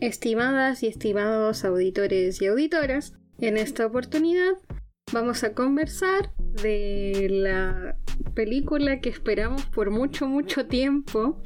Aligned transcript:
Estimadas 0.00 0.82
y 0.82 0.88
estimados 0.88 1.64
auditores 1.64 2.42
y 2.42 2.46
auditoras, 2.46 3.14
en 3.38 3.56
esta 3.56 3.86
oportunidad 3.86 4.52
vamos 5.10 5.42
a 5.42 5.54
conversar 5.54 6.32
de 6.62 7.28
la 7.30 7.96
película 8.34 9.00
que 9.00 9.08
esperamos 9.08 9.64
por 9.66 9.90
mucho, 9.90 10.26
mucho 10.26 10.66
tiempo 10.66 11.40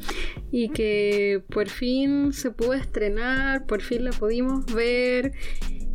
y 0.50 0.70
que 0.70 1.44
por 1.48 1.68
fin 1.68 2.32
se 2.32 2.50
pudo 2.50 2.72
estrenar, 2.72 3.66
por 3.66 3.82
fin 3.82 4.04
la 4.04 4.10
pudimos 4.10 4.66
ver, 4.74 5.32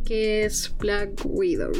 que 0.06 0.44
es 0.44 0.74
Black 0.78 1.20
Widow. 1.24 1.72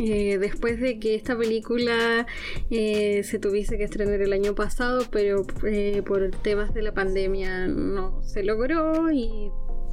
Eh, 0.00 0.38
después 0.38 0.80
de 0.80 0.98
que 0.98 1.14
esta 1.14 1.36
película 1.36 2.26
eh, 2.70 3.22
se 3.24 3.38
tuviese 3.38 3.76
que 3.76 3.84
estrenar 3.84 4.22
el 4.22 4.32
año 4.32 4.54
pasado, 4.54 5.04
pero 5.10 5.44
eh, 5.66 6.02
por 6.06 6.30
temas 6.30 6.72
de 6.72 6.82
la 6.82 6.94
pandemia 6.94 7.66
no 7.66 8.22
se 8.22 8.42
logró 8.42 9.10
y 9.10 9.50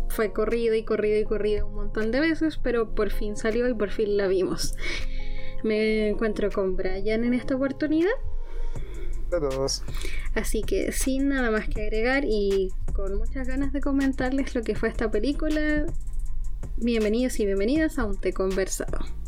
fue 0.10 0.34
corrida 0.34 0.76
y 0.76 0.84
corrida 0.84 1.18
y 1.18 1.24
corrida 1.24 1.66
un 1.66 1.76
montón 1.76 2.12
de 2.12 2.20
veces, 2.20 2.60
pero 2.62 2.94
por 2.94 3.12
fin 3.12 3.36
salió 3.36 3.68
y 3.70 3.74
por 3.74 3.92
fin 3.92 4.18
la 4.18 4.28
vimos. 4.28 4.76
Me 5.64 6.10
encuentro 6.10 6.50
con 6.52 6.76
Brian 6.76 7.24
en 7.24 7.34
esta 7.34 7.56
oportunidad. 7.56 8.12
Todos. 9.30 9.84
Así 10.34 10.62
que 10.64 10.92
sin 10.92 11.30
nada 11.30 11.52
más 11.52 11.68
que 11.68 11.84
agregar 11.84 12.24
y 12.26 12.70
con 12.94 13.18
muchas 13.18 13.48
ganas 13.48 13.72
de 13.72 13.82
comentarles 13.82 14.56
lo 14.56 14.64
que 14.64 14.76
fue 14.76 14.90
esta 14.90 15.12
película, 15.12 15.86
bienvenidos 16.78 17.40
y 17.40 17.46
bienvenidas 17.46 18.00
a 18.00 18.06
un 18.06 18.20
té 18.20 18.34
conversado. 18.34 19.19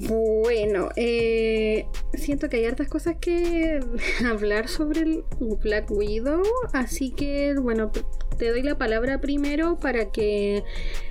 Bueno, 0.00 0.88
eh, 0.96 1.86
siento 2.14 2.48
que 2.48 2.56
hay 2.56 2.64
hartas 2.64 2.88
cosas 2.88 3.16
que 3.20 3.80
hablar 4.26 4.68
sobre 4.68 5.00
el 5.00 5.24
Black 5.62 5.90
Widow, 5.90 6.42
así 6.72 7.10
que 7.10 7.54
bueno, 7.54 7.90
te 8.38 8.50
doy 8.50 8.62
la 8.62 8.76
palabra 8.76 9.20
primero 9.20 9.76
para 9.76 10.10
que 10.10 10.64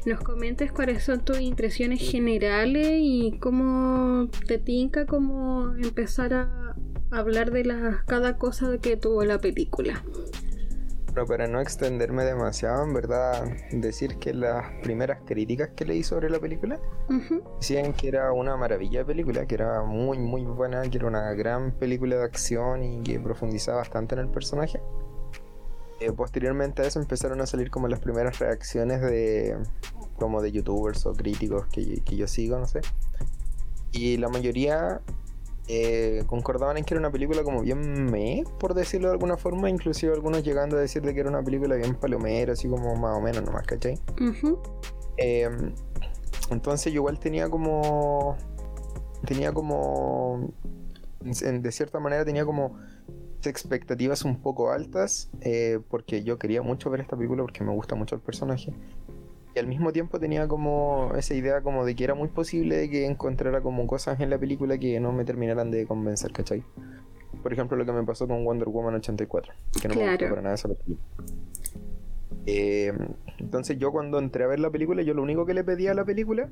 nos 0.05 0.19
comentes 0.19 0.71
cuáles 0.71 1.03
son 1.03 1.23
tus 1.23 1.39
impresiones 1.39 2.01
generales 2.01 2.91
y 2.99 3.37
cómo 3.39 4.29
te 4.47 4.57
tinca 4.57 5.05
cómo 5.05 5.73
empezar 5.75 6.33
a 6.33 6.75
hablar 7.11 7.51
de 7.51 7.65
la, 7.65 8.03
cada 8.07 8.37
cosa 8.37 8.77
que 8.79 8.97
tuvo 8.97 9.23
la 9.23 9.39
película. 9.39 10.03
Pero 11.13 11.27
para 11.27 11.47
no 11.47 11.61
extenderme 11.61 12.23
demasiado, 12.23 12.83
en 12.83 12.93
verdad, 12.93 13.45
decir 13.71 14.17
que 14.17 14.33
las 14.33 14.71
primeras 14.81 15.19
críticas 15.25 15.69
que 15.75 15.85
leí 15.85 16.01
sobre 16.03 16.27
la 16.29 16.39
película 16.39 16.79
decían 17.59 17.93
que 17.93 18.07
era 18.07 18.31
una 18.31 18.57
maravilla 18.57 18.99
de 18.99 19.05
película, 19.05 19.45
que 19.45 19.55
era 19.55 19.83
muy, 19.83 20.17
muy 20.17 20.43
buena, 20.43 20.81
que 20.89 20.97
era 20.97 21.05
una 21.07 21.31
gran 21.33 21.71
película 21.73 22.15
de 22.15 22.23
acción 22.23 22.83
y 22.83 23.03
que 23.03 23.19
profundizaba 23.19 23.77
bastante 23.77 24.15
en 24.15 24.21
el 24.21 24.29
personaje. 24.29 24.81
Eh, 25.99 26.11
posteriormente 26.11 26.81
a 26.81 26.85
eso 26.85 26.99
empezaron 26.99 27.41
a 27.41 27.45
salir 27.45 27.69
como 27.69 27.87
las 27.87 27.99
primeras 27.99 28.39
reacciones 28.39 28.99
de 29.01 29.55
como 30.17 30.41
de 30.41 30.51
youtubers 30.51 31.05
o 31.05 31.13
críticos 31.13 31.67
que, 31.67 32.01
que 32.03 32.15
yo 32.15 32.27
sigo, 32.27 32.57
no 32.57 32.65
sé. 32.65 32.81
Y 33.91 34.17
la 34.17 34.29
mayoría 34.29 35.01
eh, 35.67 36.23
concordaban 36.27 36.77
en 36.77 36.83
que 36.83 36.93
era 36.93 36.99
una 36.99 37.11
película 37.11 37.43
como 37.43 37.61
bien 37.61 38.05
me, 38.11 38.43
por 38.59 38.73
decirlo 38.73 39.07
de 39.07 39.13
alguna 39.13 39.37
forma, 39.37 39.69
inclusive 39.69 40.13
algunos 40.13 40.43
llegando 40.43 40.77
a 40.77 40.79
decir 40.79 41.01
de 41.01 41.13
que 41.13 41.21
era 41.21 41.29
una 41.29 41.43
película 41.43 41.75
bien 41.75 41.95
palomera, 41.95 42.53
así 42.53 42.67
como 42.67 42.95
más 42.95 43.17
o 43.17 43.21
menos 43.21 43.43
nomás, 43.43 43.65
¿cachai? 43.65 43.97
Em, 45.17 45.73
entonces 46.49 46.91
yo 46.91 46.99
igual 46.99 47.19
tenía 47.19 47.49
como... 47.49 48.37
Tenía 49.25 49.53
como... 49.53 50.51
de 51.21 51.71
cierta 51.71 51.99
manera 51.99 52.25
tenía 52.25 52.45
como 52.45 52.77
expectativas 53.49 54.23
un 54.23 54.41
poco 54.41 54.71
altas, 54.71 55.29
eh, 55.41 55.79
porque 55.89 56.23
yo 56.23 56.37
quería 56.37 56.61
mucho 56.61 56.89
ver 56.89 57.01
esta 57.01 57.15
película 57.15 57.43
porque 57.43 57.63
me 57.63 57.71
gusta 57.71 57.95
mucho 57.95 58.15
el 58.15 58.21
personaje. 58.21 58.73
Y 59.55 59.59
al 59.59 59.67
mismo 59.67 59.91
tiempo 59.91 60.19
tenía 60.19 60.47
como 60.47 61.11
esa 61.15 61.35
idea 61.35 61.61
como 61.61 61.85
de 61.85 61.95
que 61.95 62.03
era 62.03 62.15
muy 62.15 62.27
posible 62.27 62.75
de 62.77 62.89
que 62.89 63.05
encontrara 63.05 63.61
como 63.61 63.85
cosas 63.85 64.19
en 64.19 64.29
la 64.29 64.39
película 64.39 64.77
que 64.77 64.99
no 64.99 65.11
me 65.11 65.25
terminaran 65.25 65.69
de 65.69 65.85
convencer, 65.85 66.31
¿cachai? 66.31 66.63
Por 67.43 67.53
ejemplo, 67.53 67.77
lo 67.77 67.85
que 67.85 67.91
me 67.91 68.03
pasó 68.03 68.27
con 68.27 68.43
Wonder 68.45 68.69
Woman 68.69 68.95
84, 68.95 69.53
que 69.81 69.87
no 69.87 69.95
me 69.95 70.09
gustó 70.09 70.29
para 70.29 70.41
nada 70.41 70.55
esa 70.55 70.69
película. 70.69 70.97
Eh, 72.45 72.93
entonces 73.37 73.77
yo 73.77 73.91
cuando 73.91 74.19
entré 74.19 74.43
a 74.43 74.47
ver 74.47 74.59
la 74.59 74.69
película, 74.69 75.01
yo 75.01 75.13
lo 75.13 75.21
único 75.21 75.45
que 75.45 75.53
le 75.53 75.63
pedía 75.63 75.91
a 75.91 75.93
la 75.93 76.05
película, 76.05 76.49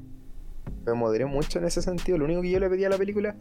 me 0.85 0.93
moderé 0.93 1.25
mucho 1.25 1.59
en 1.59 1.65
ese 1.65 1.81
sentido, 1.81 2.17
lo 2.17 2.25
único 2.25 2.41
que 2.41 2.51
yo 2.51 2.59
le 2.59 2.69
pedía 2.69 2.87
a 2.87 2.91
la 2.91 2.97
película 2.97 3.35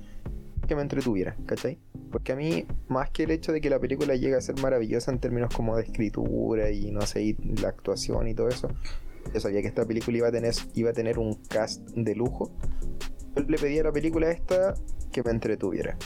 que 0.66 0.74
me 0.74 0.82
entretuviera, 0.82 1.36
¿cachai? 1.46 1.78
Porque 2.10 2.32
a 2.32 2.36
mí, 2.36 2.66
más 2.88 3.10
que 3.10 3.24
el 3.24 3.30
hecho 3.30 3.52
de 3.52 3.60
que 3.60 3.70
la 3.70 3.78
película 3.78 4.14
llegue 4.14 4.36
a 4.36 4.40
ser 4.40 4.60
maravillosa 4.60 5.10
en 5.10 5.18
términos 5.18 5.54
como 5.54 5.76
de 5.76 5.82
escritura 5.82 6.70
y 6.70 6.90
no 6.90 7.02
sé, 7.02 7.22
y 7.22 7.34
la 7.60 7.68
actuación 7.68 8.28
y 8.28 8.34
todo 8.34 8.48
eso, 8.48 8.68
yo 9.32 9.40
sabía 9.40 9.62
que 9.62 9.68
esta 9.68 9.86
película 9.86 10.18
iba 10.18 10.28
a 10.28 10.32
tener, 10.32 10.54
iba 10.74 10.90
a 10.90 10.92
tener 10.92 11.18
un 11.18 11.34
cast 11.48 11.82
de 11.90 12.14
lujo. 12.14 12.50
Yo 13.36 13.42
le 13.42 13.58
pedí 13.58 13.78
a 13.78 13.84
la 13.84 13.92
película 13.92 14.30
esta 14.30 14.74
que 15.12 15.22
me 15.22 15.30
entretuviera. 15.30 15.96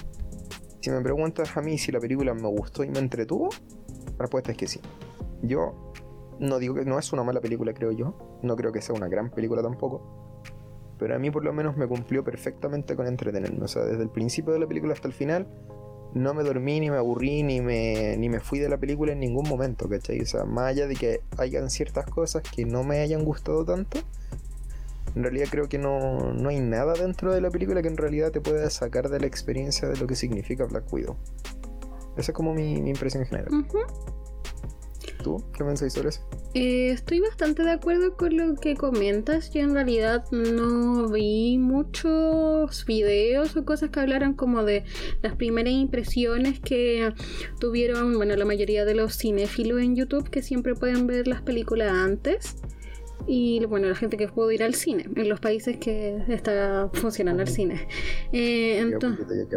Si 0.80 0.90
me 0.90 1.00
preguntas 1.00 1.56
a 1.56 1.62
mí 1.62 1.78
si 1.78 1.92
la 1.92 2.00
película 2.00 2.34
me 2.34 2.48
gustó 2.48 2.84
y 2.84 2.90
me 2.90 2.98
entretuvo, 2.98 3.48
la 4.12 4.18
respuesta 4.18 4.52
es 4.52 4.58
que 4.58 4.66
sí. 4.66 4.80
Yo 5.42 5.92
no 6.38 6.58
digo 6.58 6.74
que 6.74 6.84
no 6.84 6.98
es 6.98 7.12
una 7.12 7.22
mala 7.22 7.40
película, 7.40 7.72
creo 7.72 7.92
yo. 7.92 8.38
No 8.42 8.56
creo 8.56 8.72
que 8.72 8.82
sea 8.82 8.94
una 8.94 9.08
gran 9.08 9.30
película 9.30 9.62
tampoco. 9.62 10.42
Pero 10.98 11.14
a 11.14 11.18
mí 11.18 11.30
por 11.30 11.44
lo 11.44 11.52
menos 11.52 11.76
me 11.76 11.86
cumplió 11.86 12.22
perfectamente 12.22 12.96
con 12.96 13.06
entretenerme. 13.06 13.64
O 13.64 13.68
sea, 13.68 13.84
desde 13.84 14.02
el 14.02 14.10
principio 14.10 14.52
de 14.52 14.60
la 14.60 14.66
película 14.66 14.92
hasta 14.92 15.08
el 15.08 15.14
final 15.14 15.48
no 16.14 16.32
me 16.32 16.42
dormí, 16.44 16.80
ni 16.80 16.90
me 16.90 16.96
aburrí, 16.96 17.42
ni 17.42 17.60
me, 17.60 18.16
ni 18.16 18.28
me 18.28 18.40
fui 18.40 18.60
de 18.60 18.68
la 18.68 18.78
película 18.78 19.12
en 19.12 19.20
ningún 19.20 19.48
momento, 19.48 19.88
¿cachai? 19.88 20.20
O 20.20 20.26
sea, 20.26 20.44
más 20.44 20.66
allá 20.66 20.86
de 20.86 20.94
que 20.94 21.20
hayan 21.38 21.70
ciertas 21.70 22.06
cosas 22.06 22.42
que 22.42 22.64
no 22.64 22.84
me 22.84 23.00
hayan 23.00 23.24
gustado 23.24 23.64
tanto, 23.64 23.98
en 25.14 25.22
realidad 25.22 25.46
creo 25.50 25.68
que 25.68 25.78
no, 25.78 26.32
no 26.32 26.48
hay 26.48 26.60
nada 26.60 26.94
dentro 26.94 27.32
de 27.32 27.40
la 27.40 27.50
película 27.50 27.82
que 27.82 27.88
en 27.88 27.96
realidad 27.96 28.30
te 28.30 28.40
pueda 28.40 28.70
sacar 28.70 29.08
de 29.08 29.20
la 29.20 29.26
experiencia 29.26 29.88
de 29.88 29.96
lo 29.96 30.06
que 30.06 30.14
significa 30.14 30.64
Black 30.64 30.92
Widow. 30.92 31.16
Esa 32.16 32.30
es 32.30 32.36
como 32.36 32.54
mi, 32.54 32.74
impresión 32.74 33.24
general. 33.26 33.66
¿Tú 35.24 35.42
qué 35.56 35.64
pensáis 35.64 35.94
sobre 35.94 36.10
eso? 36.10 36.20
Eh, 36.52 36.90
estoy 36.90 37.18
bastante 37.20 37.62
de 37.62 37.70
acuerdo 37.70 38.14
con 38.14 38.36
lo 38.36 38.54
que 38.56 38.76
comentas. 38.76 39.50
Yo 39.54 39.62
en 39.62 39.72
realidad 39.72 40.26
no 40.32 41.08
vi 41.08 41.56
muchos 41.56 42.84
videos 42.84 43.56
o 43.56 43.64
cosas 43.64 43.88
que 43.88 44.00
hablaran 44.00 44.34
como 44.34 44.64
de 44.64 44.84
las 45.22 45.34
primeras 45.34 45.72
impresiones 45.72 46.60
que 46.60 47.10
tuvieron, 47.58 48.12
bueno, 48.18 48.36
la 48.36 48.44
mayoría 48.44 48.84
de 48.84 48.94
los 48.94 49.16
cinéfilos 49.16 49.80
en 49.80 49.96
YouTube 49.96 50.28
que 50.28 50.42
siempre 50.42 50.74
pueden 50.74 51.06
ver 51.06 51.26
las 51.26 51.40
películas 51.40 51.90
antes 51.90 52.56
y 53.26 53.64
bueno, 53.64 53.88
la 53.88 53.94
gente 53.94 54.18
que 54.18 54.28
pudo 54.28 54.52
ir 54.52 54.62
al 54.62 54.74
cine, 54.74 55.08
en 55.16 55.28
los 55.28 55.40
países 55.40 55.78
que 55.78 56.22
está 56.28 56.90
funcionando 56.92 57.42
el 57.42 57.48
cine. 57.48 57.88
Eh, 58.32 58.78
entonces, 58.78 59.26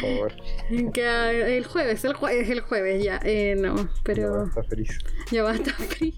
Por 0.00 0.10
favor. 0.10 0.32
el 0.70 1.64
jueves, 1.64 2.04
el 2.04 2.14
jueves, 2.14 2.50
el 2.50 2.60
jueves, 2.60 3.02
ya. 3.02 3.20
Eh, 3.24 3.56
no, 3.56 3.88
pero. 4.02 4.22
Ya 4.22 4.28
basta 4.44 4.62
feliz. 4.64 4.98
Ya 5.30 5.42
basta 5.42 5.72
feliz. 5.72 6.16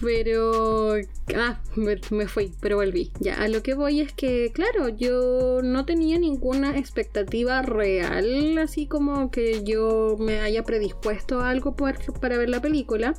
pero. 0.00 0.94
Ah, 1.36 1.60
me, 1.76 2.26
fui, 2.26 2.52
pero 2.60 2.76
volví. 2.76 3.10
Ya, 3.20 3.34
a 3.42 3.48
lo 3.48 3.62
que 3.62 3.74
voy 3.74 4.00
es 4.00 4.12
que, 4.12 4.52
claro, 4.52 4.88
yo 4.88 5.60
no 5.62 5.84
tenía 5.84 6.18
ninguna 6.18 6.78
expectativa 6.78 7.62
real, 7.62 8.58
así 8.58 8.86
como 8.86 9.30
que 9.30 9.64
yo 9.64 10.16
me 10.18 10.40
haya 10.40 10.62
predispuesto 10.62 11.40
a 11.40 11.50
algo 11.50 11.74
para 11.74 12.38
ver 12.38 12.48
la 12.48 12.60
película 12.60 13.14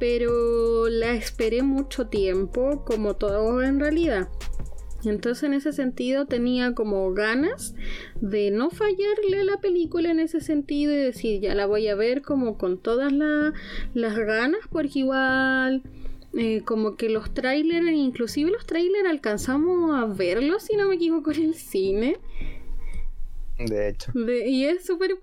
pero 0.00 0.88
la 0.88 1.12
esperé 1.12 1.62
mucho 1.62 2.08
tiempo, 2.08 2.82
como 2.86 3.14
todo 3.14 3.62
en 3.62 3.78
realidad. 3.78 4.28
Entonces 5.04 5.44
en 5.44 5.54
ese 5.54 5.72
sentido 5.72 6.26
tenía 6.26 6.74
como 6.74 7.12
ganas 7.12 7.74
de 8.20 8.50
no 8.50 8.70
fallarle 8.70 9.40
a 9.40 9.44
la 9.44 9.60
película 9.60 10.10
en 10.10 10.20
ese 10.20 10.40
sentido 10.40 10.92
y 10.92 10.96
decir 10.96 11.40
ya 11.40 11.54
la 11.54 11.66
voy 11.66 11.88
a 11.88 11.94
ver 11.94 12.22
como 12.22 12.58
con 12.58 12.78
todas 12.78 13.12
las 13.12 14.16
ganas 14.18 14.60
porque 14.70 15.00
igual 15.00 15.82
eh, 16.36 16.62
como 16.64 16.96
que 16.96 17.08
los 17.08 17.34
trailers, 17.34 17.88
inclusive 17.88 18.50
los 18.50 18.66
trailers 18.66 19.08
alcanzamos 19.08 19.98
a 19.98 20.04
verlos 20.06 20.62
si 20.62 20.76
no 20.76 20.88
me 20.88 20.94
equivoco 20.94 21.32
en 21.32 21.42
el 21.42 21.54
cine. 21.54 22.18
De 23.58 23.88
hecho. 23.88 24.12
y 24.14 24.64
es 24.64 24.86
súper 24.86 25.18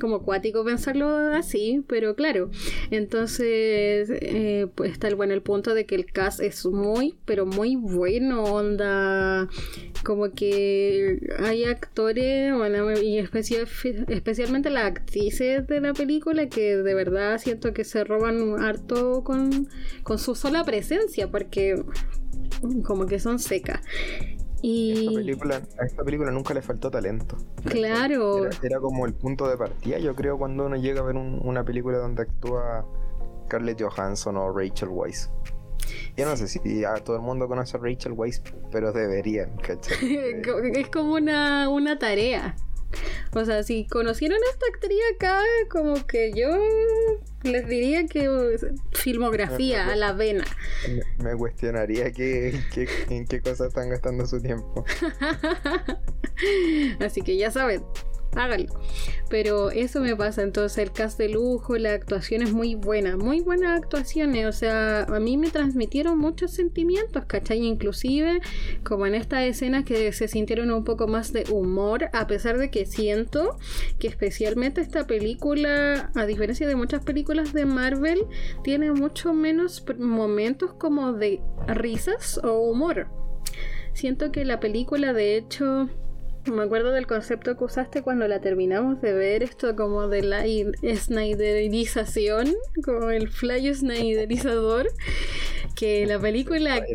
como 0.00 0.16
acuático 0.16 0.64
pensarlo 0.64 1.08
así, 1.34 1.84
pero 1.86 2.14
claro, 2.14 2.50
entonces 2.90 4.08
eh, 4.10 4.66
pues 4.74 4.92
está 4.92 5.08
el, 5.08 5.16
bueno, 5.16 5.34
el 5.34 5.42
punto 5.42 5.74
de 5.74 5.84
que 5.86 5.94
el 5.94 6.06
cast 6.06 6.40
es 6.40 6.64
muy, 6.66 7.14
pero 7.24 7.44
muy 7.46 7.76
bueno, 7.76 8.44
onda, 8.44 9.48
como 10.02 10.32
que 10.32 11.20
hay 11.38 11.64
actores, 11.64 12.54
bueno, 12.56 12.90
y 12.92 13.18
especial, 13.18 13.68
especialmente 14.08 14.70
las 14.70 14.84
actrices 14.84 15.66
de 15.66 15.80
la 15.80 15.92
película 15.92 16.48
que 16.48 16.76
de 16.76 16.94
verdad 16.94 17.38
siento 17.38 17.72
que 17.74 17.84
se 17.84 18.04
roban 18.04 18.62
harto 18.62 19.22
con, 19.24 19.68
con 20.02 20.18
su 20.18 20.34
sola 20.34 20.64
presencia, 20.64 21.30
porque 21.30 21.82
como 22.84 23.06
que 23.06 23.18
son 23.18 23.38
secas. 23.38 23.80
Y... 24.66 25.30
a 25.78 25.84
esta 25.84 26.02
película 26.02 26.30
nunca 26.30 26.54
le 26.54 26.62
faltó 26.62 26.90
talento. 26.90 27.36
Claro. 27.66 28.48
Era, 28.62 28.80
como 28.80 29.04
el 29.04 29.12
punto 29.12 29.46
de 29.46 29.58
partida, 29.58 29.98
yo 29.98 30.14
creo, 30.14 30.38
cuando 30.38 30.64
uno 30.64 30.76
llega 30.76 31.02
a 31.02 31.04
ver 31.04 31.16
una 31.16 31.62
película 31.64 31.98
donde 31.98 32.22
actúa 32.22 32.86
Scarlett 33.44 33.82
Johansson 33.82 34.38
o 34.38 34.58
Rachel 34.58 34.88
Weisz. 34.88 35.28
Yo 36.16 36.24
no 36.24 36.34
sé 36.38 36.48
si 36.48 36.82
a 36.82 36.94
todo 36.94 37.16
el 37.16 37.22
mundo 37.22 37.46
conoce 37.46 37.76
a 37.76 37.80
Rachel 37.80 38.12
Weisz, 38.12 38.40
pero 38.72 38.90
deberían, 38.90 39.54
¿cachai? 39.58 40.16
es 40.74 40.88
como 40.88 41.12
una, 41.12 41.68
una 41.68 41.98
tarea. 41.98 42.56
O 43.32 43.44
sea, 43.44 43.62
si 43.62 43.86
conocieron 43.86 44.38
a 44.38 44.50
esta 44.50 44.66
actriz 44.72 44.98
acá, 45.14 45.40
como 45.70 46.06
que 46.06 46.32
yo 46.32 46.48
les 47.42 47.66
diría 47.68 48.06
que 48.06 48.56
filmografía 48.92 49.92
a 49.92 49.96
la 49.96 50.12
vena. 50.12 50.44
Me, 51.18 51.36
cuestionaría 51.36 52.12
que, 52.12 52.58
en 53.10 53.26
qué 53.26 53.40
cosas 53.40 53.68
están 53.68 53.90
gastando 53.90 54.26
su 54.26 54.40
tiempo. 54.40 54.84
Así 57.00 57.22
que 57.22 57.36
ya 57.36 57.50
saben, 57.50 57.82
háganlo. 58.36 58.72
Pero 59.28 59.70
eso 59.70 60.00
me 60.00 60.14
pasa, 60.16 60.42
entonces 60.42 60.78
el 60.78 60.92
cast 60.92 61.18
de 61.18 61.28
lujo, 61.28 61.76
la 61.76 61.92
actuación 61.92 62.42
es 62.42 62.52
muy 62.52 62.74
buena, 62.74 63.16
muy 63.16 63.40
buenas 63.40 63.78
actuaciones, 63.80 64.46
o 64.46 64.52
sea, 64.52 65.04
a 65.04 65.20
mí 65.20 65.36
me 65.36 65.50
transmitieron 65.50 66.18
muchos 66.18 66.52
sentimientos, 66.52 67.24
¿cachai? 67.26 67.58
Inclusive 67.58 68.40
como 68.82 69.06
en 69.06 69.14
esta 69.14 69.44
escena 69.44 69.84
que 69.84 70.12
se 70.12 70.28
sintieron 70.28 70.70
un 70.70 70.84
poco 70.84 71.06
más 71.06 71.32
de 71.32 71.44
humor, 71.50 72.10
a 72.12 72.26
pesar 72.26 72.58
de 72.58 72.70
que 72.70 72.86
siento 72.86 73.58
que 73.98 74.08
especialmente 74.08 74.80
esta 74.80 75.06
película, 75.06 76.10
a 76.14 76.26
diferencia 76.26 76.66
de 76.66 76.76
muchas 76.76 77.04
películas 77.04 77.52
de 77.52 77.66
Marvel, 77.66 78.26
tiene 78.62 78.92
mucho 78.92 79.32
menos 79.32 79.84
momentos 79.98 80.74
como 80.74 81.12
de 81.12 81.40
risas 81.66 82.38
o 82.42 82.58
humor. 82.60 83.08
Siento 83.92 84.32
que 84.32 84.44
la 84.44 84.58
película 84.58 85.12
de 85.12 85.36
hecho 85.36 85.88
me 86.52 86.62
acuerdo 86.62 86.92
del 86.92 87.06
concepto 87.06 87.56
que 87.56 87.64
usaste 87.64 88.02
cuando 88.02 88.28
la 88.28 88.40
terminamos 88.40 89.00
de 89.00 89.12
ver, 89.12 89.42
esto 89.42 89.74
como 89.76 90.08
de 90.08 90.22
la 90.22 90.44
snyderización, 90.44 92.54
como 92.84 93.10
el 93.10 93.28
fly 93.28 93.74
snyderizador, 93.74 94.88
que 95.74 96.06
la 96.06 96.18
película... 96.18 96.84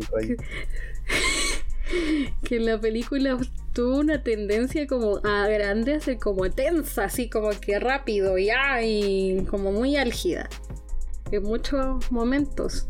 que 2.44 2.60
la 2.60 2.80
película 2.80 3.36
tuvo 3.72 3.98
una 3.98 4.22
tendencia 4.22 4.86
como 4.86 5.20
a 5.24 5.48
grande, 5.48 5.94
a 5.94 6.00
ser 6.00 6.18
como 6.18 6.48
tensa, 6.50 7.04
así 7.04 7.28
como 7.28 7.50
que 7.60 7.80
rápido 7.80 8.38
y, 8.38 8.50
y 8.82 9.44
como 9.46 9.72
muy 9.72 9.96
álgida 9.96 10.48
en 11.32 11.42
muchos 11.42 12.10
momentos. 12.10 12.86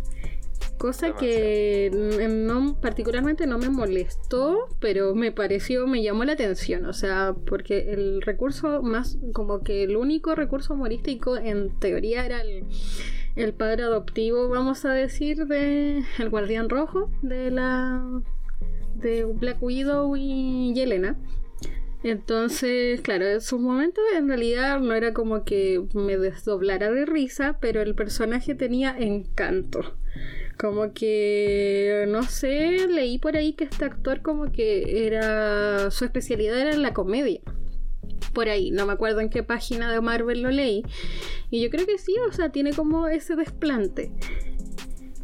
Cosa 0.80 1.14
que 1.14 1.90
no, 1.92 2.80
particularmente 2.80 3.46
no 3.46 3.58
me 3.58 3.68
molestó, 3.68 4.66
pero 4.80 5.14
me 5.14 5.30
pareció, 5.30 5.86
me 5.86 6.02
llamó 6.02 6.24
la 6.24 6.32
atención. 6.32 6.86
O 6.86 6.94
sea, 6.94 7.34
porque 7.46 7.92
el 7.92 8.22
recurso 8.22 8.80
más, 8.80 9.18
como 9.34 9.62
que 9.62 9.82
el 9.82 9.94
único 9.94 10.34
recurso 10.34 10.72
humorístico 10.72 11.36
en 11.36 11.78
teoría 11.80 12.24
era 12.24 12.40
el, 13.36 13.52
padre 13.52 13.82
adoptivo, 13.82 14.48
vamos 14.48 14.86
a 14.86 14.94
decir, 14.94 15.44
de 15.44 16.02
el 16.18 16.30
guardián 16.30 16.70
rojo 16.70 17.10
de 17.20 17.50
la 17.50 18.02
de 18.94 19.24
Black 19.24 19.62
Widow 19.62 20.16
y 20.16 20.72
Yelena. 20.72 21.18
Entonces, 22.02 23.02
claro, 23.02 23.26
en 23.26 23.42
sus 23.42 23.60
momentos 23.60 24.02
en 24.16 24.28
realidad 24.28 24.80
no 24.80 24.94
era 24.94 25.12
como 25.12 25.44
que 25.44 25.84
me 25.92 26.16
desdoblara 26.16 26.90
de 26.90 27.04
risa, 27.04 27.58
pero 27.60 27.82
el 27.82 27.94
personaje 27.94 28.54
tenía 28.54 28.96
encanto. 28.98 29.94
Como 30.60 30.92
que, 30.92 32.04
no 32.08 32.22
sé, 32.22 32.86
leí 32.86 33.18
por 33.18 33.34
ahí 33.34 33.54
que 33.54 33.64
este 33.64 33.86
actor 33.86 34.20
como 34.20 34.52
que 34.52 35.06
era, 35.06 35.90
su 35.90 36.04
especialidad 36.04 36.58
era 36.58 36.72
en 36.72 36.82
la 36.82 36.92
comedia. 36.92 37.40
Por 38.34 38.50
ahí, 38.50 38.70
no 38.70 38.84
me 38.84 38.92
acuerdo 38.92 39.20
en 39.20 39.30
qué 39.30 39.42
página 39.42 39.90
de 39.90 40.02
Marvel 40.02 40.42
lo 40.42 40.50
leí. 40.50 40.82
Y 41.48 41.62
yo 41.62 41.70
creo 41.70 41.86
que 41.86 41.96
sí, 41.96 42.14
o 42.28 42.32
sea, 42.32 42.52
tiene 42.52 42.74
como 42.74 43.08
ese 43.08 43.36
desplante. 43.36 44.12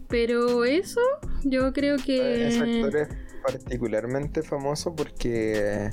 Pero 0.09 0.65
eso, 0.65 1.03
yo 1.45 1.71
creo 1.75 1.99
que... 1.99 2.49
Ese 2.49 2.61
actor 2.61 2.97
es 2.97 3.09
particularmente 3.43 4.43
famoso 4.43 4.97
porque... 4.97 5.91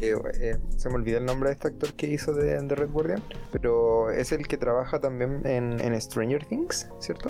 Eh, 0.00 0.14
eh, 0.40 0.58
se 0.76 0.88
me 0.90 0.96
olvidó 0.96 1.18
el 1.18 1.24
nombre 1.24 1.50
de 1.50 1.54
este 1.54 1.68
actor 1.68 1.94
que 1.94 2.08
hizo 2.08 2.34
de, 2.34 2.60
Red 2.60 2.90
Guardian, 2.90 3.22
pero 3.52 4.10
es 4.10 4.32
el 4.32 4.46
que 4.46 4.58
trabaja 4.58 5.00
también 5.00 5.40
en, 5.46 6.00
Stranger 6.00 6.44
Things, 6.44 6.88
¿cierto? 6.98 7.28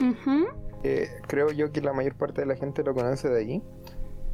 Creo 1.27 1.50
yo 1.50 1.73
que 1.73 1.81
la 1.81 1.93
mayor 1.93 2.15
parte 2.15 2.43
de 2.43 2.47
la 2.47 2.56
gente 2.56 2.83
lo 2.83 2.94
conoce 2.94 3.29
de 3.29 3.41
allí. 3.41 3.62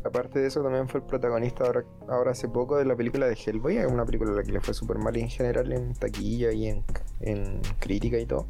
Aparte 0.05 0.41
de 0.41 0.49
eso, 0.49 0.63
también 0.63 0.89
fue 0.89 1.01
el 1.01 1.07
protagonista 1.07 1.65
ahora, 1.65 1.85
ahora 2.09 2.33
hace 2.33 2.49
poco 2.49 2.77
de 2.77 2.85
la 2.85 2.97
película 2.97 3.27
de 3.27 3.35
Hellboy, 3.35 3.79
una 3.87 4.05
película 4.05 4.33
a 4.33 4.35
la 4.35 4.43
que 4.43 4.51
le 4.51 4.61
fue 4.61 4.75
súper 4.75 4.99
mal 4.99 5.17
en 5.17 5.29
general 5.29 5.73
en 5.73 5.95
taquilla 5.95 6.51
y 6.53 6.67
en, 6.67 6.85
en 7.21 7.61
crítica 7.79 8.19
y 8.19 8.27
todo. 8.27 8.47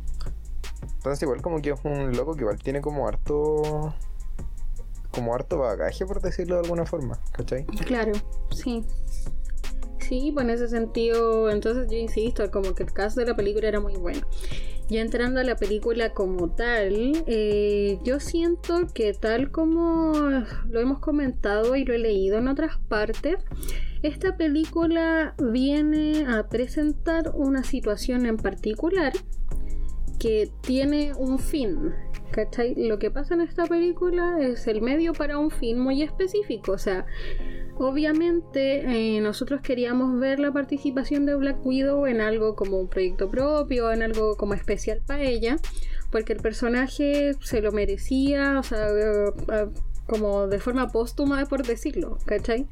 Entonces 0.82 1.22
igual 1.22 1.43
como 1.43 1.60
que 1.60 1.70
es 1.70 1.81
un 1.84 2.16
loco 2.16 2.34
que 2.34 2.40
igual 2.40 2.58
tiene 2.58 2.81
como 2.81 3.06
harto 3.06 3.94
como 5.10 5.34
harto 5.34 5.58
bagaje 5.58 6.06
por 6.06 6.22
decirlo 6.22 6.56
de 6.56 6.62
alguna 6.62 6.87
forma, 6.87 7.19
¿cachai? 7.32 7.66
Claro, 7.66 8.12
sí. 8.50 8.87
Sí, 9.99 10.31
pues 10.32 10.44
en 10.44 10.50
ese 10.50 10.69
sentido, 10.69 11.50
entonces 11.50 11.88
yo 11.90 11.96
insisto, 11.96 12.50
como 12.50 12.75
que 12.75 12.82
el 12.82 12.93
caso 12.93 13.20
de 13.20 13.26
la 13.26 13.37
película 13.37 13.69
era 13.69 13.81
muy 13.81 13.94
bueno. 13.96 14.26
Ya 14.88 15.00
entrando 15.00 15.40
a 15.40 15.44
la 15.44 15.56
película 15.56 16.12
como 16.12 16.50
tal, 16.50 17.25
eh, 17.26 17.99
yo 18.05 18.20
siento 18.20 18.87
que 18.93 19.14
tal 19.14 19.50
como 19.50 20.12
lo 20.69 20.81
hemos 20.81 20.99
comentado 20.99 21.76
y 21.76 21.84
lo 21.84 21.94
he 21.94 21.99
leído 21.99 22.38
en 22.38 22.49
otras 22.49 22.79
partes, 22.88 23.37
esta 24.02 24.37
película 24.37 25.34
viene 25.38 26.26
a 26.26 26.49
presentar 26.49 27.32
una 27.34 27.62
situación 27.62 28.26
en 28.26 28.37
particular 28.37 29.12
que 30.19 30.50
tiene 30.61 31.12
un 31.14 31.38
fin. 31.38 31.93
¿Cachai? 32.32 32.75
Lo 32.75 32.99
que 32.99 33.11
pasa 33.11 33.35
en 33.35 33.43
esta 33.43 33.67
película 33.67 34.38
es 34.40 34.67
el 34.67 34.81
medio 34.81 35.12
para 35.12 35.37
un 35.37 35.50
fin 35.50 35.78
muy 35.78 36.02
específico. 36.02 36.73
O 36.73 36.78
sea, 36.78 37.05
Obviamente 37.82 39.17
eh, 39.17 39.20
nosotros 39.20 39.61
queríamos 39.61 40.20
ver 40.20 40.38
la 40.38 40.52
participación 40.52 41.26
de 41.26 41.34
Black 41.34 41.67
Widow 41.67 42.06
en 42.06 42.20
algo 42.20 42.55
como 42.55 42.79
un 42.79 42.87
proyecto 42.87 43.29
propio, 43.29 43.90
en 43.90 44.05
algo 44.05 44.37
como 44.37 44.55
especial 44.55 45.02
para 45.05 45.25
ella, 45.25 45.56
porque 46.12 46.32
el 46.32 46.38
personaje 46.38 47.34
se 47.40 47.61
lo 47.61 47.73
merecía, 47.73 48.61
o 48.61 48.62
sea, 48.62 48.87
eh, 48.88 49.32
eh, 49.52 49.67
como 50.06 50.46
de 50.46 50.61
forma 50.61 50.90
póstuma, 50.90 51.45
por 51.47 51.66
decirlo, 51.66 52.18
¿cachai? 52.25 52.68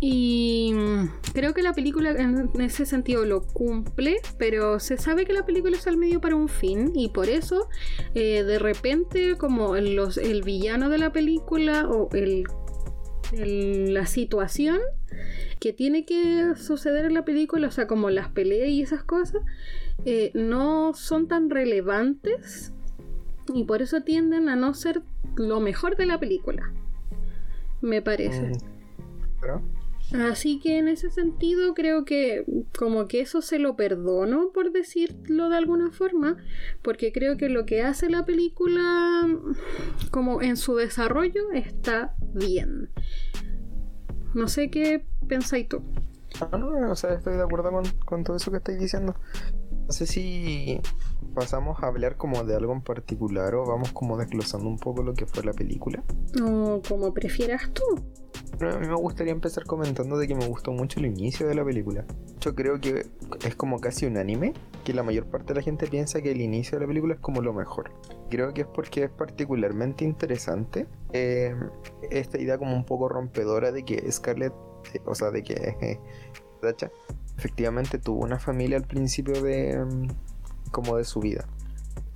Y 0.00 0.72
mm, 0.74 1.04
creo 1.34 1.54
que 1.54 1.62
la 1.62 1.72
película 1.72 2.10
en 2.10 2.50
ese 2.60 2.84
sentido 2.84 3.24
lo 3.24 3.42
cumple, 3.42 4.16
pero 4.38 4.80
se 4.80 4.96
sabe 4.96 5.24
que 5.24 5.34
la 5.34 5.46
película 5.46 5.76
es 5.76 5.86
al 5.86 5.98
medio 5.98 6.20
para 6.20 6.34
un 6.34 6.48
fin 6.48 6.90
y 6.96 7.10
por 7.10 7.28
eso 7.28 7.68
de 8.12 8.58
repente 8.58 9.36
como 9.38 9.76
los, 9.76 10.16
el 10.16 10.42
villano 10.42 10.88
de 10.88 10.98
la 10.98 11.12
película 11.12 11.88
o 11.88 12.08
el 12.12 12.44
la 13.32 14.06
situación 14.06 14.78
que 15.58 15.72
tiene 15.72 16.04
que 16.04 16.54
suceder 16.56 17.04
en 17.04 17.14
la 17.14 17.24
película, 17.24 17.68
o 17.68 17.70
sea, 17.70 17.86
como 17.86 18.10
las 18.10 18.28
peleas 18.28 18.68
y 18.68 18.82
esas 18.82 19.02
cosas, 19.04 19.42
eh, 20.04 20.30
no 20.34 20.94
son 20.94 21.28
tan 21.28 21.50
relevantes 21.50 22.72
y 23.54 23.64
por 23.64 23.82
eso 23.82 24.02
tienden 24.02 24.48
a 24.48 24.56
no 24.56 24.74
ser 24.74 25.02
lo 25.36 25.60
mejor 25.60 25.96
de 25.96 26.06
la 26.06 26.18
película, 26.18 26.72
me 27.80 28.02
parece. 28.02 28.48
Mm. 28.48 29.81
Así 30.14 30.60
que 30.60 30.78
en 30.78 30.88
ese 30.88 31.10
sentido 31.10 31.72
creo 31.74 32.04
que 32.04 32.44
como 32.78 33.06
que 33.08 33.20
eso 33.20 33.40
se 33.40 33.58
lo 33.58 33.76
perdono 33.76 34.50
por 34.52 34.70
decirlo 34.70 35.48
de 35.48 35.56
alguna 35.56 35.90
forma, 35.90 36.36
porque 36.82 37.12
creo 37.12 37.36
que 37.36 37.48
lo 37.48 37.64
que 37.64 37.82
hace 37.82 38.10
la 38.10 38.24
película 38.26 39.26
como 40.10 40.42
en 40.42 40.56
su 40.56 40.76
desarrollo 40.76 41.50
está 41.52 42.14
bien. 42.34 42.90
No 44.34 44.48
sé 44.48 44.70
qué 44.70 45.04
pensáis 45.28 45.68
tú. 45.68 45.82
No, 46.50 46.58
no, 46.58 46.90
o 46.90 46.96
sea, 46.96 47.14
estoy 47.14 47.36
de 47.36 47.42
acuerdo 47.42 47.70
con, 47.70 47.84
con 48.04 48.24
todo 48.24 48.36
eso 48.36 48.50
que 48.50 48.58
estáis 48.58 48.78
diciendo. 48.78 49.14
No 49.92 49.94
sé 49.94 50.06
si 50.06 50.80
pasamos 51.34 51.82
a 51.82 51.86
hablar 51.86 52.16
como 52.16 52.44
de 52.44 52.56
algo 52.56 52.72
en 52.72 52.80
particular 52.80 53.54
o 53.54 53.66
vamos 53.66 53.92
como 53.92 54.16
desglosando 54.16 54.66
un 54.66 54.78
poco 54.78 55.02
lo 55.02 55.12
que 55.12 55.26
fue 55.26 55.44
la 55.44 55.52
película. 55.52 56.02
O 56.42 56.80
como 56.88 57.12
prefieras 57.12 57.70
tú 57.74 57.82
a 58.58 58.78
mí 58.78 58.86
me 58.86 58.94
gustaría 58.94 59.34
empezar 59.34 59.66
comentando 59.66 60.16
de 60.16 60.26
que 60.26 60.34
me 60.34 60.46
gustó 60.46 60.72
mucho 60.72 60.98
el 60.98 61.04
inicio 61.04 61.46
de 61.46 61.54
la 61.54 61.62
película. 61.62 62.06
Yo 62.40 62.54
creo 62.54 62.80
que 62.80 63.04
es 63.44 63.54
como 63.54 63.80
casi 63.80 64.06
unánime 64.06 64.54
que 64.82 64.94
la 64.94 65.02
mayor 65.02 65.26
parte 65.26 65.52
de 65.52 65.60
la 65.60 65.62
gente 65.62 65.86
piensa 65.86 66.22
que 66.22 66.32
el 66.32 66.40
inicio 66.40 66.78
de 66.78 66.86
la 66.86 66.88
película 66.88 67.12
es 67.12 67.20
como 67.20 67.42
lo 67.42 67.52
mejor. 67.52 67.90
Creo 68.30 68.54
que 68.54 68.62
es 68.62 68.66
porque 68.66 69.04
es 69.04 69.10
particularmente 69.10 70.06
interesante 70.06 70.86
eh, 71.12 71.54
esta 72.10 72.40
idea 72.40 72.56
como 72.56 72.74
un 72.74 72.86
poco 72.86 73.10
rompedora 73.10 73.72
de 73.72 73.84
que 73.84 74.10
Scarlett, 74.10 74.54
eh, 74.94 75.02
o 75.04 75.14
sea, 75.14 75.30
de 75.30 75.42
que 75.42 76.00
Dacha 76.62 76.90
efectivamente 77.36 77.98
tuvo 77.98 78.24
una 78.24 78.38
familia 78.38 78.76
al 78.76 78.86
principio 78.86 79.42
de 79.42 79.84
mm, 79.84 80.08
como 80.70 80.96
de 80.96 81.04
su 81.04 81.20
vida 81.20 81.46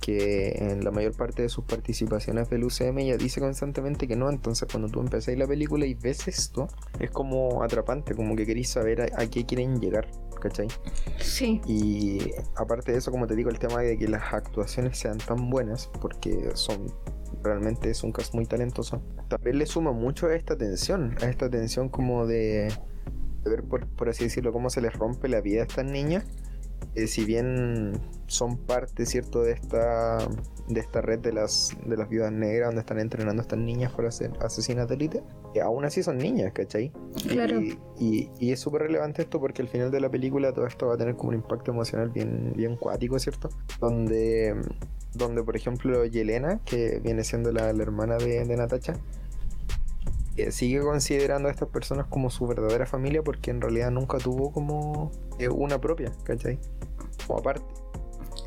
porque 0.07 0.53
en 0.57 0.83
la 0.83 0.91
mayor 0.91 1.13
parte 1.15 1.41
de 1.41 1.49
sus 1.49 1.65
participaciones 1.65 2.49
del 2.49 2.63
UCM 2.63 2.99
ella 2.99 3.17
dice 3.17 3.41
constantemente 3.41 4.07
que 4.07 4.15
no, 4.15 4.29
entonces 4.29 4.67
cuando 4.71 4.89
tú 4.89 5.01
empezáis 5.01 5.37
la 5.37 5.47
película 5.47 5.85
y 5.85 5.95
ves 5.95 6.27
esto, 6.27 6.67
es 6.99 7.11
como 7.11 7.63
atrapante, 7.63 8.15
como 8.15 8.35
que 8.35 8.45
queréis 8.45 8.69
saber 8.69 9.01
a, 9.01 9.27
qué 9.27 9.45
quieren 9.45 9.81
llegar, 9.81 10.07
¿cachai? 10.39 10.67
Sí. 11.19 11.61
Y 11.67 12.31
aparte 12.55 12.93
de 12.93 12.99
eso, 12.99 13.11
como 13.11 13.27
te 13.27 13.35
digo, 13.35 13.49
el 13.49 13.59
tema 13.59 13.81
de 13.81 13.97
que 13.97 14.07
las 14.07 14.33
actuaciones 14.33 14.97
sean 14.97 15.17
tan 15.17 15.49
buenas, 15.49 15.89
porque 15.99 16.51
son 16.53 16.93
realmente 17.43 17.89
es 17.89 18.03
un 18.03 18.11
cast 18.11 18.33
muy 18.33 18.45
talentoso, 18.45 19.01
también 19.27 19.57
le 19.57 19.65
suma 19.65 19.91
mucho 19.91 20.27
a 20.27 20.35
esta 20.35 20.57
tensión, 20.57 21.15
a 21.21 21.25
esta 21.25 21.49
tensión 21.49 21.89
como 21.89 22.25
de, 22.25 22.69
ver, 23.47 23.63
por, 23.63 23.87
por 23.87 24.09
así 24.09 24.25
decirlo, 24.25 24.51
cómo 24.51 24.69
se 24.69 24.81
les 24.81 24.93
rompe 24.93 25.27
la 25.27 25.41
vida 25.41 25.61
a 25.61 25.63
estas 25.65 25.85
niñas 25.85 26.25
eh, 26.95 27.05
si 27.05 27.25
bien 27.25 27.93
son 28.25 28.57
parte, 28.57 29.05
¿cierto?, 29.05 29.43
de 29.43 29.51
esta, 29.51 30.17
de 30.67 30.79
esta 30.79 30.99
red 30.99 31.19
de 31.19 31.31
las, 31.31 31.77
de 31.85 31.95
las 31.95 32.09
viudas 32.09 32.31
negras 32.31 32.69
donde 32.69 32.81
están 32.81 32.99
entrenando 32.99 33.41
a 33.41 33.43
estas 33.43 33.59
niñas 33.59 33.91
para 33.93 34.11
ser 34.11 34.31
asesinas 34.41 34.87
de 34.87 34.95
élite, 34.95 35.23
que 35.53 35.61
aún 35.61 35.85
así 35.85 36.01
son 36.01 36.17
niñas, 36.17 36.51
¿cachai? 36.53 36.91
Claro. 37.27 37.61
Y, 37.61 38.31
y, 38.39 38.51
es 38.51 38.59
súper 38.59 38.81
relevante 38.81 39.21
esto 39.21 39.39
porque 39.39 39.61
al 39.61 39.67
final 39.67 39.91
de 39.91 40.01
la 40.01 40.09
película 40.09 40.51
todo 40.53 40.65
esto 40.65 40.87
va 40.87 40.95
a 40.95 40.97
tener 40.97 41.15
como 41.15 41.29
un 41.29 41.35
impacto 41.35 41.71
emocional 41.71 42.09
bien, 42.09 42.53
bien 42.55 42.75
cuático, 42.75 43.19
¿cierto? 43.19 43.49
Donde, 43.79 44.55
donde 45.13 45.43
por 45.43 45.55
ejemplo, 45.55 46.03
Yelena, 46.03 46.61
que 46.65 46.99
viene 46.99 47.23
siendo 47.23 47.51
la, 47.51 47.69
hermana 47.69 48.17
de, 48.17 48.43
de 48.43 48.57
Natacha, 48.57 48.95
sigue 50.51 50.81
considerando 50.81 51.47
a 51.49 51.51
estas 51.51 51.69
personas 51.69 52.07
como 52.07 52.29
su 52.29 52.47
verdadera 52.47 52.85
familia 52.85 53.23
porque 53.23 53.51
en 53.51 53.61
realidad 53.61 53.91
nunca 53.91 54.17
tuvo 54.17 54.51
como 54.51 55.11
eh, 55.39 55.49
una 55.49 55.79
propia, 55.79 56.11
¿cachai? 56.23 56.59
O 57.27 57.37
aparte. 57.37 57.65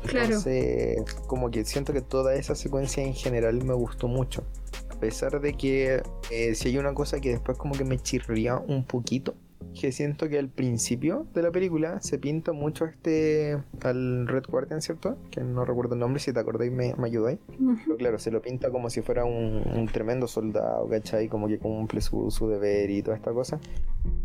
Claro. 0.05 0.25
Entonces, 0.25 1.03
como 1.27 1.51
que 1.51 1.63
siento 1.65 1.93
que 1.93 2.01
toda 2.01 2.33
esa 2.35 2.55
secuencia 2.55 3.03
en 3.03 3.13
general 3.13 3.63
me 3.63 3.73
gustó 3.73 4.07
mucho. 4.07 4.43
A 4.89 4.99
pesar 4.99 5.39
de 5.41 5.53
que 5.53 6.01
eh, 6.31 6.55
si 6.55 6.69
hay 6.69 6.77
una 6.77 6.93
cosa 6.93 7.19
que 7.19 7.29
después 7.29 7.57
como 7.57 7.75
que 7.75 7.83
me 7.83 7.99
chirría 7.99 8.57
un 8.57 8.85
poquito, 8.85 9.35
que 9.79 9.91
siento 9.91 10.29
que 10.29 10.37
al 10.37 10.49
principio 10.49 11.25
de 11.33 11.41
la 11.41 11.51
película 11.51 11.99
se 12.01 12.17
pinta 12.17 12.51
mucho 12.51 12.85
este 12.85 13.57
al 13.81 14.27
Red 14.27 14.43
Guardian, 14.47 14.81
¿cierto? 14.81 15.17
Que 15.29 15.41
no 15.41 15.65
recuerdo 15.65 15.93
el 15.93 15.99
nombre, 15.99 16.19
si 16.19 16.33
te 16.33 16.39
acordáis 16.39 16.71
me, 16.71 16.93
me 16.95 17.07
ayudáis. 17.07 17.39
Pero 17.85 17.97
claro, 17.97 18.19
se 18.19 18.31
lo 18.31 18.41
pinta 18.41 18.69
como 18.69 18.89
si 18.89 19.01
fuera 19.01 19.25
un, 19.25 19.87
tremendo 19.91 20.27
soldado, 20.27 20.87
¿cachai? 20.89 21.27
Como 21.27 21.47
que 21.47 21.57
cumple 21.57 22.01
su, 22.01 22.31
su 22.31 22.47
deber 22.47 22.89
y 22.89 23.01
toda 23.01 23.15
esta 23.15 23.31
cosa. 23.31 23.59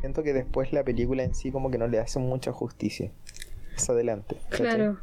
Siento 0.00 0.22
que 0.22 0.32
después 0.32 0.72
la 0.72 0.84
película 0.84 1.22
en 1.22 1.34
sí 1.34 1.50
como 1.50 1.70
que 1.70 1.78
no 1.78 1.86
le 1.86 1.98
hace 1.98 2.18
mucha 2.18 2.52
justicia. 2.52 3.12
Es 3.76 3.88
adelante. 3.90 4.36
Claro. 4.50 4.98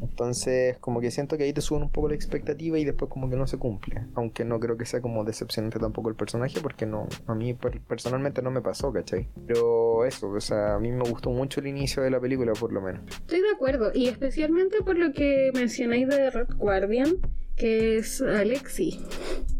Entonces, 0.00 0.76
como 0.78 1.00
que 1.00 1.10
siento 1.10 1.36
que 1.36 1.44
ahí 1.44 1.52
te 1.52 1.60
suben 1.60 1.84
un 1.84 1.90
poco 1.90 2.08
la 2.08 2.14
expectativa 2.14 2.78
y 2.78 2.84
después 2.84 3.10
como 3.10 3.30
que 3.30 3.36
no 3.36 3.46
se 3.46 3.58
cumple. 3.58 4.02
Aunque 4.14 4.44
no 4.44 4.60
creo 4.60 4.76
que 4.76 4.84
sea 4.84 5.00
como 5.00 5.24
decepcionante 5.24 5.78
tampoco 5.78 6.08
el 6.08 6.16
personaje, 6.16 6.60
porque 6.60 6.86
no, 6.86 7.08
a 7.26 7.34
mí 7.34 7.56
personalmente 7.86 8.42
no 8.42 8.50
me 8.50 8.60
pasó, 8.60 8.92
¿cachai? 8.92 9.28
Pero 9.46 10.04
eso, 10.04 10.28
o 10.28 10.40
sea, 10.40 10.74
a 10.74 10.78
mí 10.78 10.90
me 10.90 11.08
gustó 11.08 11.30
mucho 11.30 11.60
el 11.60 11.68
inicio 11.68 12.02
de 12.02 12.10
la 12.10 12.20
película, 12.20 12.52
por 12.52 12.72
lo 12.72 12.80
menos. 12.80 13.02
Estoy 13.10 13.40
de 13.40 13.50
acuerdo, 13.50 13.90
y 13.94 14.08
especialmente 14.08 14.82
por 14.82 14.98
lo 14.98 15.12
que 15.12 15.50
mencionáis 15.54 16.08
de 16.08 16.30
Red 16.30 16.54
Guardian, 16.56 17.16
que 17.56 17.98
es 17.98 18.20
Alexi, 18.20 19.00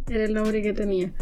era 0.09 0.25
el 0.25 0.35
nombre 0.35 0.63
que 0.63 0.73
tenía. 0.73 1.13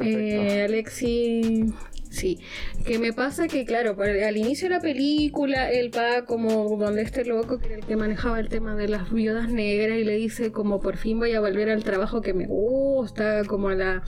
Eh, 0.00 0.62
Alexi 0.64 1.74
Sí, 2.10 2.40
que 2.84 2.98
me 2.98 3.12
pasa 3.12 3.46
que, 3.46 3.64
claro, 3.64 3.96
al 4.02 4.36
inicio 4.36 4.68
de 4.68 4.74
la 4.74 4.80
película, 4.80 5.70
él 5.70 5.92
va 5.96 6.24
como 6.24 6.76
donde 6.76 7.02
este 7.02 7.24
loco, 7.24 7.58
que 7.58 7.66
era 7.66 7.76
el 7.76 7.86
que 7.86 7.94
manejaba 7.94 8.40
el 8.40 8.48
tema 8.48 8.74
de 8.74 8.88
las 8.88 9.12
viudas 9.12 9.48
negras, 9.48 9.96
y 9.96 10.02
le 10.02 10.14
dice 10.16 10.50
como 10.50 10.80
por 10.80 10.96
fin 10.96 11.20
voy 11.20 11.34
a 11.34 11.40
volver 11.40 11.70
al 11.70 11.84
trabajo 11.84 12.20
que 12.20 12.34
me 12.34 12.46
gusta, 12.46 13.44
como 13.44 13.68
a 13.68 13.76
la, 13.76 14.02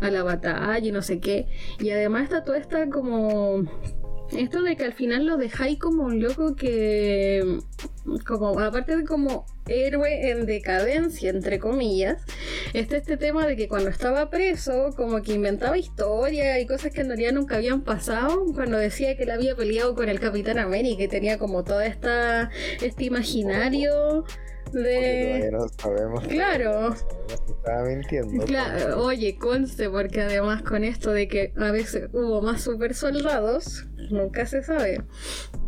a 0.00 0.10
la 0.10 0.24
batalla 0.24 0.86
y 0.88 0.90
no 0.90 1.02
sé 1.02 1.20
qué. 1.20 1.46
Y 1.78 1.90
además 1.90 2.24
está 2.24 2.42
toda 2.42 2.58
esta 2.58 2.90
como 2.90 3.62
esto 4.32 4.62
de 4.62 4.76
que 4.76 4.84
al 4.84 4.92
final 4.92 5.26
lo 5.26 5.36
dejáis 5.36 5.78
como 5.78 6.04
un 6.04 6.20
loco 6.20 6.56
que, 6.56 7.60
como 8.26 8.58
aparte 8.58 8.96
de 8.96 9.04
como 9.04 9.46
héroe 9.68 10.30
en 10.30 10.46
decadencia, 10.46 11.30
entre 11.30 11.58
comillas, 11.58 12.22
está 12.72 12.96
este 12.96 13.16
tema 13.16 13.46
de 13.46 13.56
que 13.56 13.68
cuando 13.68 13.90
estaba 13.90 14.30
preso, 14.30 14.94
como 14.96 15.22
que 15.22 15.34
inventaba 15.34 15.78
historia 15.78 16.58
y 16.60 16.66
cosas 16.66 16.92
que 16.92 17.00
en 17.00 17.08
realidad 17.08 17.32
nunca 17.32 17.56
habían 17.56 17.82
pasado, 17.82 18.46
cuando 18.54 18.78
decía 18.78 19.16
que 19.16 19.24
él 19.24 19.30
había 19.30 19.56
peleado 19.56 19.94
con 19.94 20.08
el 20.08 20.20
Capitán 20.20 20.58
América 20.58 21.04
y 21.04 21.08
tenía 21.08 21.38
como 21.38 21.64
toda 21.64 21.86
esta 21.86 22.50
este 22.82 23.04
imaginario 23.04 24.24
de... 24.82 25.50
no 25.52 25.66
sabemos. 25.68 26.26
Claro. 26.26 26.94
estaba 27.48 27.84
mintiendo. 27.84 28.44
Claro, 28.44 29.02
oye, 29.02 29.36
conste, 29.36 29.88
porque 29.90 30.22
además 30.22 30.62
con 30.62 30.84
esto 30.84 31.10
de 31.12 31.28
que 31.28 31.52
a 31.56 31.70
veces 31.70 32.08
hubo 32.12 32.42
más 32.42 32.62
super 32.62 32.94
soldados, 32.94 33.86
nunca 34.10 34.46
se 34.46 34.62
sabe. 34.62 35.02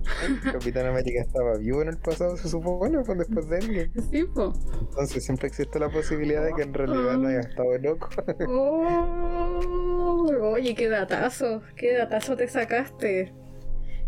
Capitán 0.53 0.87
América 0.87 1.21
estaba 1.21 1.59
vivo 1.59 1.83
en 1.83 1.89
el 1.89 1.99
pasado, 1.99 2.37
se 2.37 2.49
supone, 2.49 3.05
fue 3.05 3.17
después 3.17 3.49
de 3.49 3.59
él. 3.59 3.91
Sí, 4.11 4.25
po. 4.25 4.53
Entonces 4.81 5.25
siempre 5.25 5.49
existe 5.49 5.79
la 5.79 5.91
posibilidad 5.91 6.45
de 6.45 6.53
que 6.55 6.63
en 6.63 6.73
realidad 6.75 7.19
no 7.19 7.29
haya 7.29 7.41
estado 7.41 7.77
loco. 7.79 8.09
oh, 8.49 10.31
oye, 10.53 10.75
qué 10.75 10.89
datazo, 10.89 11.63
qué 11.77 11.97
datazo 11.97 12.37
te 12.37 12.49
sacaste 12.49 13.35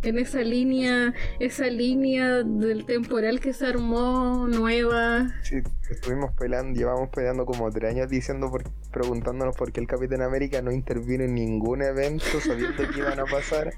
en 0.02 0.18
esa 0.18 0.40
línea, 0.40 1.14
esa 1.38 1.66
línea 1.66 2.42
del 2.42 2.84
temporal 2.86 3.40
que 3.40 3.52
se 3.52 3.66
armó 3.66 4.46
nueva. 4.48 5.28
Sí, 5.42 5.56
estuvimos 5.90 6.32
peleando, 6.34 6.78
llevamos 6.78 7.10
peleando 7.10 7.44
como 7.44 7.70
tres 7.70 7.90
años 7.90 8.08
diciendo, 8.08 8.50
preguntándonos 8.92 9.56
por 9.56 9.72
qué 9.72 9.80
el 9.80 9.86
Capitán 9.86 10.22
América 10.22 10.62
no 10.62 10.72
intervino 10.72 11.24
en 11.24 11.34
ningún 11.34 11.82
evento 11.82 12.24
sabiendo 12.40 12.88
que 12.88 12.98
iban 12.98 13.20
a 13.20 13.24
pasar. 13.24 13.74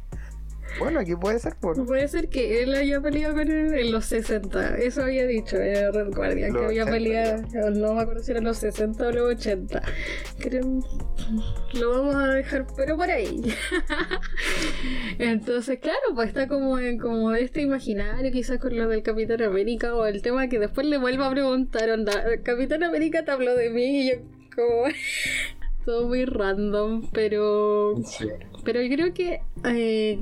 Bueno, 0.78 1.00
aquí 1.00 1.14
puede 1.14 1.38
ser 1.38 1.54
por. 1.56 1.84
Puede 1.84 2.08
ser 2.08 2.28
que 2.28 2.62
él 2.62 2.74
haya 2.74 3.00
peleado 3.00 3.34
con 3.34 3.48
él 3.48 3.74
en 3.74 3.92
los 3.92 4.06
60. 4.06 4.78
Eso 4.78 5.02
había 5.02 5.26
dicho 5.26 5.56
eh, 5.56 5.90
Red 5.90 6.14
Guardian, 6.14 6.52
que 6.52 6.64
había 6.64 6.86
peleado. 6.86 7.42
No 7.70 7.94
me 7.94 8.02
acuerdo 8.02 8.22
si 8.22 8.30
eran 8.30 8.44
los 8.44 8.58
60 8.58 9.06
o 9.06 9.12
los 9.12 9.30
80. 9.36 9.82
Creo. 10.38 10.80
Lo 11.74 11.90
vamos 11.90 12.14
a 12.16 12.26
dejar, 12.28 12.66
pero 12.76 12.96
por 12.96 13.10
ahí. 13.10 13.54
Entonces, 15.18 15.78
claro, 15.78 15.98
pues 16.14 16.28
está 16.28 16.48
como, 16.48 16.78
en, 16.78 16.98
como 16.98 17.30
de 17.30 17.42
este 17.42 17.62
imaginario, 17.62 18.30
quizás 18.32 18.58
con 18.58 18.76
lo 18.76 18.88
del 18.88 19.02
Capitán 19.02 19.42
América 19.42 19.94
o 19.94 20.06
el 20.06 20.22
tema 20.22 20.48
que 20.48 20.58
después 20.58 20.86
le 20.86 20.98
vuelvo 20.98 21.24
a 21.24 21.30
preguntar: 21.30 21.90
onda, 21.90 22.24
Capitán 22.42 22.82
América 22.82 23.24
te 23.24 23.30
habló 23.30 23.54
de 23.54 23.70
mí 23.70 24.00
y 24.00 24.10
yo, 24.10 24.16
como 24.54 24.84
todo 25.84 26.08
muy 26.08 26.24
random, 26.24 27.08
pero 27.12 27.94
pero 28.64 28.82
yo 28.82 28.94
creo 28.94 29.14
que 29.14 29.40
eh, 29.64 30.18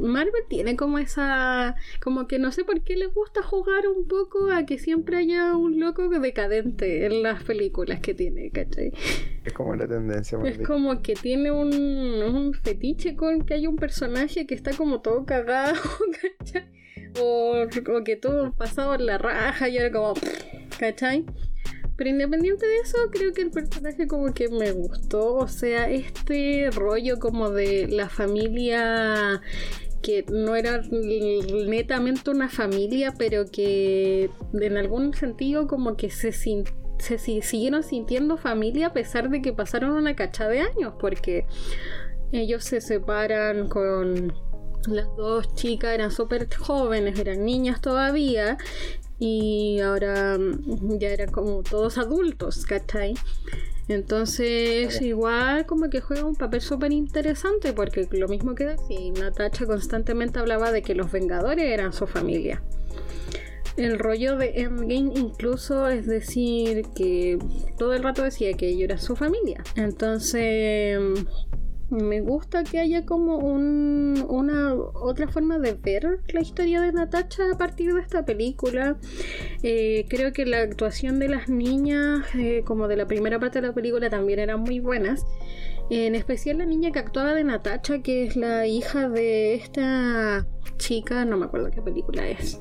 Marvel 0.00 0.44
tiene 0.48 0.76
como 0.76 0.98
esa 0.98 1.76
como 2.02 2.26
que 2.26 2.38
no 2.38 2.52
sé 2.52 2.64
por 2.64 2.80
qué 2.82 2.96
le 2.96 3.06
gusta 3.06 3.42
jugar 3.42 3.86
un 3.86 4.06
poco 4.06 4.50
a 4.50 4.64
que 4.64 4.78
siempre 4.78 5.16
haya 5.16 5.56
un 5.56 5.80
loco 5.80 6.08
decadente 6.08 7.06
en 7.06 7.22
las 7.22 7.42
películas 7.44 8.00
que 8.00 8.14
tiene, 8.14 8.50
¿cachai? 8.50 8.92
Es 9.44 9.52
como 9.52 9.74
la 9.74 9.86
tendencia. 9.86 10.38
Es 10.44 10.58
como 10.58 11.02
que 11.02 11.14
tiene 11.14 11.50
un, 11.50 11.72
un 11.72 12.54
fetiche 12.54 13.16
con 13.16 13.44
que 13.44 13.54
hay 13.54 13.66
un 13.66 13.76
personaje 13.76 14.46
que 14.46 14.54
está 14.54 14.72
como 14.72 15.00
todo 15.00 15.24
cagado, 15.24 15.74
¿cachai? 16.38 16.70
O, 17.20 17.64
o 17.64 18.04
que 18.04 18.16
todo 18.16 18.52
pasado 18.52 18.94
en 18.94 19.06
la 19.06 19.18
raja 19.18 19.68
y 19.68 19.76
ahora 19.78 19.92
como, 19.92 20.14
¿cachai? 20.78 21.26
Pero 21.96 22.10
independiente 22.10 22.66
de 22.66 22.76
eso, 22.78 22.98
creo 23.10 23.32
que 23.32 23.42
el 23.42 23.50
personaje 23.50 24.06
como 24.06 24.32
que 24.32 24.48
me 24.48 24.72
gustó. 24.72 25.34
O 25.34 25.48
sea, 25.48 25.90
este 25.90 26.70
rollo 26.70 27.18
como 27.18 27.50
de 27.50 27.86
la 27.88 28.08
familia 28.08 29.40
que 30.02 30.24
no 30.28 30.56
era 30.56 30.82
netamente 30.90 32.30
una 32.30 32.48
familia, 32.48 33.14
pero 33.16 33.46
que 33.46 34.30
en 34.52 34.76
algún 34.76 35.14
sentido 35.14 35.68
como 35.68 35.96
que 35.96 36.10
se, 36.10 36.32
se 36.32 37.18
siguieron 37.18 37.82
sintiendo 37.84 38.36
familia 38.36 38.88
a 38.88 38.92
pesar 38.92 39.30
de 39.30 39.40
que 39.40 39.52
pasaron 39.52 39.92
una 39.92 40.16
cacha 40.16 40.48
de 40.48 40.60
años, 40.60 40.94
porque 40.98 41.46
ellos 42.32 42.64
se 42.64 42.80
separan 42.80 43.68
con 43.68 44.32
las 44.88 45.06
dos 45.16 45.54
chicas, 45.54 45.92
eran 45.92 46.10
súper 46.10 46.52
jóvenes, 46.54 47.18
eran 47.18 47.44
niñas 47.44 47.80
todavía, 47.80 48.58
y 49.24 49.78
ahora 49.78 50.36
mm, 50.36 50.98
ya 50.98 51.10
eran 51.10 51.30
como 51.30 51.62
todos 51.62 51.96
adultos, 51.96 52.66
¿cachai? 52.66 53.14
Entonces, 53.86 55.00
igual 55.00 55.64
como 55.64 55.88
que 55.90 56.00
juega 56.00 56.24
un 56.24 56.34
papel 56.34 56.60
súper 56.60 56.90
interesante 56.90 57.72
porque 57.72 58.08
lo 58.10 58.26
mismo 58.26 58.56
que 58.56 58.64
decía, 58.64 59.12
Natacha 59.20 59.64
constantemente 59.64 60.40
hablaba 60.40 60.72
de 60.72 60.82
que 60.82 60.96
los 60.96 61.12
Vengadores 61.12 61.66
eran 61.66 61.92
su 61.92 62.08
familia. 62.08 62.64
El 63.76 64.00
rollo 64.00 64.36
de 64.36 64.60
Endgame 64.62 65.12
incluso 65.14 65.88
es 65.88 66.06
decir 66.06 66.82
que 66.96 67.38
todo 67.78 67.94
el 67.94 68.02
rato 68.02 68.22
decía 68.24 68.52
que 68.54 68.70
ellos 68.70 68.82
eran 68.82 68.98
su 68.98 69.14
familia. 69.14 69.62
Entonces, 69.76 70.98
me 71.92 72.20
gusta 72.20 72.64
que 72.64 72.78
haya 72.78 73.04
como 73.04 73.36
un, 73.36 74.24
una 74.28 74.74
otra 74.74 75.28
forma 75.28 75.58
de 75.58 75.74
ver 75.74 76.20
la 76.32 76.40
historia 76.40 76.80
de 76.80 76.92
Natacha 76.92 77.44
a 77.52 77.58
partir 77.58 77.94
de 77.94 78.00
esta 78.00 78.24
película. 78.24 78.96
Eh, 79.62 80.06
creo 80.08 80.32
que 80.32 80.46
la 80.46 80.60
actuación 80.60 81.18
de 81.18 81.28
las 81.28 81.48
niñas, 81.48 82.24
eh, 82.34 82.62
como 82.64 82.88
de 82.88 82.96
la 82.96 83.06
primera 83.06 83.38
parte 83.38 83.60
de 83.60 83.68
la 83.68 83.74
película, 83.74 84.10
también 84.10 84.38
eran 84.38 84.60
muy 84.60 84.80
buenas. 84.80 85.26
En 85.90 86.14
especial 86.14 86.58
la 86.58 86.64
niña 86.64 86.90
que 86.90 86.98
actuaba 86.98 87.34
de 87.34 87.44
Natacha, 87.44 88.00
que 88.00 88.24
es 88.24 88.36
la 88.36 88.66
hija 88.66 89.08
de 89.08 89.54
esta 89.54 90.46
chica, 90.78 91.24
no 91.24 91.36
me 91.36 91.44
acuerdo 91.44 91.70
qué 91.70 91.82
película 91.82 92.26
es. 92.28 92.58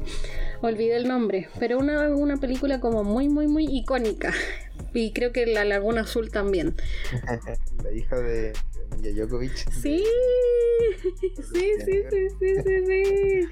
Olvidé 0.62 0.96
el 0.96 1.08
nombre, 1.08 1.50
pero 1.60 1.80
una, 1.80 2.10
una 2.10 2.38
película 2.38 2.80
como 2.80 3.04
muy, 3.04 3.30
muy, 3.30 3.48
muy 3.48 3.66
icónica. 3.66 4.34
Y 4.94 5.12
creo 5.14 5.32
que 5.32 5.46
La 5.46 5.66
Laguna 5.66 6.02
Azul 6.02 6.32
también. 6.32 6.76
la 7.84 7.92
hija 7.92 8.18
de, 8.18 8.54
Milla 8.96 9.12
Djokovic. 9.14 9.56
Sí, 9.72 10.04
sí, 11.02 11.10
sí, 11.20 11.34
sí, 11.52 12.04
sí, 12.40 12.56
sí, 12.64 12.86
sí. 12.86 13.50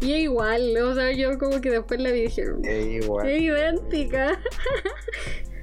Y 0.00 0.12
es 0.12 0.20
igual, 0.20 0.76
o 0.76 0.94
sea, 0.94 1.10
yo 1.12 1.36
como 1.38 1.60
que 1.60 1.70
después 1.70 2.00
la 2.00 2.12
vi 2.12 2.20
y 2.20 2.22
dije, 2.22 2.44
es 2.62 3.04
igual. 3.04 3.28
Es 3.28 3.42
idéntica. 3.42 4.38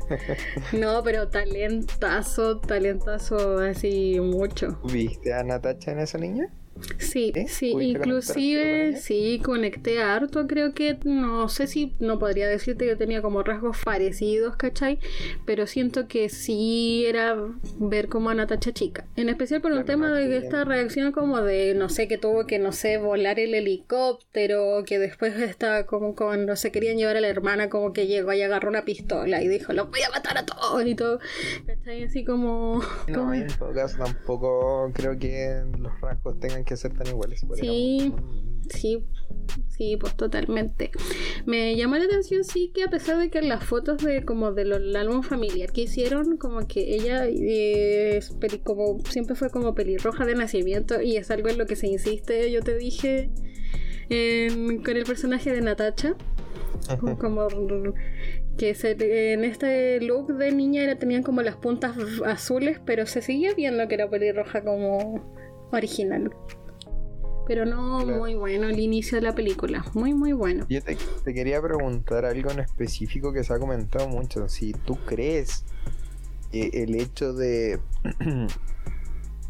no, 0.74 1.02
pero 1.04 1.30
talentazo, 1.30 2.60
talentazo 2.60 3.60
así 3.60 4.20
mucho. 4.20 4.80
¿Viste 4.92 5.34
a 5.34 5.42
Natacha 5.44 5.92
en 5.92 6.00
esa 6.00 6.18
niña? 6.18 6.54
Sí, 7.00 7.32
sí, 7.48 7.74
inclusive 7.80 8.98
sí, 8.98 9.42
conecté 9.44 10.02
harto, 10.02 10.46
creo 10.46 10.74
que 10.74 10.98
no 11.06 11.48
sé 11.48 11.68
si 11.68 11.96
no 12.00 12.20
podría 12.20 12.50
decirte 12.50 12.86
que 12.86 12.98
tenía 12.98 13.22
como 13.22 13.44
rasgos 13.44 13.78
parecidos, 13.84 14.58
¿cachai? 14.58 15.00
Pero 15.46 15.68
siento 15.68 16.08
que 16.08 16.28
sí 16.28 17.06
era 17.06 17.38
ver 17.80 18.10
como 18.10 18.30
a 18.30 18.34
Natacha 18.34 18.74
chica, 18.74 19.06
en 19.16 19.30
especial 19.30 19.62
por 19.62 19.72
el 19.72 19.86
tema 19.86 20.12
de 20.12 20.28
que 20.28 20.38
esta 20.38 20.66
reacción 20.66 21.14
como 21.14 21.42
de, 21.42 21.76
no 21.76 21.88
sé, 21.88 22.10
que 22.10 22.18
tuvo 22.18 22.46
que, 22.46 22.60
no 22.60 22.74
sé, 22.74 22.98
volar 22.98 23.40
el 23.40 23.54
helicóptero, 23.54 24.84
que 24.86 25.00
después 25.00 25.34
estaba 25.40 25.86
como 25.86 26.14
cuando 26.14 26.58
se 26.58 26.72
querían 26.74 26.98
llevar 26.98 27.16
a 27.16 27.22
la 27.22 27.30
hermana 27.30 27.70
como 27.70 27.94
que 27.94 28.08
llegó 28.08 28.34
y 28.34 28.42
agarró 28.42 28.70
una 28.70 28.84
pistola 28.84 29.42
y 29.42 29.48
dijo, 29.48 29.72
lo 29.72 29.86
voy 29.86 30.02
a 30.02 30.10
matar 30.10 30.38
a 30.38 30.46
todos 30.46 30.86
y 30.86 30.96
todo, 30.96 31.20
¿cachai? 31.66 32.04
Así 32.04 32.26
como... 32.26 32.82
No, 33.08 33.34
en 33.34 33.48
todo 33.48 33.74
caso 33.74 33.98
tampoco 33.98 34.92
creo 34.94 35.18
que 35.18 35.64
los 35.80 36.02
rasgos 36.02 36.38
tengan 36.40 36.65
que 36.66 36.76
ser 36.76 36.94
tan 36.94 37.08
iguales. 37.08 37.46
Sí, 37.60 38.12
sí, 38.70 39.04
sí, 39.70 39.98
pues 39.98 40.16
totalmente. 40.16 40.92
Me 41.46 41.76
llamó 41.76 41.96
la 41.98 42.06
atención, 42.06 42.44
sí, 42.44 42.72
que 42.74 42.84
a 42.84 42.90
pesar 42.90 43.18
de 43.18 43.30
que 43.30 43.42
las 43.42 43.64
fotos 43.64 44.04
de 44.04 44.24
como 44.24 44.52
del 44.52 44.96
álbum 44.96 45.22
familiar 45.24 45.72
que 45.72 45.82
hicieron, 45.82 46.38
como 46.38 46.68
que 46.68 46.96
ella 46.96 47.28
es 47.28 48.36
como 48.64 49.00
siempre 49.10 49.36
fue 49.36 49.50
como 49.50 49.76
pelirroja 49.76 50.26
de 50.26 50.36
nacimiento 50.36 51.02
y 51.02 51.18
es 51.18 51.32
algo 51.32 51.50
en 51.50 51.58
lo 51.58 51.66
que 51.66 51.76
se 51.76 51.88
insiste, 51.88 52.52
yo 52.52 52.62
te 52.62 52.78
dije, 52.78 53.30
con 54.10 54.98
el 54.98 55.04
personaje 55.06 55.52
de 55.52 55.62
Natacha. 55.62 56.16
como 57.20 57.48
que 58.58 58.76
en 59.34 59.44
este 59.44 60.00
look 60.02 60.38
de 60.38 60.52
niña 60.52 60.84
era, 60.84 60.98
tenían 60.98 61.24
como 61.24 61.42
las 61.42 61.58
puntas 61.58 61.98
azules, 62.26 62.80
pero 62.86 63.06
se 63.06 63.22
seguía 63.22 63.54
viendo 63.54 63.88
que 63.88 63.96
era 63.96 64.10
pelirroja 64.10 64.64
como 64.64 65.36
original. 65.76 66.32
Pero 67.48 67.66
no 67.66 68.04
muy 68.06 68.34
bueno 68.34 68.68
el 68.68 68.80
inicio 68.80 69.18
de 69.18 69.22
la 69.22 69.36
película. 69.36 69.86
Muy, 69.94 70.14
muy 70.14 70.34
bueno. 70.34 70.66
Yo 70.68 70.82
te, 70.82 70.98
quería 71.34 71.62
preguntar 71.62 72.26
algo 72.26 72.50
en 72.50 72.60
específico 72.60 73.32
que 73.32 73.44
se 73.44 73.54
ha 73.54 73.60
comentado 73.60 74.08
mucho. 74.08 74.50
Si 74.50 74.74
tú 74.74 74.98
crees 75.06 75.64
que 76.52 76.70
el 76.74 76.96
hecho 76.96 77.34
de, 77.34 77.80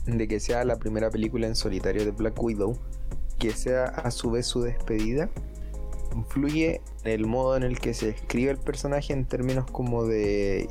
de 0.05 0.27
que 0.27 0.39
sea 0.41 0.65
la 0.65 0.77
primera 0.77 1.09
película 1.09 1.47
en 1.47 1.55
solitario 1.55 2.03
de 2.03 2.11
Black 2.11 2.41
Widow, 2.41 2.77
que 3.39 3.51
sea 3.51 3.85
a 3.85 4.11
su 4.11 4.31
vez 4.31 4.45
su 4.45 4.61
despedida, 4.61 5.29
influye 6.13 6.81
en 7.05 7.11
el 7.11 7.25
modo 7.27 7.55
en 7.55 7.63
el 7.63 7.79
que 7.79 7.93
se 7.93 8.09
escribe 8.09 8.51
el 8.51 8.57
personaje 8.57 9.13
en 9.13 9.25
términos 9.25 9.65
como 9.71 10.05
de 10.05 10.69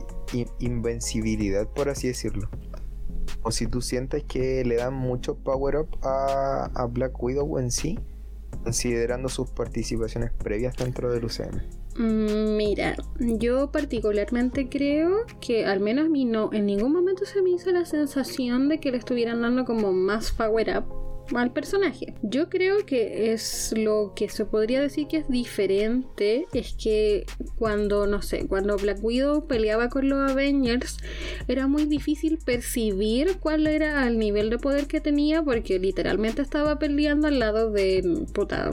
invencibilidad, 0.58 1.66
por 1.68 1.88
así 1.88 2.08
decirlo 2.08 2.50
o 3.42 3.50
si 3.50 3.66
tú 3.66 3.80
sientes 3.80 4.24
que 4.24 4.64
le 4.64 4.76
dan 4.76 4.94
mucho 4.94 5.36
power 5.36 5.76
up 5.76 5.98
a, 6.02 6.86
Black 6.90 7.20
Widow 7.22 7.58
en 7.58 7.70
sí, 7.70 7.98
considerando 8.62 9.28
sus 9.28 9.50
participaciones 9.50 10.32
previas 10.32 10.76
dentro 10.76 11.12
del 11.12 11.24
UCM. 11.24 11.60
Mm, 11.96 12.56
mira, 12.56 12.96
yo 13.20 13.70
particularmente 13.70 14.68
creo 14.68 15.26
que 15.40 15.64
al 15.64 15.80
menos 15.80 16.06
a 16.06 16.08
mí 16.08 16.24
no, 16.24 16.52
en 16.52 16.66
ningún 16.66 16.92
momento 16.92 17.24
se 17.24 17.40
me 17.42 17.50
hizo 17.50 17.70
la 17.70 17.84
sensación 17.84 18.68
de 18.68 18.80
que 18.80 18.90
le 18.90 18.98
estuvieran 18.98 19.42
dando 19.42 19.64
como 19.64 19.92
más 19.92 20.32
power 20.32 20.78
up 20.78 21.03
al 21.34 21.52
personaje. 21.52 22.14
Yo 22.22 22.48
creo 22.48 22.84
que 22.86 23.32
es 23.32 23.74
lo 23.76 24.12
que 24.14 24.28
se 24.28 24.44
podría 24.44 24.80
decir 24.80 25.06
que 25.08 25.18
es 25.18 25.28
diferente, 25.28 26.46
es 26.52 26.74
que 26.74 27.24
cuando, 27.58 28.06
no 28.06 28.22
sé, 28.22 28.46
cuando 28.46 28.76
Black 28.76 28.98
Widow 29.02 29.46
peleaba 29.46 29.88
con 29.88 30.08
los 30.08 30.30
Avengers, 30.30 30.98
era 31.48 31.66
muy 31.66 31.86
difícil 31.86 32.38
percibir 32.44 33.38
cuál 33.40 33.66
era 33.66 34.06
el 34.06 34.18
nivel 34.18 34.50
de 34.50 34.58
poder 34.58 34.86
que 34.86 35.00
tenía, 35.00 35.42
porque 35.42 35.78
literalmente 35.78 36.42
estaba 36.42 36.78
peleando 36.78 37.28
al 37.28 37.38
lado 37.38 37.70
de 37.70 38.26
puta 38.32 38.70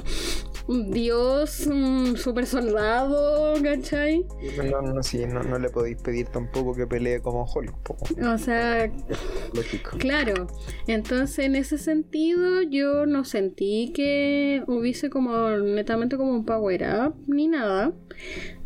dios, 0.68 1.68
un 1.68 2.18
super 2.18 2.46
soldado, 2.46 3.54
¿cachai? 3.62 4.26
No, 4.70 4.82
no, 4.82 5.04
sí, 5.04 5.26
no, 5.26 5.60
le 5.60 5.70
podéis 5.70 6.02
pedir 6.02 6.28
tampoco 6.28 6.74
que 6.74 6.88
pelee 6.88 7.22
como 7.22 7.46
Hulk. 7.46 7.74
O 8.26 8.38
sea, 8.38 8.92
claro. 9.98 10.48
Entonces, 10.88 11.40
en 11.40 11.56
ese 11.56 11.78
sentido, 11.78 12.62
yo 12.62 13.06
no 13.06 13.26
sentí 13.26 13.92
que 13.94 14.64
hubiese 14.68 15.10
como 15.10 15.50
netamente 15.50 16.18
como 16.18 16.32
un 16.32 16.46
power 16.46 16.84
up 17.08 17.16
ni 17.28 17.48
nada. 17.48 17.94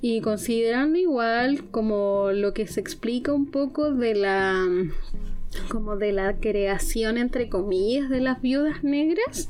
Y 0.01 0.21
considerando 0.21 0.99
igual 0.99 1.69
como 1.71 2.31
lo 2.31 2.53
que 2.53 2.67
se 2.67 2.79
explica 2.79 3.34
un 3.34 3.49
poco 3.49 3.91
de 3.91 4.15
la 4.15 4.65
como 5.69 5.95
de 5.95 6.12
la 6.12 6.36
creación 6.38 7.17
entre 7.17 7.47
comillas 7.47 8.10
de 8.10 8.19
las 8.19 8.41
viudas 8.41 8.84
negras 8.84 9.49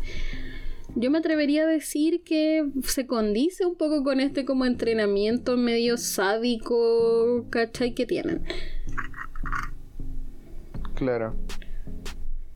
yo 0.96 1.12
me 1.12 1.18
atrevería 1.18 1.64
a 1.64 1.68
decir 1.68 2.24
que 2.24 2.66
se 2.84 3.06
condice 3.06 3.66
un 3.66 3.76
poco 3.76 4.04
con 4.04 4.20
este 4.20 4.46
como 4.46 4.66
entrenamiento 4.66 5.58
medio 5.58 5.98
sádico, 5.98 7.46
¿cachai? 7.50 7.94
que 7.94 8.06
tienen. 8.06 8.44
Claro. 10.96 11.36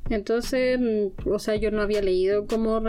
Entonces, 0.09 0.79
o 1.25 1.37
sea, 1.37 1.55
yo 1.55 1.69
no 1.69 1.81
había 1.81 2.01
leído 2.01 2.47
como 2.47 2.81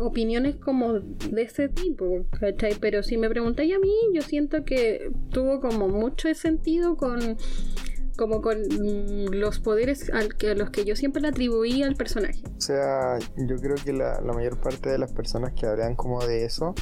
opiniones 0.00 0.56
como 0.56 0.94
de 0.94 1.42
ese 1.42 1.68
tipo, 1.70 2.26
¿cachai? 2.38 2.74
Pero 2.78 3.02
si 3.02 3.16
me 3.16 3.30
preguntáis 3.30 3.74
a 3.74 3.78
mí, 3.78 3.92
yo 4.12 4.20
siento 4.20 4.64
que 4.64 5.10
tuvo 5.30 5.60
como 5.60 5.88
mucho 5.88 6.32
sentido 6.34 6.96
con 6.96 7.38
como 8.16 8.42
con 8.42 8.58
los 9.30 9.60
poderes 9.60 10.10
al 10.12 10.34
que, 10.36 10.50
a 10.50 10.54
los 10.54 10.70
que 10.70 10.84
yo 10.84 10.96
siempre 10.96 11.22
le 11.22 11.28
atribuía 11.28 11.86
al 11.86 11.96
personaje. 11.96 12.42
O 12.56 12.60
sea, 12.60 13.18
yo 13.36 13.56
creo 13.56 13.76
que 13.76 13.92
la, 13.92 14.20
la 14.20 14.32
mayor 14.32 14.60
parte 14.60 14.90
de 14.90 14.98
las 14.98 15.12
personas 15.12 15.52
que 15.54 15.66
hablan 15.66 15.94
como 15.94 16.24
de 16.24 16.44
eso 16.44 16.74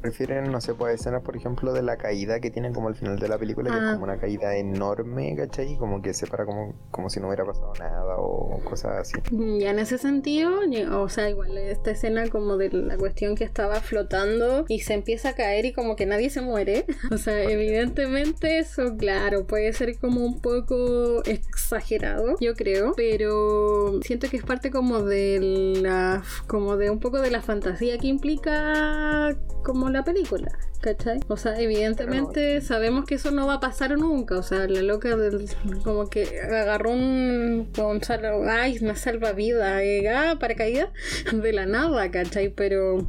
prefieren, 0.00 0.50
no 0.50 0.60
sé, 0.60 0.74
pues 0.74 1.00
escenas, 1.00 1.22
por 1.22 1.36
ejemplo, 1.36 1.72
de 1.72 1.82
la 1.82 1.96
caída 1.96 2.40
que 2.40 2.50
tienen 2.50 2.72
como 2.72 2.88
al 2.88 2.94
final 2.94 3.18
de 3.18 3.28
la 3.28 3.38
película, 3.38 3.70
que 3.70 3.76
es 3.76 3.82
ah. 3.84 3.92
como 3.92 4.04
una 4.04 4.18
caída 4.18 4.56
enorme, 4.56 5.34
¿cachai? 5.36 5.76
Como 5.76 6.02
que 6.02 6.14
se 6.14 6.26
para 6.26 6.44
como, 6.44 6.74
como 6.90 7.10
si 7.10 7.20
no 7.20 7.28
hubiera 7.28 7.44
pasado 7.44 7.72
nada 7.78 8.16
o 8.18 8.60
cosas 8.64 8.98
así. 9.00 9.20
Ya 9.58 9.70
en 9.70 9.78
ese 9.78 9.98
sentido, 9.98 10.50
o 10.92 11.08
sea, 11.08 11.30
igual 11.30 11.56
esta 11.58 11.90
escena 11.90 12.28
como 12.28 12.56
de 12.56 12.70
la 12.70 12.96
cuestión 12.96 13.34
que 13.34 13.44
estaba 13.44 13.76
flotando 13.76 14.64
y 14.68 14.80
se 14.80 14.94
empieza 14.94 15.30
a 15.30 15.34
caer 15.34 15.64
y 15.66 15.72
como 15.72 15.96
que 15.96 16.06
nadie 16.06 16.30
se 16.30 16.40
muere. 16.40 16.86
O 17.10 17.18
sea, 17.18 17.42
evidentemente 17.42 18.58
eso, 18.58 18.96
claro, 18.96 19.46
puede 19.46 19.72
ser 19.72 19.98
como 19.98 20.24
un 20.24 20.40
poco 20.40 21.22
exagerado, 21.24 22.36
yo 22.40 22.54
creo, 22.54 22.92
pero 22.96 24.00
siento 24.02 24.28
que 24.28 24.36
es 24.36 24.44
parte 24.44 24.70
como 24.70 25.02
de 25.02 25.76
la, 25.82 26.22
como 26.46 26.76
de 26.76 26.90
un 26.90 27.00
poco 27.00 27.20
de 27.20 27.30
la 27.30 27.42
fantasía 27.42 27.98
que 27.98 28.06
implica 28.06 29.36
como 29.64 29.89
la 29.92 30.04
película, 30.04 30.50
¿cachai? 30.80 31.20
O 31.28 31.36
sea, 31.36 31.60
evidentemente 31.60 32.60
sabemos 32.60 33.04
que 33.04 33.16
eso 33.16 33.30
no 33.30 33.46
va 33.46 33.54
a 33.54 33.60
pasar 33.60 33.96
nunca, 33.98 34.38
o 34.38 34.42
sea, 34.42 34.66
la 34.66 34.82
loca 34.82 35.16
del, 35.16 35.48
como 35.84 36.08
que 36.08 36.40
agarró 36.40 36.90
un, 36.90 37.68
un 37.76 38.00
ay, 38.48 38.78
una 38.80 38.96
salvavidas, 38.96 39.80
eh, 39.82 40.08
ah, 40.08 40.36
paracaídas 40.38 40.90
de 41.32 41.52
la 41.52 41.66
nada, 41.66 42.10
¿cachai? 42.10 42.48
Pero 42.50 43.06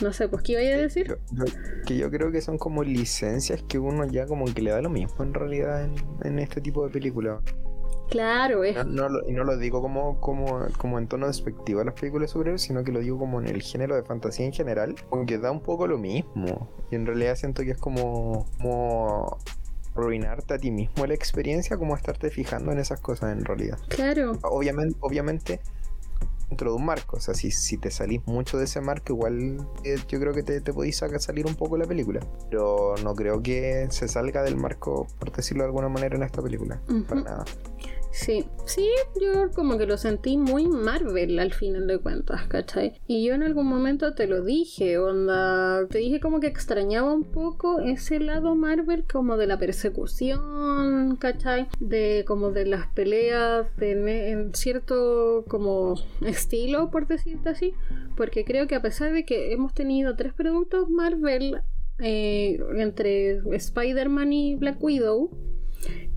no 0.00 0.12
sé, 0.12 0.28
pues, 0.28 0.42
¿qué 0.42 0.52
iba 0.52 0.60
a 0.60 0.78
decir? 0.78 1.18
que 1.86 1.96
yo 1.96 2.10
creo 2.10 2.30
que 2.30 2.40
son 2.40 2.58
como 2.58 2.82
licencias 2.84 3.62
que 3.68 3.78
uno 3.78 4.06
ya 4.06 4.26
como 4.26 4.44
que 4.52 4.62
le 4.62 4.70
da 4.70 4.80
lo 4.80 4.90
mismo 4.90 5.22
en 5.22 5.34
realidad 5.34 5.84
en, 5.84 5.94
en 6.24 6.38
este 6.38 6.60
tipo 6.60 6.84
de 6.84 6.90
películas. 6.90 7.40
Claro, 8.12 8.62
es. 8.62 8.86
No, 8.86 9.08
y 9.26 9.32
no 9.32 9.42
lo 9.42 9.56
digo 9.56 9.80
como, 9.80 10.20
como, 10.20 10.66
como 10.76 10.98
en 10.98 11.08
tono 11.08 11.26
despectivo 11.26 11.80
a 11.80 11.84
las 11.84 11.94
películas 11.94 12.30
sobre 12.30 12.58
sino 12.58 12.84
que 12.84 12.92
lo 12.92 13.00
digo 13.00 13.18
como 13.18 13.40
en 13.40 13.48
el 13.48 13.62
género 13.62 13.96
de 13.96 14.02
fantasía 14.02 14.44
en 14.44 14.52
general, 14.52 14.94
aunque 15.10 15.38
da 15.38 15.50
un 15.50 15.62
poco 15.62 15.86
lo 15.86 15.96
mismo. 15.96 16.68
Y 16.90 16.96
en 16.96 17.06
realidad 17.06 17.36
siento 17.36 17.62
que 17.62 17.70
es 17.70 17.78
como, 17.78 18.44
como 18.58 19.38
arruinarte 19.96 20.54
a 20.54 20.58
ti 20.58 20.70
mismo 20.70 21.06
la 21.06 21.14
experiencia 21.14 21.78
como 21.78 21.96
estarte 21.96 22.28
fijando 22.28 22.70
en 22.70 22.78
esas 22.78 23.00
cosas 23.00 23.32
en 23.32 23.46
realidad. 23.46 23.78
Claro. 23.88 24.38
Obviamente, 24.42 24.96
obviamente 25.00 25.60
dentro 26.52 26.70
de 26.70 26.76
un 26.76 26.84
marco. 26.84 27.16
O 27.16 27.20
sea, 27.20 27.34
si, 27.34 27.50
si 27.50 27.78
te 27.78 27.90
salís 27.90 28.20
mucho 28.26 28.58
de 28.58 28.64
ese 28.64 28.80
marco, 28.82 29.14
igual 29.14 29.66
eh, 29.84 29.96
yo 30.06 30.20
creo 30.20 30.34
que 30.34 30.42
te, 30.42 30.60
te 30.60 30.72
podéis 30.72 30.96
salir 30.96 31.46
un 31.46 31.54
poco 31.54 31.78
la 31.78 31.86
película. 31.86 32.20
Pero 32.50 32.94
no 33.02 33.14
creo 33.14 33.42
que 33.42 33.88
se 33.90 34.06
salga 34.06 34.42
del 34.42 34.56
marco, 34.56 35.06
por 35.18 35.32
decirlo 35.32 35.62
de 35.62 35.68
alguna 35.68 35.88
manera, 35.88 36.16
en 36.16 36.22
esta 36.22 36.42
película. 36.42 36.80
Para 37.08 37.22
nada. 37.22 37.44
Sí, 38.12 38.44
sí, 38.66 38.90
yo 39.18 39.50
como 39.52 39.78
que 39.78 39.86
lo 39.86 39.96
sentí 39.96 40.36
muy 40.36 40.68
Marvel 40.68 41.38
al 41.38 41.54
final 41.54 41.86
de 41.86 41.98
cuentas, 41.98 42.46
¿cachai? 42.46 43.00
Y 43.06 43.24
yo 43.24 43.32
en 43.32 43.42
algún 43.42 43.66
momento 43.66 44.14
te 44.14 44.26
lo 44.26 44.44
dije, 44.44 44.98
onda, 44.98 45.86
te 45.88 45.98
dije 45.98 46.20
como 46.20 46.38
que 46.38 46.46
extrañaba 46.46 47.14
un 47.14 47.24
poco 47.24 47.80
ese 47.80 48.20
lado 48.20 48.54
Marvel 48.54 49.04
como 49.10 49.38
de 49.38 49.46
la 49.46 49.58
persecución, 49.58 51.16
¿cachai? 51.16 51.68
De 51.80 52.24
como 52.26 52.50
de 52.50 52.66
las 52.66 52.86
peleas 52.88 53.66
en 53.80 54.54
cierto 54.54 55.46
como 55.48 55.94
estilo, 56.20 56.90
por 56.90 57.06
decirte 57.06 57.48
así, 57.48 57.72
porque 58.14 58.44
creo 58.44 58.66
que 58.66 58.74
a 58.74 58.82
pesar 58.82 59.14
de 59.14 59.24
que 59.24 59.52
hemos 59.52 59.72
tenido 59.72 60.16
tres 60.16 60.34
productos 60.34 60.90
Marvel 60.90 61.62
eh, 61.98 62.58
entre 62.76 63.40
Spider-Man 63.56 64.32
y 64.34 64.56
Black 64.56 64.82
Widow, 64.82 65.30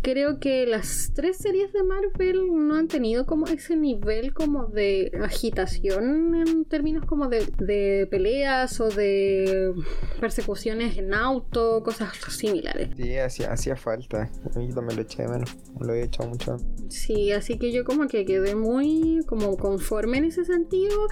creo 0.06 0.40
que 0.40 0.68
las 0.68 1.12
tres 1.16 1.38
series 1.38 1.74
de 1.74 1.82
Marvel 1.82 2.46
no 2.54 2.76
han 2.76 2.88
tenido 2.88 3.26
como 3.26 3.48
ese 3.48 3.76
nivel 3.76 4.36
como 4.36 4.68
de 4.68 5.12
agitación 5.24 6.36
en 6.36 6.64
términos 6.66 7.06
como 7.06 7.28
de, 7.28 8.08
peleas 8.12 8.80
o 8.80 8.90
de 8.90 9.74
persecuciones 10.20 10.96
en 11.00 11.16
auto, 11.16 11.82
cosas 11.84 12.14
similares. 12.30 12.90
Sí, 12.96 13.18
hacía, 13.18 13.52
hacía 13.52 13.76
falta. 13.76 14.30
A 14.56 14.60
mí 14.60 14.70
también 14.70 14.98
lo 14.98 15.02
eché 15.02 15.24
de 15.24 15.30
menos. 15.30 15.58
Lo 15.80 15.92
he 15.96 16.04
echado 16.04 16.30
mucho. 16.30 16.58
Sí, 16.88 17.32
así 17.32 17.58
que 17.58 17.72
yo 17.72 17.84
como 17.84 18.08
que 18.08 18.26
quedé 18.26 18.54
muy 18.54 19.22
como 19.26 19.58
conforme 19.58 20.20
en 20.20 20.26
ese 20.26 20.46
sentido. 20.46 21.08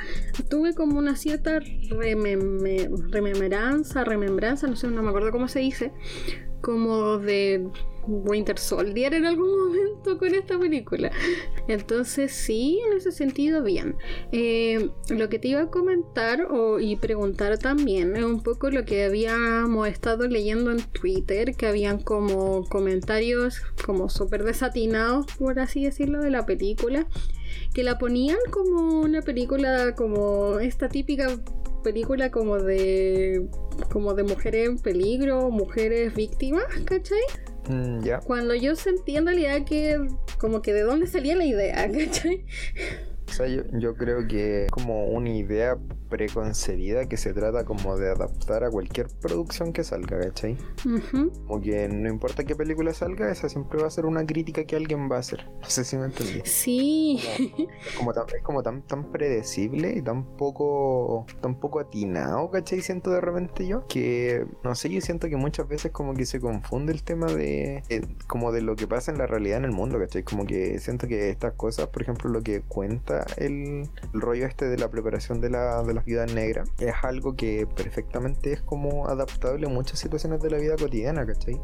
Tuve 0.51 0.75
como 0.75 0.99
una 0.99 1.15
cierta 1.15 1.59
remembranza, 3.09 4.03
remembranza, 4.03 4.67
no 4.67 4.75
sé, 4.75 4.87
no 4.87 5.01
me 5.01 5.09
acuerdo 5.09 5.31
cómo 5.31 5.47
se 5.47 5.61
dice 5.61 5.91
como 6.61 7.17
de 7.17 7.69
Winter 8.07 8.57
Soldier 8.57 9.13
en 9.13 9.25
algún 9.25 9.57
momento 9.57 10.17
con 10.17 10.33
esta 10.33 10.59
película. 10.59 11.11
Entonces 11.67 12.31
sí, 12.31 12.81
en 12.87 12.97
ese 12.97 13.11
sentido 13.11 13.63
bien. 13.63 13.95
Eh, 14.31 14.89
lo 15.09 15.29
que 15.29 15.39
te 15.39 15.49
iba 15.49 15.61
a 15.61 15.71
comentar 15.71 16.47
o, 16.51 16.79
y 16.79 16.95
preguntar 16.95 17.57
también 17.57 18.15
es 18.15 18.23
un 18.23 18.41
poco 18.41 18.69
lo 18.69 18.85
que 18.85 19.05
habíamos 19.05 19.87
estado 19.87 20.27
leyendo 20.27 20.71
en 20.71 20.81
Twitter, 20.81 21.55
que 21.55 21.67
habían 21.67 22.01
como 22.01 22.65
comentarios 22.65 23.61
como 23.85 24.09
súper 24.09 24.43
desatinados, 24.43 25.25
por 25.37 25.59
así 25.59 25.83
decirlo, 25.83 26.21
de 26.21 26.29
la 26.29 26.45
película, 26.45 27.07
que 27.73 27.83
la 27.83 27.97
ponían 27.97 28.37
como 28.51 29.01
una 29.01 29.21
película 29.21 29.95
como 29.95 30.59
esta 30.59 30.89
típica 30.89 31.27
película 31.83 32.31
como 32.31 32.57
de 32.57 33.47
como 33.91 34.13
de 34.13 34.23
mujeres 34.23 34.69
en 34.69 34.77
peligro, 34.77 35.49
mujeres 35.51 36.15
víctimas, 36.15 36.63
¿cachai? 36.85 37.19
Mm. 37.69 38.03
Cuando 38.25 38.55
yo 38.55 38.75
sentí 38.75 39.15
en 39.15 39.25
realidad 39.25 39.63
que 39.65 39.97
como 40.37 40.61
que 40.61 40.73
de 40.73 40.81
dónde 40.81 41.07
salía 41.07 41.35
la 41.35 41.45
idea, 41.45 41.89
¿cachai? 41.91 42.45
O 43.27 43.31
sea, 43.31 43.47
yo, 43.47 43.63
yo 43.73 43.95
creo 43.95 44.27
que 44.27 44.67
como 44.71 45.07
una 45.07 45.29
idea 45.29 45.77
preconcebida 46.13 47.09
que 47.09 47.17
se 47.17 47.33
trata 47.33 47.65
como 47.65 47.97
de 47.97 48.11
adaptar 48.11 48.63
a 48.63 48.69
cualquier 48.69 49.07
producción 49.19 49.73
que 49.73 49.83
salga, 49.83 50.19
¿cachai? 50.19 50.55
Como 51.47 51.59
que 51.59 51.89
no 51.89 52.07
importa 52.07 52.43
qué 52.43 52.55
película 52.55 52.93
salga, 52.93 53.31
esa 53.31 53.49
siempre 53.49 53.81
va 53.81 53.87
a 53.87 53.89
ser 53.89 54.05
una 54.05 54.23
crítica 54.23 54.63
que 54.63 54.75
alguien 54.75 55.09
va 55.11 55.15
a 55.15 55.19
hacer. 55.19 55.49
No 55.59 55.67
sé 55.67 55.83
si 55.83 55.97
me 55.97 56.05
entendí. 56.05 56.41
Sí. 56.45 57.19
Como, 57.97 58.13
tan, 58.13 58.25
es 58.27 58.43
como 58.43 58.61
tan, 58.61 58.83
tan 58.83 59.11
predecible 59.11 59.93
y 59.97 60.03
tan 60.03 60.37
poco, 60.37 61.25
tan 61.41 61.59
poco 61.59 61.79
atinado, 61.79 62.51
¿cachai? 62.51 62.81
Siento 62.81 63.09
de 63.09 63.19
repente 63.19 63.65
yo 63.65 63.87
que, 63.87 64.45
no 64.63 64.75
sé, 64.75 64.89
yo 64.89 65.01
siento 65.01 65.29
que 65.29 65.35
muchas 65.35 65.67
veces 65.67 65.91
como 65.91 66.13
que 66.13 66.27
se 66.27 66.39
confunde 66.39 66.93
el 66.93 67.01
tema 67.01 67.25
de, 67.25 67.83
eh, 67.89 68.01
como 68.27 68.51
de 68.51 68.61
lo 68.61 68.75
que 68.75 68.85
pasa 68.85 69.11
en 69.11 69.17
la 69.17 69.25
realidad 69.25 69.57
en 69.57 69.65
el 69.65 69.71
mundo, 69.71 69.97
¿cachai? 69.97 70.21
Como 70.21 70.45
que 70.45 70.77
siento 70.77 71.07
que 71.07 71.29
estas 71.29 71.53
cosas, 71.53 71.87
por 71.87 72.03
ejemplo, 72.03 72.29
lo 72.29 72.41
que 72.41 72.61
cuenta 72.61 73.22
el, 73.37 73.89
rollo 74.13 74.45
este 74.45 74.65
de 74.65 74.77
la 74.77 74.89
preparación 74.89 75.41
de 75.41 75.49
la, 75.49 75.83
de 75.83 75.93
la 75.93 76.25
negra 76.27 76.63
es 76.79 76.93
algo 77.03 77.35
que 77.35 77.67
perfectamente 77.75 78.53
es 78.53 78.61
como 78.61 79.07
adaptable 79.07 79.67
a 79.67 79.69
muchas 79.69 79.99
situaciones 79.99 80.41
de 80.41 80.49
la 80.49 80.57
vida 80.57 80.75
cotidiana, 80.77 81.25
¿cachai? 81.25 81.59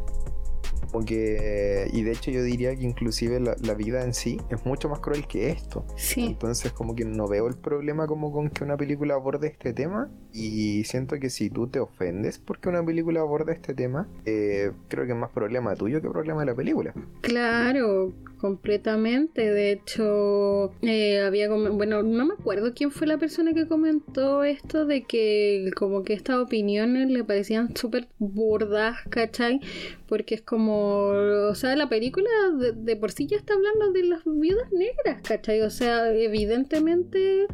Porque, 0.91 1.87
y 1.93 2.03
de 2.03 2.11
hecho 2.11 2.31
yo 2.31 2.41
diría 2.41 2.75
que 2.75 2.83
inclusive 2.83 3.39
la, 3.39 3.73
vida 3.75 4.03
en 4.03 4.13
sí 4.13 4.41
es 4.49 4.65
mucho 4.65 4.89
más 4.89 4.99
cruel 4.99 5.27
que 5.27 5.49
esto. 5.49 5.85
Sí. 5.95 6.25
Entonces 6.25 6.71
como 6.71 6.95
que 6.95 7.05
no 7.05 7.27
veo 7.27 7.47
el 7.47 7.55
problema 7.55 8.07
como 8.07 8.31
con 8.31 8.49
que 8.49 8.63
una 8.63 8.75
película 8.75 9.13
aborde 9.13 9.47
este 9.47 9.73
tema 9.73 10.09
y 10.33 10.83
siento 10.85 11.19
que 11.19 11.29
si 11.29 11.49
tú 11.49 11.67
te 11.67 11.79
ofendes 11.79 12.39
porque 12.39 12.69
una 12.69 12.83
película 12.83 13.21
aborda 13.21 13.53
este 13.53 13.73
tema, 13.73 14.07
eh, 14.25 14.71
creo 14.87 15.05
que 15.05 15.11
es 15.11 15.17
más 15.17 15.29
problema 15.29 15.75
tuyo 15.75 16.01
que 16.01 16.09
problema 16.09 16.41
de 16.41 16.47
la 16.47 16.55
película. 16.55 16.93
Claro, 17.21 18.11
completamente. 18.39 19.51
De 19.51 19.71
hecho, 19.71 20.71
eh, 20.81 21.21
había 21.21 21.49
bueno, 21.49 22.03
no 22.03 22.25
me 22.25 22.33
acuerdo 22.33 22.73
quién 22.73 22.91
fue 22.91 23.07
la 23.07 23.17
persona 23.17 23.53
que 23.53 23.67
comentó 23.67 24.43
esto 24.43 24.85
de 24.85 25.03
que 25.03 25.71
como 25.75 26.03
que 26.03 26.13
estas 26.13 26.37
opiniones 26.37 27.09
le 27.09 27.23
parecían 27.23 27.75
súper 27.75 28.07
burdas, 28.17 28.97
¿cachai? 29.09 29.59
Porque 30.07 30.35
es 30.35 30.41
como, 30.41 31.07
o 31.49 31.55
sea, 31.55 31.75
la 31.75 31.87
película 31.87 32.29
de, 32.75 32.95
por 32.95 33.11
sí 33.11 33.27
ya 33.27 33.37
está 33.37 33.53
hablando 33.53 33.91
de 33.91 34.03
las 34.05 34.21
viudas 34.25 34.71
negras, 34.71 35.21
¿cachai? 35.23 35.61
O 35.61 35.69
sea, 35.69 36.11
evidentemente 36.11 37.45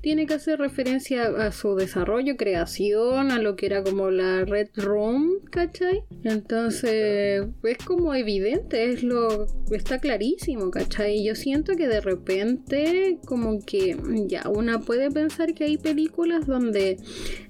tiene 0.00 0.26
que 0.26 0.34
hacer 0.34 0.60
referencia 0.60 1.24
a 1.24 1.50
su 1.50 1.74
desarrollo, 1.74 2.36
creación, 2.36 3.32
a 3.32 3.38
lo 3.38 3.56
que 3.56 3.66
era 3.66 3.82
como 3.82 4.10
la 4.10 4.44
Red 4.44 4.68
Room, 4.76 5.40
¿cachai? 5.50 6.04
Entonces, 6.22 7.46
es 7.62 7.78
como 7.84 8.14
evidente, 8.14 8.90
es 8.90 9.02
lo, 9.02 9.46
está 9.72 9.98
clarísimo, 9.98 10.33
¿cachai? 10.70 11.18
Y 11.18 11.24
yo 11.24 11.34
siento 11.34 11.76
que 11.76 11.88
de 11.88 12.00
repente, 12.00 13.18
como 13.26 13.60
que 13.64 13.96
ya 14.26 14.48
una 14.48 14.80
puede 14.80 15.10
pensar 15.10 15.54
que 15.54 15.64
hay 15.64 15.78
películas 15.78 16.46
donde 16.46 16.98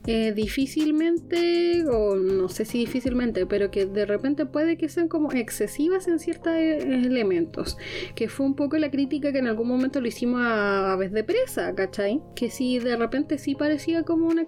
eh, 0.06 0.32
difícilmente, 0.32 1.84
o 1.88 2.16
no 2.16 2.48
sé 2.48 2.64
si 2.64 2.78
difícilmente, 2.78 3.46
pero 3.46 3.70
que 3.70 3.86
de 3.86 4.06
repente 4.06 4.46
puede 4.46 4.76
que 4.76 4.88
sean 4.88 5.08
como 5.08 5.32
excesivas 5.32 6.08
en 6.08 6.18
ciertos 6.18 6.52
eh, 6.54 6.78
elementos. 6.78 7.76
Que 8.14 8.28
fue 8.28 8.46
un 8.46 8.54
poco 8.54 8.76
la 8.76 8.90
crítica 8.90 9.32
que 9.32 9.38
en 9.38 9.46
algún 9.46 9.68
momento 9.68 10.00
lo 10.00 10.08
hicimos 10.08 10.40
a 10.42 10.92
Aves 10.92 11.12
de 11.12 11.24
Presa, 11.24 11.74
¿cachai? 11.74 12.20
Que 12.34 12.50
si 12.50 12.78
de 12.78 12.96
repente 12.96 13.38
sí 13.38 13.54
parecía 13.54 14.02
como 14.02 14.28
una 14.28 14.46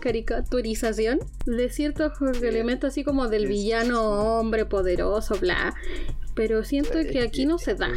caricaturización 0.00 1.20
de 1.46 1.70
ciertos 1.70 2.12
elementos 2.42 2.88
así 2.88 3.04
como 3.04 3.28
del 3.28 3.46
villano 3.46 4.38
hombre 4.38 4.66
poderoso, 4.66 5.36
bla. 5.40 5.74
Pero 6.38 6.62
siento 6.62 6.92
que 7.10 7.20
aquí 7.20 7.46
no 7.46 7.58
se 7.58 7.74
da. 7.74 7.88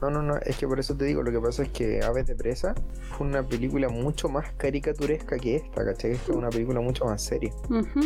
No, 0.00 0.10
no, 0.10 0.22
no, 0.22 0.36
es 0.38 0.56
que 0.58 0.66
por 0.66 0.78
eso 0.78 0.96
te 0.96 1.04
digo, 1.04 1.22
lo 1.22 1.30
que 1.30 1.40
pasa 1.40 1.62
es 1.62 1.70
que 1.70 2.02
Aves 2.02 2.26
de 2.26 2.34
Presa 2.34 2.74
fue 3.16 3.26
una 3.26 3.46
película 3.46 3.88
mucho 3.88 4.28
más 4.28 4.52
caricaturesca 4.52 5.38
que 5.38 5.56
esta, 5.56 5.84
¿cachai? 5.84 6.12
Esta 6.12 6.32
es 6.32 6.36
una 6.36 6.50
película 6.50 6.80
mucho 6.80 7.04
más 7.06 7.22
seria. 7.22 7.52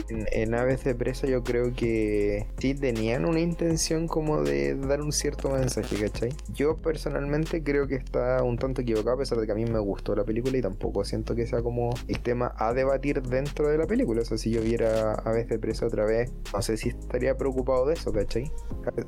en, 0.09 0.55
Aves 0.55 0.85
de 0.85 0.95
Presa 0.95 1.27
yo 1.27 1.43
creo 1.43 1.73
que 1.73 2.47
sí 2.59 2.75
tenían 2.75 3.25
una 3.25 3.41
intención 3.41 4.07
como 4.07 4.43
de 4.43 4.77
dar 4.77 5.01
un 5.01 5.13
cierto 5.13 5.51
mensaje, 5.51 5.97
¿cachai? 6.01 6.35
Yo 6.53 6.77
personalmente 6.77 7.63
creo 7.63 7.87
que 7.87 7.97
está 7.97 8.43
un 8.43 8.57
tanto 8.57 8.83
equivocado 8.83 9.17
a 9.17 9.19
pesar 9.19 9.39
de 9.39 9.47
que 9.47 9.53
a 9.53 9.55
mí 9.55 9.65
me 9.65 9.79
gustó 9.79 10.15
la 10.15 10.25
película 10.25 10.57
y 10.57 10.63
tampoco 10.63 11.05
siento 11.05 11.35
que 11.35 11.47
sea 11.47 11.63
como 11.63 11.91
el 12.09 12.21
tema 12.21 12.53
a 12.57 12.73
debatir 12.73 13.23
dentro 13.23 13.69
de 13.69 13.79
la 13.79 13.87
película. 13.87 14.23
O 14.23 14.25
sea, 14.25 14.39
si 14.39 14.51
yo 14.51 14.61
viera 14.63 15.15
Aves 15.15 15.49
de 15.49 15.59
Presa 15.59 15.87
otra 15.87 16.05
vez, 16.05 16.33
no 16.53 16.63
sé 16.63 16.77
si 16.77 16.91
estaría 16.91 17.37
preocupado 17.37 17.87
de 17.87 17.95
eso, 17.95 18.13
¿cachai? 18.13 18.51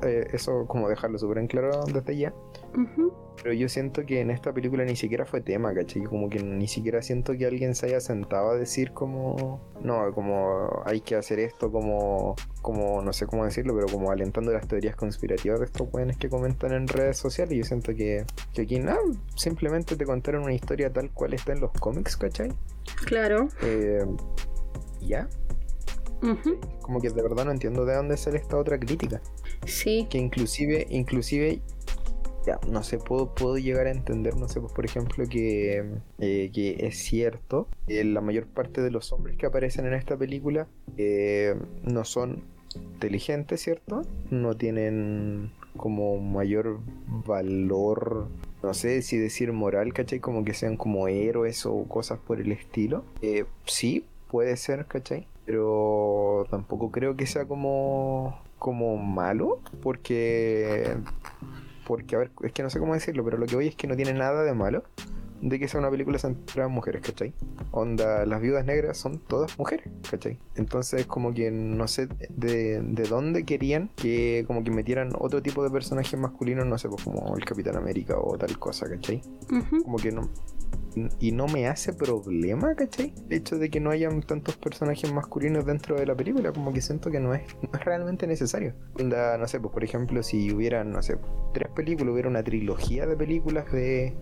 Eh, 0.03 0.29
eso 0.33 0.66
como 0.66 0.88
dejarlo 0.88 1.18
súper 1.18 1.38
en 1.38 1.47
claro 1.47 1.85
desde 1.92 2.16
ya. 2.16 2.35
Pero 3.43 3.55
yo 3.55 3.69
siento 3.69 4.07
que 4.07 4.21
en 4.21 4.31
esta 4.31 4.53
película 4.53 4.85
ni 4.85 4.95
siquiera 4.95 5.27
fue 5.27 5.41
tema, 5.41 5.75
¿cachai? 5.75 6.03
Como 6.05 6.29
que 6.29 6.43
ni 6.43 6.69
siquiera 6.69 7.03
siento 7.03 7.37
que 7.37 7.47
alguien 7.47 7.75
se 7.75 7.87
haya 7.87 8.01
sentado 8.01 8.51
a 8.51 8.55
decir 8.55 8.93
como... 8.93 9.61
No, 9.83 10.13
como 10.15 10.83
hay 10.85 11.01
que 11.01 11.17
hacer 11.17 11.41
esto 11.41 11.73
como... 11.73 12.37
Como, 12.61 13.03
no 13.03 13.13
sé 13.13 13.27
cómo 13.27 13.45
decirlo, 13.45 13.75
pero 13.75 13.89
como 13.89 14.13
alentando 14.13 14.53
las 14.53 14.69
teorías 14.69 14.95
conspirativas 14.95 15.59
de 15.59 15.67
estos 15.67 15.89
jóvenes 15.91 16.17
que 16.19 16.29
comentan 16.29 16.73
en 16.73 16.87
redes 16.87 17.17
sociales. 17.17 17.59
Yo 17.59 17.65
siento 17.65 17.95
que, 17.95 18.25
que 18.55 18.63
aquí 18.63 18.79
nada, 18.79 19.01
simplemente 19.35 19.97
te 19.97 20.05
contaron 20.05 20.45
una 20.45 20.55
historia 20.55 20.93
tal 20.93 21.11
cual 21.11 21.35
está 21.35 21.53
en 21.53 21.61
los 21.61 21.73
cómics, 21.73 22.17
¿cachai? 22.17 22.53
Claro. 23.07 23.49
Eh, 23.63 24.07
ya. 25.01 25.29
Como 26.83 27.01
que 27.01 27.11
de 27.11 27.21
verdad 27.21 27.45
no 27.45 27.51
entiendo 27.51 27.85
de 27.85 27.97
dónde 27.97 28.17
sale 28.17 28.39
esta 28.39 28.57
otra 28.57 28.79
crítica. 28.79 29.21
Sí. 29.67 30.07
Que 30.09 30.19
inclusive, 30.19 30.87
inclusive 30.91 31.61
ya, 32.47 32.59
no 32.69 32.83
sé, 32.83 32.99
puedo, 32.99 33.35
puedo 33.35 33.59
llegar 33.59 33.87
a 33.87 33.91
entender, 33.91 34.37
no 34.37 34.49
sé, 34.49 34.61
pues 34.61 34.73
por 34.73 34.85
ejemplo, 34.85 35.25
que, 35.29 35.85
eh, 36.19 36.51
que 36.53 36.87
es 36.87 36.99
cierto, 36.99 37.69
que 37.87 38.03
la 38.05 38.21
mayor 38.21 38.47
parte 38.47 38.81
de 38.81 38.91
los 38.91 39.13
hombres 39.13 39.37
que 39.37 39.47
aparecen 39.47 39.87
en 39.87 39.95
esta 39.95 40.17
película 40.17 40.67
eh, 40.97 41.55
no 41.83 42.05
son 42.05 42.43
inteligentes, 42.75 43.61
¿cierto? 43.61 44.03
No 44.31 44.57
tienen 44.57 45.53
como 45.77 46.19
mayor 46.19 46.81
valor, 47.27 48.29
no 48.63 48.75
sé 48.75 49.03
si 49.03 49.19
decir 49.19 49.53
moral, 49.53 49.93
¿cachai? 49.93 50.21
Como 50.21 50.45
que 50.45 50.55
sean 50.55 50.77
como 50.77 51.09
héroes 51.09 51.67
o 51.67 51.85
cosas 51.85 52.19
por 52.19 52.41
el 52.41 52.53
estilo. 52.53 53.05
Eh, 53.23 53.45
sí, 53.67 54.05
puede 54.31 54.57
ser, 54.57 54.87
¿cachai? 54.87 55.27
Pero 55.45 56.47
tampoco 56.51 56.91
creo 56.91 57.17
que 57.17 57.27
sea 57.27 57.47
como, 57.47 58.41
como 58.59 58.97
malo, 58.97 59.61
porque 59.83 60.97
porque, 61.93 62.17
a 62.17 62.21
ver, 62.21 62.31
es 62.43 62.53
que 62.53 62.63
no 62.63 62.71
sé 62.71 62.79
cómo 62.79 62.95
decirlo, 62.95 63.23
pero 63.23 63.37
lo 63.37 63.45
que 63.45 63.55
voy 63.55 63.69
es 63.69 63.77
que 63.77 63.87
no 63.87 63.95
tiene 63.95 64.15
nada 64.15 64.45
de 64.45 64.55
malo 64.55 64.83
de 65.43 65.59
que 65.59 65.69
sea 65.69 65.79
una 65.79 65.91
película 65.91 66.19
centrada 66.19 66.69
en 66.69 66.75
mujeres, 66.75 67.03
¿cachai? 67.03 67.35
Onda, 67.71 68.25
las 68.25 68.41
viudas 68.41 68.65
negras 68.65 68.97
son 68.97 69.19
todas 69.19 69.59
mujeres, 69.59 69.89
¿cachai? 70.11 70.39
Entonces, 70.55 71.05
como 71.05 71.35
que 71.35 71.51
no 71.51 71.87
sé 71.87 72.09
de, 72.31 72.81
de 72.81 73.03
dónde 73.03 73.45
querían 73.45 73.91
que 73.95 74.45
como 74.47 74.65
que 74.65 74.71
metieran 74.71 75.11
otro 75.19 75.43
tipo 75.43 75.63
de 75.63 75.69
personajes 75.69 76.19
masculinos, 76.19 76.65
no 76.65 76.79
sé, 76.79 76.89
pues 76.89 77.05
como 77.05 77.37
el 77.37 77.45
Capitán 77.45 77.77
América 77.77 78.17
o 78.19 78.39
tal 78.39 78.59
cosa, 78.59 78.89
¿cachai? 78.89 79.21
Como 79.83 79.99
que 79.99 80.13
no, 80.13 80.31
y 81.21 81.33
no 81.33 81.47
me 81.47 81.69
hace 81.69 81.93
problema, 81.93 82.75
¿cachai? 82.75 83.13
El 83.29 83.33
hecho 83.33 83.59
de 83.59 83.71
que 83.71 83.81
no 83.81 83.91
hayan 83.91 84.23
tantos 84.23 84.57
personajes 84.57 85.13
masculinos 85.13 85.65
dentro 85.65 85.97
de 85.97 86.07
la 86.07 86.15
película, 86.15 86.53
como 86.53 86.73
que 86.73 86.81
siento 86.81 87.11
que 87.11 87.21
no 87.21 87.35
es, 87.35 87.43
no 87.63 87.79
es 87.79 87.85
realmente 87.85 88.27
necesario. 88.27 88.75
Onda, 88.99 89.37
no 89.39 89.47
sé, 89.47 89.61
pues 89.61 89.73
por 89.73 89.85
ejemplo, 89.85 90.23
si 90.23 90.53
hubieran, 90.53 90.93
no 90.93 91.03
sé, 91.03 91.19
tres 91.55 91.69
películas, 91.71 92.13
hubiera 92.13 92.29
una 92.29 92.43
trilogía 92.43 93.07
de 93.07 93.17
películas 93.17 93.71
de, 93.73 94.15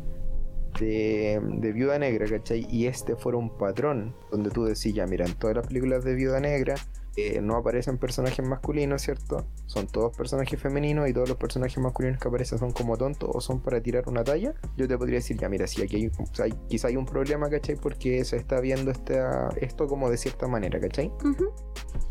de, 0.79 1.73
Viuda 1.73 1.99
Negra, 1.99 2.27
¿cachai? 2.27 2.67
Y 2.71 2.87
este 2.87 3.17
fuera 3.17 3.39
un 3.39 3.57
patrón 3.57 4.15
donde 4.31 4.51
tú 4.51 4.65
decís, 4.65 4.95
ya, 4.95 5.07
mira, 5.07 5.27
en 5.27 5.35
todas 5.35 5.57
las 5.57 5.67
películas 5.67 6.05
de 6.05 6.15
Viuda 6.15 6.41
Negra 6.41 6.75
eh, 7.17 7.41
no 7.41 7.57
aparecen 7.57 7.99
personajes 7.99 8.47
masculinos, 8.47 9.03
¿cierto? 9.03 9.45
Son 9.67 9.87
todos 9.87 10.17
personajes 10.17 10.61
femeninos 10.61 11.09
y 11.09 11.13
todos 11.13 11.29
los 11.29 11.39
personajes 11.39 11.79
masculinos 11.79 12.21
que 12.21 12.29
aparecen 12.29 12.59
son 12.59 12.73
como 12.73 12.97
tontos 12.97 13.29
o 13.33 13.41
son 13.41 13.61
para 13.61 13.81
tirar 13.81 14.09
una 14.09 14.23
talla. 14.23 14.55
Yo 14.77 14.87
te 14.87 14.97
podría 14.97 15.17
decir, 15.17 15.37
ya, 15.37 15.49
mira, 15.49 15.67
si 15.67 15.83
aquí 15.83 16.11
hay, 16.39 16.53
quizá 16.69 16.89
hay 16.89 16.97
un 16.97 17.07
problema, 17.07 17.51
¿cachai? 17.51 17.77
Porque 17.77 18.25
se 18.25 18.37
está 18.37 18.61
viendo 18.61 18.93
esto 18.93 19.87
como 19.89 20.09
de 20.09 20.17
cierta 20.17 20.47
manera, 20.47 20.81
¿cachai? 20.81 21.13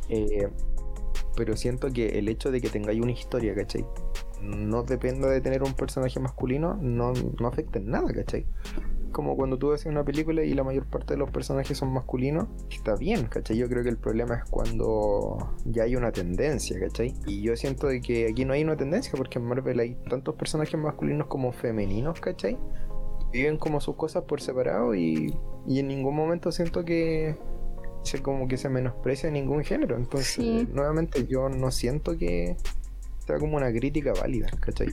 eh, 0.09 0.49
pero 1.35 1.55
siento 1.55 1.89
que 1.91 2.19
el 2.19 2.27
hecho 2.27 2.51
de 2.51 2.59
que 2.59 2.69
tengáis 2.69 3.01
una 3.01 3.11
historia, 3.11 3.55
¿cachai? 3.55 3.85
No 4.41 4.83
dependa 4.83 5.29
de 5.29 5.39
tener 5.41 5.63
un 5.63 5.73
personaje 5.73 6.19
masculino, 6.19 6.75
no, 6.81 7.13
no 7.13 7.47
afecta 7.47 7.79
en 7.79 7.89
nada, 7.89 8.11
¿cachai? 8.11 8.45
Como 9.11 9.35
cuando 9.35 9.57
tú 9.57 9.69
ves 9.69 9.85
una 9.85 10.03
película 10.03 10.43
y 10.43 10.53
la 10.53 10.63
mayor 10.63 10.85
parte 10.85 11.13
de 11.13 11.17
los 11.17 11.29
personajes 11.31 11.77
son 11.77 11.93
masculinos, 11.93 12.47
está 12.69 12.95
bien, 12.95 13.25
¿cachai? 13.25 13.57
Yo 13.57 13.67
creo 13.67 13.83
que 13.83 13.89
el 13.89 13.97
problema 13.97 14.35
es 14.35 14.49
cuando 14.49 15.55
ya 15.65 15.83
hay 15.83 15.95
una 15.95 16.11
tendencia, 16.11 16.79
¿cachai? 16.79 17.13
Y 17.25 17.41
yo 17.41 17.55
siento 17.55 17.87
de 17.87 18.01
que 18.01 18.27
aquí 18.29 18.45
no 18.45 18.53
hay 18.53 18.63
una 18.63 18.77
tendencia 18.77 19.13
porque 19.15 19.39
en 19.39 19.45
Marvel 19.45 19.79
hay 19.79 19.95
tantos 20.09 20.35
personajes 20.35 20.79
masculinos 20.79 21.27
como 21.27 21.51
femeninos, 21.51 22.19
¿cachai? 22.19 22.57
Viven 23.31 23.57
como 23.57 23.79
sus 23.79 23.95
cosas 23.95 24.23
por 24.23 24.41
separado 24.41 24.95
y, 24.95 25.35
y 25.67 25.79
en 25.79 25.87
ningún 25.87 26.15
momento 26.15 26.51
siento 26.51 26.83
que 26.83 27.37
se 28.03 28.21
como 28.21 28.47
que 28.47 28.57
se 28.57 28.69
menosprecia 28.69 29.29
ningún 29.29 29.63
género. 29.63 29.97
Entonces, 29.97 30.67
nuevamente, 30.69 31.27
yo 31.27 31.49
no 31.49 31.71
siento 31.71 32.17
que 32.17 32.55
sea 33.25 33.37
como 33.37 33.57
una 33.57 33.71
crítica 33.71 34.13
válida, 34.13 34.47
¿cachai? 34.59 34.89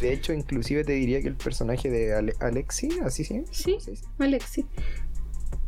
De 0.00 0.12
hecho, 0.12 0.32
inclusive 0.32 0.84
te 0.84 0.92
diría 0.92 1.20
que 1.22 1.28
el 1.28 1.36
personaje 1.36 1.90
de 1.90 2.14
Alexi, 2.40 2.98
así 3.04 3.24
sí. 3.24 3.44
Sí, 3.50 3.78
Alexi. 4.18 4.66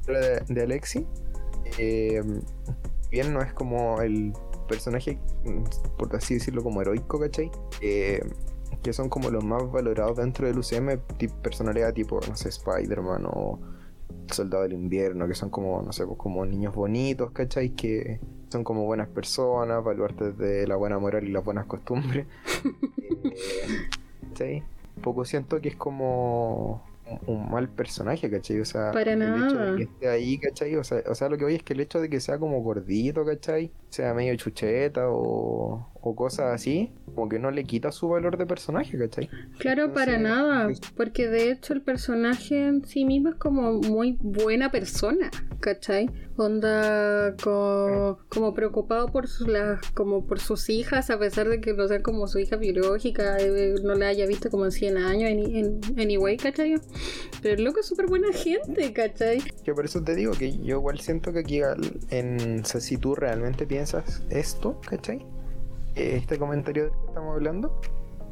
De, 0.07 0.41
de 0.49 0.63
Alexi, 0.63 1.07
eh, 1.79 2.23
bien 3.11 3.33
no 3.33 3.43
es 3.43 3.53
como 3.53 4.01
el 4.01 4.33
personaje, 4.69 5.19
por 5.99 6.15
así 6.15 6.35
decirlo, 6.35 6.63
como 6.63 6.81
heroico, 6.81 7.19
¿cachai? 7.21 7.51
Eh, 7.81 8.21
que 8.83 8.93
son 8.93 9.09
como 9.09 9.31
los 9.31 9.45
más 9.45 9.71
valorados 9.71 10.17
dentro 10.17 10.47
del 10.47 10.59
UCM, 10.59 11.01
personalidad 11.43 11.93
tipo, 11.93 12.21
no 12.29 12.37
sé, 12.37 12.49
Spider-Man 12.51 13.27
o 13.27 13.59
Soldado 14.31 14.65
del 14.65 14.75
Invierno, 14.75 15.27
que 15.27 15.35
son 15.35 15.51
como, 15.51 15.83
no 15.83 15.93
sé, 15.93 16.05
pues 16.07 16.19
como 16.19 16.45
niños 16.45 16.75
bonitos, 16.75 17.31
¿cachai? 17.33 17.71
Que 17.71 18.21
son 18.49 18.65
como 18.65 18.85
buenas 18.85 19.09
personas, 19.09 19.79
evaluarte 19.79 20.33
de 20.33 20.67
la 20.67 20.77
buena 20.77 20.99
moral 20.99 21.27
y 21.29 21.33
las 21.33 21.45
buenas 21.45 21.67
costumbres. 21.67 22.27
¿cachai? 24.29 24.63
Poco 25.03 25.25
siento 25.25 25.61
que 25.61 25.69
es 25.69 25.77
como 25.77 26.83
un 27.27 27.51
mal 27.51 27.69
personaje, 27.69 28.31
¿cachai? 28.31 28.61
O 28.61 28.65
sea, 28.65 28.91
Para 28.93 29.13
el 29.13 29.23
hecho 29.23 29.59
de 29.59 29.77
que 29.77 29.83
esté 29.85 30.09
ahí, 30.09 30.39
¿cachai? 30.39 30.75
O 30.77 30.85
sea, 30.85 31.03
o 31.09 31.15
sea, 31.15 31.29
lo 31.29 31.37
que 31.37 31.45
voy 31.45 31.55
es 31.55 31.63
que 31.63 31.75
el 31.75 31.81
hecho 31.81 32.01
de 32.01 32.09
que 32.11 32.21
sea 32.21 32.39
como 32.39 32.61
gordito, 32.63 33.25
¿cachai? 33.25 33.71
Sea 33.89 34.15
medio 34.15 34.37
chucheta 34.37 35.09
o, 35.09 35.89
o 36.09 36.15
cosas 36.15 36.55
así, 36.55 36.93
como 37.15 37.29
que 37.29 37.39
no 37.39 37.51
le 37.51 37.65
quita 37.65 37.91
su 37.91 38.09
valor 38.09 38.37
de 38.39 38.47
personaje, 38.47 38.97
¿cachai? 38.97 39.29
Claro, 39.59 39.93
para 39.93 40.19
nada, 40.19 40.69
porque 40.97 41.29
de 41.29 41.51
hecho 41.51 41.73
el 41.73 41.83
personaje 41.83 42.69
en 42.69 42.85
sí 42.85 43.05
mismo 43.05 43.31
es 43.31 43.35
como 43.35 43.73
muy 43.73 44.17
buena 44.21 44.71
persona, 44.71 45.31
¿cachai? 45.59 46.09
Onda 46.37 47.35
como 47.37 48.55
preocupado 48.55 49.11
por 49.11 49.27
sus, 49.27 49.49
como 49.95 50.27
por 50.27 50.39
sus 50.39 50.69
hijas, 50.69 51.11
a 51.11 51.19
pesar 51.19 51.49
de 51.49 51.61
que 51.61 51.73
no 51.73 51.89
sea 51.89 52.03
como 52.03 52.29
su 52.29 52.39
hija 52.39 52.57
biológica, 52.57 53.39
eh, 53.41 53.75
no 53.83 53.95
la 53.95 54.09
haya 54.09 54.27
visto 54.27 54.51
como 54.51 54.67
en 54.67 54.73
100 54.73 54.97
años, 54.99 55.31
en, 55.31 55.81
anyway, 55.99 56.37
¿cachai? 56.37 56.75
Pero 57.43 57.55
el 57.55 57.65
loco 57.65 57.81
es 57.81 57.87
súper 57.87 58.07
buena 58.07 58.33
gente, 58.33 58.93
¿cachai? 58.93 59.39
Que 59.65 59.75
por 59.75 59.87
eso 59.87 60.03
te 60.05 60.15
digo 60.15 60.33
que 60.33 60.57
yo 60.59 60.77
igual 60.77 61.01
siento 61.01 61.33
que 61.33 61.41
aquí, 61.41 61.63
en, 62.11 62.65
si 62.65 62.97
tú 62.97 63.17
realmente 63.17 63.67
piensas 63.77 64.23
esto, 64.31 64.81
¿cachai? 64.89 65.27
este 65.97 66.39
comentario 66.39 66.85
del 66.85 66.93
que 66.93 67.07
estamos 67.09 67.35
hablando, 67.35 67.79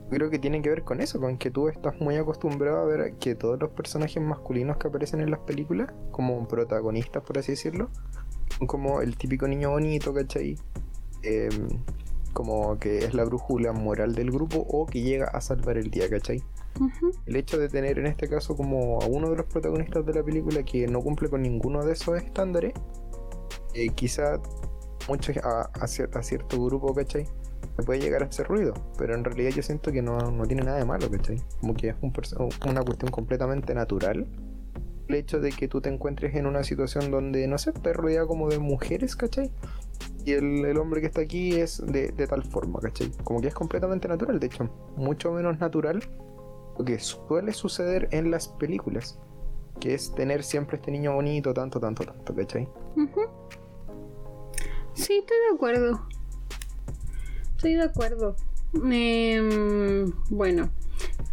creo 0.08 0.30
que 0.30 0.38
tiene 0.38 0.62
que 0.62 0.70
ver 0.70 0.84
con 0.84 1.02
eso, 1.02 1.20
con 1.20 1.36
que 1.36 1.50
tú 1.50 1.68
estás 1.68 2.00
muy 2.00 2.16
acostumbrado 2.16 2.78
a 2.78 2.84
ver 2.86 3.14
que 3.16 3.34
todos 3.34 3.60
los 3.60 3.70
personajes 3.70 4.22
masculinos 4.22 4.78
que 4.78 4.88
aparecen 4.88 5.20
en 5.20 5.30
las 5.30 5.40
películas, 5.40 5.92
como 6.12 6.48
protagonistas 6.48 7.22
por 7.22 7.38
así 7.38 7.52
decirlo, 7.52 7.90
son 8.56 8.66
como 8.66 9.02
el 9.02 9.18
típico 9.18 9.46
niño 9.46 9.70
bonito, 9.70 10.14
¿cachai? 10.14 10.56
Em, 11.22 11.68
como 12.32 12.78
que 12.78 12.98
es 12.98 13.12
la 13.12 13.24
brújula 13.24 13.72
moral 13.74 14.14
del 14.14 14.30
grupo 14.30 14.60
o 14.66 14.86
que 14.86 15.02
llega 15.02 15.26
a 15.26 15.42
salvar 15.42 15.76
el 15.76 15.90
día, 15.90 16.08
¿cachai? 16.08 16.42
El 17.26 17.36
hecho 17.36 17.58
de 17.58 17.68
tener 17.68 17.98
en 17.98 18.06
este 18.06 18.28
caso 18.28 18.56
como 18.56 18.98
a 19.02 19.06
uno 19.06 19.28
de 19.28 19.36
los 19.36 19.46
protagonistas 19.46 20.06
de 20.06 20.14
la 20.14 20.22
película 20.22 20.62
que 20.62 20.86
no 20.86 21.02
cumple 21.02 21.28
con 21.28 21.42
ninguno 21.42 21.84
de 21.84 21.92
esos 21.92 22.16
estándares, 22.16 22.72
eh, 23.74 23.88
quizá 23.88 24.40
mucho 25.08 25.32
a, 25.42 25.70
a, 25.80 25.86
cierto 25.86 26.64
grupo, 26.64 26.94
¿cachai? 26.94 27.26
me 27.76 27.84
puede 27.84 28.00
llegar 28.00 28.22
a 28.22 28.26
hacer 28.26 28.46
ruido, 28.46 28.74
pero 28.98 29.14
en 29.14 29.24
realidad 29.24 29.50
yo 29.50 29.62
siento 29.62 29.90
que 29.90 30.02
no, 30.02 30.16
tiene 30.46 30.62
nada 30.62 30.78
de 30.78 30.84
malo, 30.84 31.10
¿cachai? 31.10 31.40
Como 31.60 31.74
que 31.74 31.88
es 31.88 31.96
una 32.66 32.82
cuestión 32.82 33.10
completamente 33.10 33.74
natural. 33.74 34.26
El 35.08 35.14
hecho 35.16 35.40
de 35.40 35.50
que 35.50 35.68
tú 35.68 35.80
te 35.80 35.90
encuentres 35.90 36.34
en 36.34 36.46
una 36.46 36.62
situación 36.62 37.10
donde, 37.10 37.46
no 37.46 37.58
sé, 37.58 37.70
estás 37.70 37.94
rodeado 37.94 38.26
como 38.26 38.48
de 38.48 38.58
mujeres, 38.58 39.16
¿cachai? 39.16 39.50
Y 40.24 40.32
el, 40.32 40.76
hombre 40.78 41.00
que 41.00 41.08
está 41.08 41.20
aquí 41.20 41.56
es 41.56 41.82
de, 41.84 42.10
tal 42.26 42.42
forma, 42.44 42.80
¿cachai? 42.80 43.10
Como 43.24 43.40
que 43.40 43.48
es 43.48 43.54
completamente 43.54 44.08
natural, 44.08 44.38
de 44.38 44.46
hecho, 44.46 44.70
mucho 44.96 45.32
menos 45.32 45.58
natural 45.58 46.00
lo 46.78 46.84
que 46.84 46.98
suele 46.98 47.52
suceder 47.52 48.08
en 48.12 48.30
las 48.30 48.48
películas, 48.48 49.18
que 49.80 49.94
es 49.94 50.12
tener 50.14 50.42
siempre 50.42 50.76
este 50.76 50.90
niño 50.90 51.14
bonito, 51.14 51.52
tanto, 51.52 51.78
tanto, 51.78 52.04
tanto, 52.04 52.34
¿cachai? 52.34 52.68
Sí, 54.94 55.18
estoy 55.18 55.36
de 55.48 55.54
acuerdo. 55.54 56.08
Estoy 57.56 57.74
de 57.74 57.82
acuerdo. 57.82 58.36
Em, 58.90 60.12
bueno, 60.30 60.70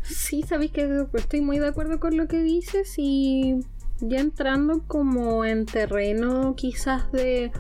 sí, 0.04 0.44
sabéis 0.44 0.72
que 0.72 1.06
estoy 1.14 1.42
muy 1.42 1.60
de 1.60 1.68
acuerdo 1.68 2.00
con 2.00 2.16
lo 2.18 2.28
que 2.28 2.42
dices 2.44 2.94
y 2.98 3.60
ya 4.00 4.20
entrando 4.20 4.84
como 4.88 5.46
en 5.46 5.66
terreno 5.66 6.56
quizás 6.56 7.12
de 7.12 7.52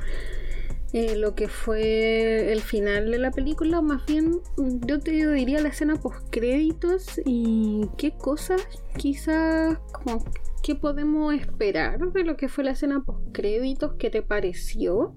eh, 0.93 1.15
lo 1.15 1.35
que 1.35 1.47
fue 1.47 2.51
el 2.51 2.61
final 2.61 3.11
de 3.11 3.19
la 3.19 3.31
película, 3.31 3.81
más 3.81 4.05
bien 4.05 4.39
yo 4.57 4.99
te 4.99 5.11
diría 5.11 5.61
la 5.61 5.69
escena 5.69 5.95
post 5.95 6.27
créditos 6.29 7.21
y 7.25 7.89
qué 7.97 8.11
cosas 8.11 8.61
quizás 8.97 9.77
como 9.93 10.23
qué 10.63 10.75
podemos 10.75 11.33
esperar 11.33 12.11
de 12.11 12.23
lo 12.23 12.35
que 12.35 12.49
fue 12.49 12.63
la 12.63 12.71
escena 12.71 13.03
post 13.03 13.21
créditos, 13.31 13.93
qué 13.97 14.09
te 14.09 14.21
pareció 14.21 15.15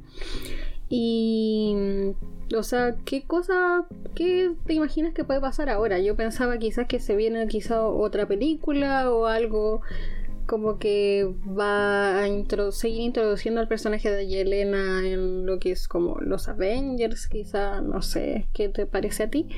y 0.88 2.14
o 2.56 2.62
sea, 2.62 2.94
¿qué 3.04 3.24
cosa, 3.24 3.86
qué 4.14 4.52
te 4.66 4.74
imaginas 4.74 5.14
que 5.14 5.24
puede 5.24 5.40
pasar 5.40 5.68
ahora? 5.68 5.98
Yo 5.98 6.14
pensaba 6.16 6.58
quizás 6.58 6.86
que 6.86 7.00
se 7.00 7.16
viene 7.16 7.46
quizá 7.46 7.86
otra 7.86 8.26
película 8.26 9.10
o 9.10 9.26
algo 9.26 9.80
como 10.46 10.78
que 10.78 11.34
va 11.58 12.22
a 12.22 12.28
seguir 12.70 13.00
introduciendo 13.00 13.60
al 13.60 13.68
personaje 13.68 14.10
de 14.10 14.26
Yelena 14.26 15.06
en 15.06 15.46
lo 15.46 15.58
que 15.58 15.72
es 15.72 15.88
como 15.88 16.20
los 16.20 16.48
Avengers, 16.48 17.28
quizá, 17.28 17.80
no 17.80 18.02
sé, 18.02 18.46
¿qué 18.52 18.68
te 18.68 18.86
parece 18.86 19.22
a 19.22 19.30
ti? 19.30 19.48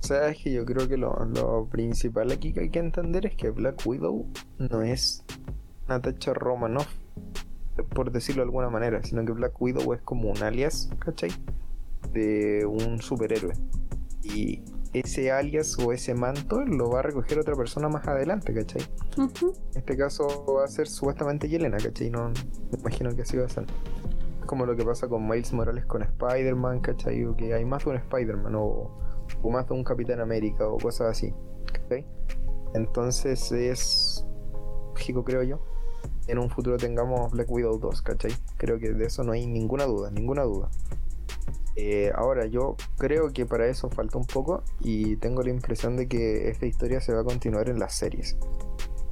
Sabes 0.00 0.36
que 0.42 0.52
yo 0.52 0.66
creo 0.66 0.86
que 0.86 0.96
lo, 0.96 1.14
lo, 1.24 1.66
principal 1.70 2.32
aquí 2.32 2.52
que 2.52 2.60
hay 2.60 2.70
que 2.70 2.80
entender 2.80 3.24
es 3.24 3.36
que 3.36 3.50
Black 3.50 3.86
Widow 3.86 4.26
no 4.58 4.82
es 4.82 5.24
Natasha 5.88 6.34
Romanoff 6.34 7.01
por 7.94 8.10
decirlo 8.10 8.42
de 8.42 8.48
alguna 8.48 8.70
manera, 8.70 9.02
sino 9.02 9.24
que 9.24 9.32
Black 9.32 9.60
Widow 9.60 9.92
es 9.94 10.02
como 10.02 10.30
un 10.30 10.42
alias, 10.42 10.90
¿cachai? 10.98 11.30
De 12.12 12.66
un 12.66 13.00
superhéroe. 13.00 13.54
Y 14.22 14.62
ese 14.92 15.32
alias 15.32 15.78
o 15.78 15.92
ese 15.92 16.14
manto 16.14 16.64
lo 16.64 16.90
va 16.90 17.00
a 17.00 17.02
recoger 17.02 17.38
otra 17.38 17.54
persona 17.56 17.88
más 17.88 18.06
adelante, 18.06 18.52
¿cachai? 18.52 18.82
En 19.16 19.78
este 19.78 19.96
caso 19.96 20.44
va 20.54 20.64
a 20.64 20.68
ser 20.68 20.86
supuestamente 20.86 21.48
Yelena, 21.48 21.78
¿cachai? 21.78 22.10
No 22.10 22.28
me 22.28 22.78
imagino 22.78 23.14
que 23.14 23.22
así 23.22 23.36
va 23.36 23.46
a 23.46 23.48
ser. 23.48 23.64
Como 24.46 24.66
lo 24.66 24.76
que 24.76 24.84
pasa 24.84 25.08
con 25.08 25.26
Miles 25.26 25.52
Morales 25.52 25.86
con 25.86 26.02
Spider-Man, 26.02 26.80
¿cachai? 26.80 27.24
O 27.24 27.36
que 27.36 27.54
hay 27.54 27.64
más 27.64 27.84
de 27.84 27.90
un 27.90 27.96
Spider-Man 27.96 28.54
o, 28.54 28.90
o 29.42 29.50
más 29.50 29.66
de 29.66 29.74
un 29.74 29.84
Capitán 29.84 30.20
América 30.20 30.68
o 30.68 30.76
cosas 30.76 31.10
así, 31.10 31.32
¿cachai? 31.72 32.06
Entonces 32.74 33.50
es 33.52 34.26
lógico, 34.92 35.24
creo 35.24 35.42
yo, 35.42 35.71
en 36.32 36.38
un 36.38 36.50
futuro 36.50 36.78
tengamos 36.78 37.30
Black 37.30 37.50
Widow 37.50 37.78
2, 37.78 38.02
¿cachai? 38.02 38.32
Creo 38.56 38.78
que 38.78 38.92
de 38.92 39.04
eso 39.04 39.22
no 39.22 39.32
hay 39.32 39.46
ninguna 39.46 39.84
duda, 39.84 40.10
ninguna 40.10 40.42
duda. 40.42 40.70
Eh, 41.76 42.10
ahora, 42.14 42.46
yo 42.46 42.76
creo 42.98 43.32
que 43.32 43.46
para 43.46 43.66
eso 43.66 43.90
falta 43.90 44.18
un 44.18 44.26
poco 44.26 44.62
y 44.80 45.16
tengo 45.16 45.42
la 45.42 45.50
impresión 45.50 45.96
de 45.96 46.08
que 46.08 46.48
esta 46.48 46.66
historia 46.66 47.00
se 47.00 47.12
va 47.12 47.20
a 47.20 47.24
continuar 47.24 47.68
en 47.68 47.78
las 47.78 47.94
series. 47.94 48.36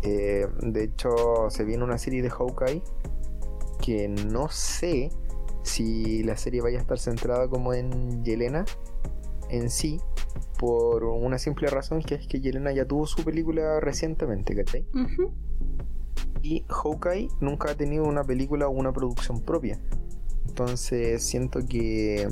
Eh, 0.03 0.47
de 0.63 0.85
hecho, 0.85 1.51
se 1.51 1.65
viene 1.65 1.85
una 1.85 1.99
serie 1.99 2.23
de 2.23 2.31
Hawkeye 2.31 2.83
que 3.83 4.09
no 4.09 4.49
sé 4.49 5.11
si 5.63 6.23
la 6.23 6.37
serie 6.37 6.63
vaya 6.63 6.79
a 6.79 6.81
estar 6.81 6.99
centrada 6.99 7.49
como 7.49 7.75
en 7.75 8.25
Yelena 8.25 8.65
en 9.51 9.69
sí, 9.69 10.01
por 10.59 11.05
una 11.05 11.39
simple 11.39 11.69
razón 11.69 12.03
que 12.03 12.15
es 12.15 12.27
que 12.27 12.41
Yelena 12.41 12.73
ya 12.73 12.87
tuvo 12.87 13.07
su 13.07 13.25
película 13.25 13.81
recientemente, 13.81 14.55
¿cachai? 14.55 14.87
Y 16.43 16.65
Hawkeye 16.69 17.29
nunca 17.41 17.71
ha 17.71 17.75
tenido 17.75 18.05
una 18.05 18.25
película 18.25 18.69
o 18.69 18.71
una 18.71 18.93
producción 18.93 19.41
propia. 19.41 19.79
Entonces 20.47 21.23
siento 21.23 21.61
que, 21.67 22.29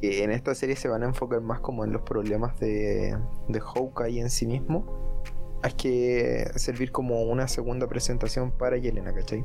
en 0.00 0.30
esta 0.30 0.54
serie 0.54 0.76
se 0.76 0.88
van 0.88 1.02
a 1.02 1.06
enfocar 1.06 1.40
más 1.40 1.60
como 1.60 1.84
en 1.84 1.92
los 1.92 2.02
problemas 2.02 2.58
de, 2.60 3.16
de 3.48 3.60
Hawkeye 3.60 4.20
en 4.20 4.30
sí 4.30 4.46
mismo. 4.46 5.22
Hay 5.62 5.72
que 5.72 6.50
servir 6.54 6.92
como 6.92 7.22
una 7.22 7.48
segunda 7.48 7.88
presentación 7.88 8.52
para 8.52 8.76
Yelena, 8.76 9.12
¿cachai? 9.12 9.44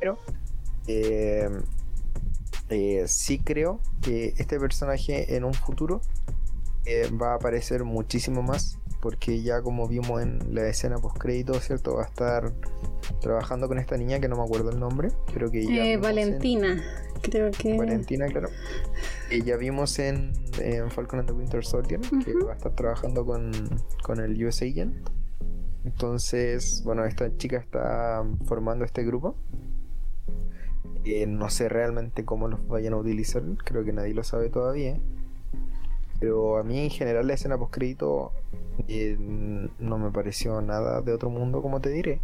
Pero 0.00 0.18
eh, 0.86 1.48
eh, 2.70 3.04
sí 3.06 3.38
creo 3.38 3.80
que 4.00 4.34
este 4.38 4.58
personaje 4.58 5.36
en 5.36 5.44
un 5.44 5.54
futuro 5.54 6.00
eh, 6.84 7.10
va 7.10 7.32
a 7.32 7.34
aparecer 7.34 7.84
muchísimo 7.84 8.42
más 8.42 8.78
porque 9.06 9.40
ya 9.40 9.62
como 9.62 9.86
vimos 9.86 10.20
en 10.20 10.52
la 10.52 10.66
escena 10.66 10.98
post 10.98 11.16
crédito, 11.16 11.54
¿cierto? 11.60 11.94
Va 11.94 12.02
a 12.02 12.06
estar 12.06 12.52
trabajando 13.20 13.68
con 13.68 13.78
esta 13.78 13.96
niña 13.96 14.18
que 14.18 14.26
no 14.26 14.34
me 14.34 14.42
acuerdo 14.42 14.70
el 14.70 14.80
nombre, 14.80 15.10
creo 15.32 15.48
que 15.48 15.60
ella 15.60 15.86
eh, 15.86 15.96
Valentina, 15.96 16.82
creo 17.22 17.52
que 17.52 17.78
Valentina, 17.78 18.26
claro. 18.26 18.48
Ella 19.30 19.56
vimos 19.58 20.00
en, 20.00 20.32
Falcon 20.90 21.20
and 21.20 21.28
the 21.28 21.34
Winter 21.34 21.64
Soldier 21.64 22.00
que 22.00 22.34
va 22.34 22.54
a 22.54 22.56
estar 22.56 22.74
trabajando 22.74 23.24
con, 23.24 23.52
con 24.02 24.18
el 24.18 24.44
US 24.44 24.62
Agent. 24.62 25.08
Entonces, 25.84 26.82
bueno, 26.84 27.04
esta 27.04 27.36
chica 27.36 27.58
está 27.58 28.24
formando 28.46 28.84
este 28.84 29.04
grupo. 29.04 29.36
Eh, 31.04 31.26
no 31.26 31.48
sé 31.48 31.68
realmente 31.68 32.24
cómo 32.24 32.48
los 32.48 32.66
vayan 32.66 32.94
a 32.94 32.96
utilizar, 32.96 33.44
creo 33.64 33.84
que 33.84 33.92
nadie 33.92 34.14
lo 34.14 34.24
sabe 34.24 34.48
todavía. 34.48 34.98
Pero 36.18 36.56
a 36.56 36.62
mí 36.62 36.78
en 36.78 36.90
general 36.90 37.26
la 37.26 37.34
escena 37.34 37.58
post 37.58 37.74
crédito 37.74 38.32
eh, 38.88 39.16
no 39.18 39.98
me 39.98 40.10
pareció 40.10 40.60
nada 40.62 41.02
de 41.02 41.12
otro 41.12 41.30
mundo, 41.30 41.62
como 41.62 41.80
te 41.80 41.90
diré. 41.90 42.20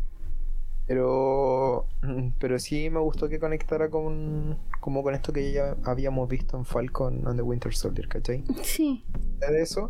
Pero, 0.87 1.87
pero 2.39 2.59
sí 2.59 2.91
me 2.91 3.01
gustó 3.01 3.29
que 3.29 3.39
conectara 3.39 3.89
con, 3.89 4.59
como 4.81 5.03
con 5.03 5.15
esto 5.15 5.33
que 5.33 5.53
ya 5.53 5.77
habíamos 5.85 6.29
visto 6.29 6.57
en 6.57 6.65
Falcon 6.65 7.27
and 7.27 7.37
the 7.37 7.43
Winter 7.43 7.75
Soldier, 7.75 8.09
¿cachai? 8.09 8.45
Sí. 8.63 9.05
De 9.39 9.63
eso, 9.63 9.87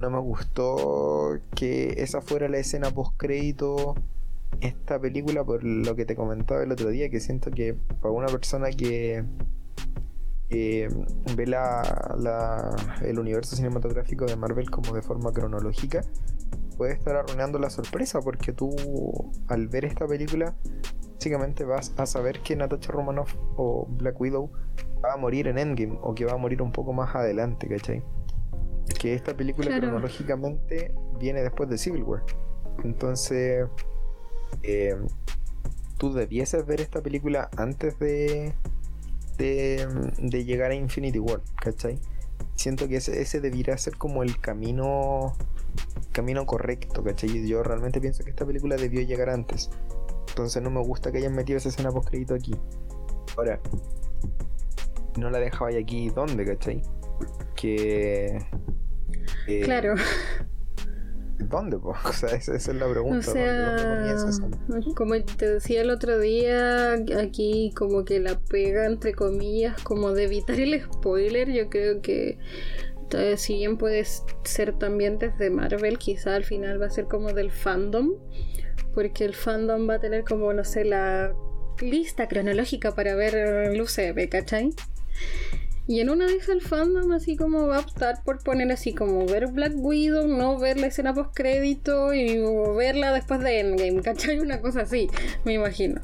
no 0.00 0.10
me 0.10 0.18
gustó 0.18 1.38
que 1.54 1.94
esa 1.98 2.20
fuera 2.20 2.48
la 2.48 2.58
escena 2.58 2.90
post 2.90 3.14
crédito 3.16 3.94
esta 4.60 5.00
película 5.00 5.44
por 5.44 5.64
lo 5.64 5.96
que 5.96 6.04
te 6.04 6.16
comentaba 6.16 6.62
el 6.62 6.72
otro 6.72 6.90
día, 6.90 7.08
que 7.08 7.20
siento 7.20 7.50
que 7.50 7.74
para 8.00 8.12
una 8.12 8.26
persona 8.26 8.70
que 8.70 9.24
ve 10.50 11.46
la, 11.46 12.74
el 13.02 13.18
universo 13.18 13.56
cinematográfico 13.56 14.26
de 14.26 14.36
Marvel 14.36 14.70
como 14.70 14.92
de 14.94 15.02
forma 15.02 15.32
cronológica, 15.32 16.02
puede 16.76 16.94
estar 16.94 17.16
arruinando 17.16 17.58
la 17.58 17.70
sorpresa 17.70 18.20
porque 18.20 18.52
tú 18.52 18.70
al 19.48 19.68
ver 19.68 19.84
esta 19.84 20.06
película 20.06 20.54
básicamente 21.14 21.64
vas 21.64 21.92
a 21.98 22.06
saber 22.06 22.40
que 22.40 22.56
Natasha 22.56 22.92
Romanoff 22.92 23.34
o 23.56 23.86
Black 23.86 24.18
Widow 24.18 24.50
va 25.04 25.12
a 25.12 25.16
morir 25.16 25.48
en 25.48 25.58
Endgame 25.58 25.98
o 26.02 26.14
que 26.14 26.24
va 26.24 26.32
a 26.32 26.36
morir 26.36 26.62
un 26.62 26.72
poco 26.72 26.92
más 26.92 27.14
adelante, 27.14 27.68
¿cachai? 27.68 28.02
Que 28.98 29.14
esta 29.14 29.36
película 29.36 29.78
cronológicamente 29.78 30.94
viene 31.18 31.42
después 31.42 31.68
de 31.68 31.76
Civil 31.76 32.02
War. 32.04 32.24
Entonces, 32.82 33.68
eh, 34.62 34.96
tú 35.98 36.12
debieses 36.14 36.64
ver 36.66 36.80
esta 36.80 37.02
película 37.02 37.50
antes 37.56 37.98
de, 37.98 38.54
de, 39.40 40.44
llegar 40.44 40.70
a 40.70 40.74
Infinity 40.74 41.18
War, 41.18 41.40
¿cachai? 41.56 41.98
Siento 42.54 42.88
que 42.88 42.96
ese, 42.96 43.20
ese 43.20 43.40
debiera 43.40 43.76
ser 43.78 43.96
como 43.96 44.22
el 44.22 44.38
camino 44.40 45.34
camino 46.12 46.44
correcto, 46.46 47.02
¿cachai? 47.02 47.46
Yo 47.46 47.62
realmente 47.62 48.00
pienso 48.00 48.24
que 48.24 48.30
esta 48.30 48.44
película 48.44 48.76
debió 48.76 49.00
llegar 49.02 49.30
antes. 49.30 49.70
Entonces 50.28 50.62
no 50.62 50.70
me 50.70 50.80
gusta 50.80 51.10
que 51.10 51.18
hayan 51.18 51.34
metido 51.34 51.58
esa 51.58 51.68
escena 51.68 51.90
post 51.90 52.08
crédito 52.08 52.34
aquí. 52.34 52.54
Ahora, 53.36 53.60
no 55.18 55.30
la 55.30 55.38
dejaba 55.38 55.70
aquí, 55.70 56.10
¿dónde, 56.10 56.44
cachai? 56.44 56.82
Que. 57.54 58.38
Claro. 59.64 59.94
¿Dónde? 61.50 61.78
Po? 61.78 61.94
O 62.04 62.12
sea, 62.12 62.30
esa, 62.30 62.54
es 62.54 62.68
la 62.68 62.88
pregunta. 62.88 63.18
O 63.18 63.32
sea, 63.32 63.76
como 64.94 65.20
te 65.22 65.54
decía 65.54 65.82
el 65.82 65.90
otro 65.90 66.18
día, 66.18 66.94
aquí 67.18 67.72
como 67.76 68.04
que 68.04 68.20
la 68.20 68.38
pega, 68.38 68.86
entre 68.86 69.12
comillas, 69.12 69.80
como 69.82 70.12
de 70.12 70.24
evitar 70.24 70.58
el 70.58 70.80
spoiler, 70.80 71.50
yo 71.50 71.68
creo 71.68 72.00
que 72.00 72.38
si 73.36 73.54
bien 73.54 73.76
puede 73.76 74.04
ser 74.44 74.78
también 74.78 75.18
desde 75.18 75.50
Marvel, 75.50 75.98
quizá 75.98 76.36
al 76.36 76.44
final 76.44 76.80
va 76.80 76.86
a 76.86 76.90
ser 76.90 77.06
como 77.06 77.32
del 77.32 77.50
fandom, 77.50 78.12
porque 78.94 79.24
el 79.24 79.34
fandom 79.34 79.88
va 79.88 79.94
a 79.94 80.00
tener 80.00 80.22
como, 80.24 80.52
no 80.52 80.64
sé, 80.64 80.84
la 80.84 81.34
lista 81.80 82.28
cronológica 82.28 82.94
para 82.94 83.16
ver 83.16 83.34
el 83.34 83.80
UCB, 83.80 84.28
¿cachai? 84.28 84.70
Y 85.90 85.98
en 85.98 86.08
una 86.08 86.26
vez 86.26 86.48
el 86.48 86.60
fandom 86.60 87.10
así 87.10 87.36
como 87.36 87.66
va 87.66 87.78
a 87.78 87.80
optar 87.80 88.22
por 88.22 88.44
poner 88.44 88.70
así 88.70 88.94
como 88.94 89.26
ver 89.26 89.48
Black 89.48 89.72
Widow, 89.74 90.28
no 90.28 90.56
ver 90.56 90.78
la 90.78 90.86
escena 90.86 91.12
post 91.12 91.32
crédito 91.34 92.14
y 92.14 92.38
verla 92.76 93.12
después 93.12 93.40
de 93.40 93.58
Endgame, 93.58 94.00
¿cachai? 94.00 94.38
Una 94.38 94.60
cosa 94.60 94.82
así, 94.82 95.08
me 95.44 95.54
imagino. 95.54 96.00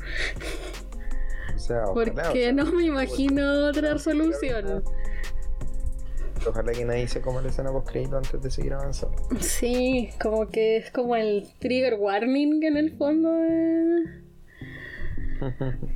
O 1.54 1.58
sea, 1.60 1.84
Porque 1.84 2.52
no 2.52 2.64
me 2.64 2.86
imagino 2.86 3.68
otra 3.68 3.96
solución. 4.00 4.82
Ojalá 6.44 6.72
que 6.72 6.84
nadie 6.84 7.06
se 7.06 7.20
coma 7.20 7.40
la 7.40 7.50
escena 7.50 7.70
post 7.70 7.88
crédito 7.88 8.16
antes 8.16 8.42
de 8.42 8.50
seguir 8.50 8.72
avanzando. 8.72 9.16
Sí, 9.38 10.10
como 10.20 10.48
que 10.48 10.78
es 10.78 10.90
como 10.90 11.14
el 11.14 11.48
trigger 11.60 11.94
warning 11.94 12.60
en 12.64 12.76
el 12.76 12.96
fondo 12.96 13.30
de... 13.30 14.04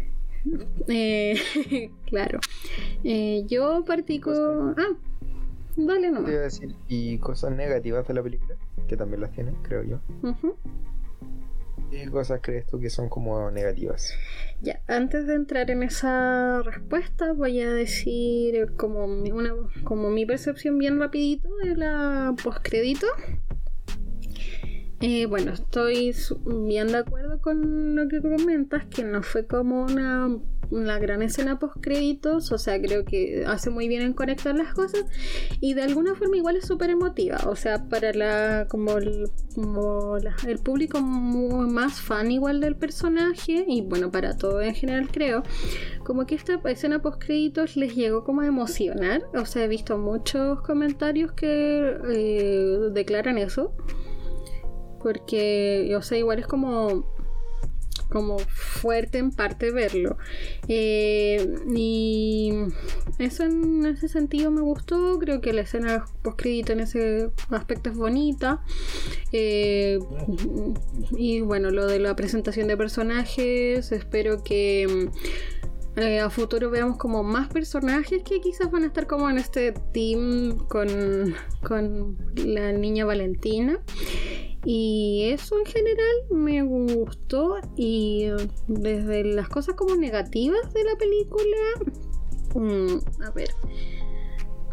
Eh, 0.88 1.34
claro. 2.06 2.40
Eh, 3.04 3.44
yo 3.46 3.84
partí 3.84 4.20
con. 4.20 4.74
Ah, 4.78 4.96
dale 5.76 6.10
nomás. 6.10 6.30
decir, 6.30 6.74
y 6.88 7.18
cosas 7.18 7.52
negativas 7.52 8.06
de 8.08 8.14
la 8.14 8.22
película, 8.22 8.56
que 8.88 8.96
también 8.96 9.20
las 9.20 9.32
tiene, 9.32 9.52
creo 9.62 9.82
yo. 9.82 10.00
¿Qué 11.90 12.08
cosas 12.08 12.40
crees 12.40 12.66
tú 12.66 12.78
que 12.78 12.88
son 12.88 13.08
como 13.08 13.50
negativas? 13.50 14.14
Ya, 14.62 14.80
antes 14.86 15.26
de 15.26 15.34
entrar 15.34 15.70
en 15.70 15.82
esa 15.82 16.62
respuesta, 16.62 17.32
voy 17.32 17.60
a 17.62 17.72
decir 17.72 18.74
como 18.76 19.04
una, 19.06 19.54
como 19.82 20.10
mi 20.10 20.24
percepción 20.24 20.78
bien 20.78 21.00
rapidito 21.00 21.48
de 21.64 21.76
la 21.76 22.34
postcrédito. 22.42 23.06
Eh, 25.02 25.24
bueno, 25.24 25.52
estoy 25.52 26.14
bien 26.44 26.88
de 26.88 26.98
acuerdo 26.98 27.40
con 27.40 27.96
lo 27.96 28.06
que 28.06 28.20
comentas, 28.20 28.84
que 28.84 29.02
no 29.02 29.22
fue 29.22 29.46
como 29.46 29.84
una, 29.84 30.98
gran 30.98 31.22
escena 31.22 31.58
post 31.58 31.78
créditos, 31.80 32.52
o 32.52 32.58
sea, 32.58 32.78
creo 32.82 33.06
que 33.06 33.44
hace 33.46 33.70
muy 33.70 33.88
bien 33.88 34.02
en 34.02 34.12
conectar 34.12 34.54
las 34.54 34.74
cosas 34.74 35.06
y 35.58 35.72
de 35.72 35.84
alguna 35.84 36.14
forma 36.16 36.36
igual 36.36 36.56
es 36.56 36.66
súper 36.66 36.90
emotiva, 36.90 37.38
o 37.46 37.56
sea, 37.56 37.88
para 37.88 38.12
la 38.12 38.66
como 38.68 38.98
el, 38.98 39.30
el 40.46 40.58
público 40.58 41.00
más 41.00 41.98
fan 42.02 42.30
igual 42.30 42.60
del 42.60 42.76
personaje 42.76 43.64
y 43.66 43.80
bueno, 43.80 44.10
para 44.10 44.36
todo 44.36 44.60
en 44.60 44.74
general 44.74 45.08
creo, 45.10 45.42
como 46.04 46.26
que 46.26 46.34
esta 46.34 46.60
escena 46.66 47.00
post 47.00 47.24
créditos 47.24 47.74
les 47.74 47.96
llegó 47.96 48.22
como 48.22 48.42
a 48.42 48.46
emocionar, 48.46 49.22
o 49.34 49.46
sea, 49.46 49.64
he 49.64 49.68
visto 49.68 49.96
muchos 49.96 50.60
comentarios 50.60 51.32
que 51.32 51.96
eh, 52.10 52.90
declaran 52.92 53.38
eso. 53.38 53.74
Porque, 55.02 55.94
o 55.96 56.02
sea, 56.02 56.18
igual 56.18 56.38
es 56.38 56.46
como 56.46 57.04
como 58.10 58.38
fuerte 58.40 59.18
en 59.18 59.30
parte 59.30 59.70
verlo. 59.70 60.18
Eh, 60.68 61.54
y 61.74 62.52
eso 63.18 63.44
en 63.44 63.86
ese 63.86 64.08
sentido 64.08 64.50
me 64.50 64.60
gustó. 64.60 65.18
Creo 65.18 65.40
que 65.40 65.52
la 65.52 65.62
escena 65.62 66.04
post 66.22 66.38
crédito 66.38 66.72
en 66.72 66.80
ese 66.80 67.30
aspecto 67.50 67.90
es 67.90 67.96
bonita. 67.96 68.62
Eh, 69.32 69.98
y 71.12 71.40
bueno, 71.40 71.70
lo 71.70 71.86
de 71.86 72.00
la 72.00 72.14
presentación 72.16 72.68
de 72.68 72.76
personajes, 72.76 73.92
espero 73.92 74.42
que 74.42 75.08
eh, 75.96 76.20
a 76.20 76.30
futuro 76.30 76.70
veamos 76.70 76.96
como 76.96 77.22
más 77.22 77.48
personajes 77.48 78.22
que 78.22 78.40
quizás 78.40 78.70
van 78.70 78.84
a 78.84 78.86
estar 78.86 79.06
como 79.06 79.28
en 79.28 79.38
este 79.38 79.72
team 79.92 80.56
con, 80.68 81.34
con 81.66 82.16
la 82.36 82.72
niña 82.72 83.04
Valentina. 83.04 83.80
Y 84.64 85.30
eso 85.32 85.58
en 85.58 85.66
general 85.66 86.16
me 86.30 86.62
gustó. 86.62 87.56
Y 87.76 88.28
desde 88.68 89.24
las 89.24 89.48
cosas 89.48 89.74
como 89.74 89.96
negativas 89.96 90.72
de 90.72 90.84
la 90.84 90.96
película, 90.96 91.56
mm, 92.54 93.22
a 93.22 93.30
ver, 93.30 93.48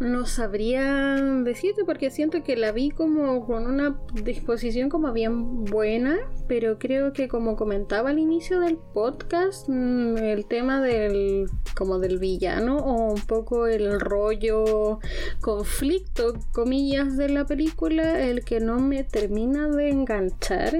no 0.00 0.26
sabría 0.26 1.16
decirte 1.42 1.84
porque 1.84 2.10
siento 2.10 2.42
que 2.42 2.56
la 2.56 2.72
vi 2.72 2.90
como 2.90 3.44
con 3.44 3.66
una 3.66 3.98
disposición 4.22 4.88
como 4.88 5.12
bien 5.12 5.64
buena, 5.64 6.18
pero 6.46 6.78
creo 6.78 7.12
que 7.12 7.28
como 7.28 7.56
comentaba 7.56 8.10
al 8.10 8.18
inicio 8.18 8.60
del 8.60 8.76
podcast, 8.76 9.68
mm, 9.68 10.16
el 10.18 10.46
tema 10.46 10.80
del 10.80 11.46
como 11.76 11.98
del 11.98 12.18
villano 12.18 12.76
o 12.76 13.12
un 13.12 13.20
poco 13.22 13.66
el 13.66 13.98
rollo 14.00 15.00
conflicto 15.40 16.34
comillas 16.52 17.16
de 17.16 17.28
la 17.28 17.44
película, 17.46 18.20
el 18.24 18.44
que 18.44 18.60
no 18.60 18.78
me 18.78 19.04
termina 19.04 19.68
de 19.68 19.90
enganchar. 19.90 20.74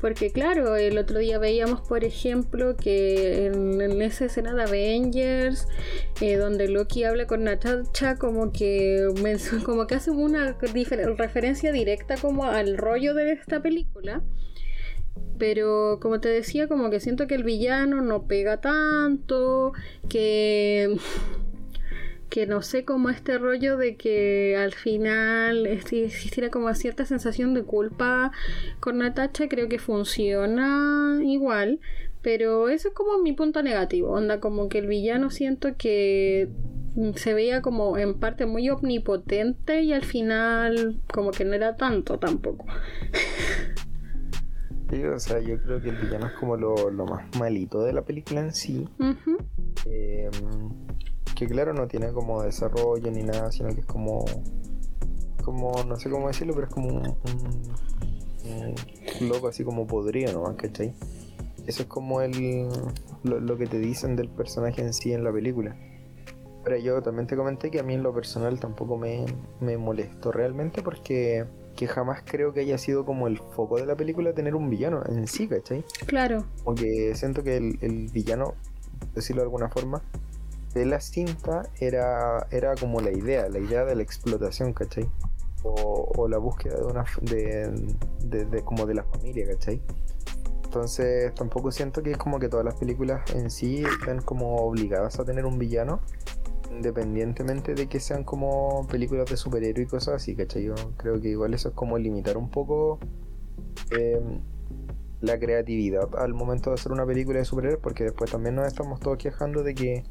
Porque 0.00 0.30
claro, 0.30 0.76
el 0.76 0.96
otro 0.96 1.18
día 1.18 1.38
veíamos, 1.38 1.80
por 1.80 2.04
ejemplo, 2.04 2.76
que 2.76 3.46
en, 3.46 4.00
esa 4.00 4.26
escena 4.26 4.54
de 4.54 4.62
Avengers, 4.62 5.66
eh, 6.20 6.36
donde 6.36 6.68
Loki 6.68 7.02
habla 7.02 7.26
con 7.26 7.44
Natasha, 7.44 8.16
como 8.16 8.52
que, 8.52 9.08
como 9.64 9.86
que 9.86 9.96
hace 9.96 10.10
una 10.12 10.56
referencia 11.16 11.72
directa 11.72 12.16
como 12.16 12.44
al 12.44 12.76
rollo 12.76 13.14
de 13.14 13.32
esta 13.32 13.60
película. 13.60 14.22
Pero 15.36 15.98
como 16.00 16.20
te 16.20 16.28
decía, 16.28 16.68
como 16.68 16.90
que 16.90 17.00
siento 17.00 17.26
que 17.26 17.34
el 17.34 17.44
villano 17.44 18.00
no 18.00 18.26
pega 18.26 18.60
tanto, 18.60 19.72
que 20.08 20.96
que 22.28 22.46
no 22.46 22.62
sé 22.62 22.84
cómo 22.84 23.10
este 23.10 23.38
rollo 23.38 23.76
de 23.76 23.96
que 23.96 24.56
al 24.56 24.72
final 24.72 25.66
existiera 25.66 26.50
como 26.50 26.72
cierta 26.74 27.04
sensación 27.04 27.54
de 27.54 27.62
culpa 27.62 28.32
con 28.80 28.98
Natacha, 28.98 29.48
creo 29.48 29.68
que 29.68 29.78
funciona 29.78 31.18
igual, 31.22 31.80
pero 32.22 32.68
eso 32.68 32.88
es 32.88 32.94
como 32.94 33.18
mi 33.18 33.32
punto 33.32 33.62
negativo, 33.62 34.10
onda 34.10 34.40
como 34.40 34.68
que 34.68 34.78
el 34.78 34.86
villano 34.86 35.30
siento 35.30 35.76
que 35.76 36.48
se 37.14 37.32
veía 37.32 37.62
como 37.62 37.96
en 37.96 38.14
parte 38.14 38.44
muy 38.46 38.68
omnipotente 38.70 39.82
y 39.82 39.92
al 39.92 40.04
final 40.04 41.00
como 41.12 41.30
que 41.30 41.44
no 41.44 41.54
era 41.54 41.76
tanto 41.76 42.18
tampoco. 42.18 42.66
Sí, 44.90 45.04
o 45.04 45.18
sea, 45.18 45.38
yo 45.40 45.60
creo 45.62 45.82
que 45.82 45.90
el 45.90 45.96
villano 45.96 46.28
es 46.28 46.32
como 46.32 46.56
lo, 46.56 46.90
más 47.04 47.22
malito 47.38 47.82
de 47.82 47.92
la 47.92 48.02
película 48.02 48.40
en 48.40 48.54
sí 48.54 48.88
que 51.38 51.46
claro 51.46 51.72
no 51.72 51.86
tiene 51.86 52.12
como 52.12 52.42
desarrollo 52.42 53.12
ni 53.12 53.22
nada, 53.22 53.52
sino 53.52 53.72
que 53.72 53.82
es 53.82 53.86
como, 53.86 54.24
como 55.44 55.84
no 55.84 55.94
sé 55.94 56.10
cómo 56.10 56.26
decirlo, 56.26 56.52
pero 56.52 56.66
es 56.66 56.74
como 56.74 56.88
un, 56.88 57.14
loco 59.20 59.46
así 59.46 59.62
como 59.62 59.86
podría, 59.86 60.32
¿no? 60.32 60.56
¿cachai? 60.56 60.92
Eso 61.64 61.82
es 61.82 61.88
como 61.88 62.22
el, 62.22 62.66
lo, 63.22 63.56
que 63.56 63.66
te 63.68 63.78
dicen 63.78 64.16
del 64.16 64.28
personaje 64.28 64.82
en 64.82 64.92
sí 64.92 65.12
en 65.12 65.22
la 65.22 65.32
película. 65.32 65.76
Pero 66.64 66.76
yo 66.78 67.02
también 67.02 67.28
te 67.28 67.36
comenté 67.36 67.70
que 67.70 67.78
a 67.78 67.84
mí 67.84 67.94
en 67.94 68.02
lo 68.02 68.12
personal 68.12 68.58
tampoco 68.58 68.96
me, 68.96 69.24
me 69.60 69.78
molestó 69.78 70.32
realmente 70.32 70.82
porque 70.82 71.44
que 71.76 71.86
jamás 71.86 72.22
creo 72.24 72.52
que 72.52 72.60
haya 72.60 72.78
sido 72.78 73.04
como 73.04 73.28
el 73.28 73.38
foco 73.38 73.76
de 73.76 73.86
la 73.86 73.94
película 73.94 74.32
tener 74.32 74.56
un 74.56 74.68
villano 74.68 75.04
en 75.06 75.28
sí, 75.28 75.46
¿cachai? 75.46 75.84
Claro. 76.06 76.44
Porque 76.64 77.14
siento 77.14 77.44
que 77.44 77.58
el, 77.58 77.78
el 77.80 78.08
villano, 78.08 78.54
decirlo 79.14 79.42
de 79.42 79.46
alguna 79.46 79.68
forma, 79.68 80.02
de 80.74 80.86
la 80.86 81.00
cinta 81.00 81.68
era, 81.80 82.46
era 82.50 82.74
como 82.74 83.00
la 83.00 83.10
idea, 83.10 83.48
la 83.48 83.58
idea 83.58 83.84
de 83.84 83.94
la 83.96 84.02
explotación, 84.02 84.72
¿cachai? 84.72 85.08
O, 85.64 86.28
la 86.28 86.38
búsqueda 86.38 86.76
de 86.76 86.84
una 86.84 87.04
de, 87.22 88.62
como 88.64 88.86
de 88.86 88.94
la 88.94 89.02
familia, 89.04 89.46
¿cachai? 89.46 89.82
Entonces 90.64 91.34
tampoco 91.34 91.72
siento 91.72 92.02
que 92.02 92.12
es 92.12 92.18
como 92.18 92.38
que 92.38 92.48
todas 92.48 92.64
las 92.64 92.74
películas 92.74 93.22
en 93.34 93.50
sí 93.50 93.82
estén 93.82 94.20
como 94.20 94.56
obligadas 94.56 95.18
a 95.18 95.24
tener 95.24 95.46
un 95.46 95.58
villano, 95.58 96.00
independientemente 96.70 97.74
de 97.74 97.88
que 97.88 98.00
sean 98.00 98.22
como 98.22 98.86
películas 98.86 99.28
de 99.30 99.36
superhéroe 99.36 99.84
y 99.84 99.86
cosas 99.86 100.16
así, 100.16 100.36
¿cachai? 100.36 100.64
Yo 100.64 100.74
creo 100.96 101.20
que 101.20 101.28
igual 101.28 101.54
eso 101.54 101.70
es 101.70 101.74
como 101.74 101.98
limitar 101.98 102.36
un 102.36 102.50
poco 102.50 102.98
em, 103.90 104.40
la 105.20 105.38
creatividad 105.38 106.14
al 106.16 106.34
momento 106.34 106.70
de 106.70 106.74
hacer 106.74 106.92
una 106.92 107.06
película 107.06 107.38
de 107.38 107.44
superhéroes, 107.44 107.80
porque 107.82 108.04
después 108.04 108.30
también 108.30 108.54
nos 108.54 108.66
estamos 108.66 109.00
todos 109.00 109.18
quejando 109.18 109.62
de 109.62 109.74
que 109.74 110.04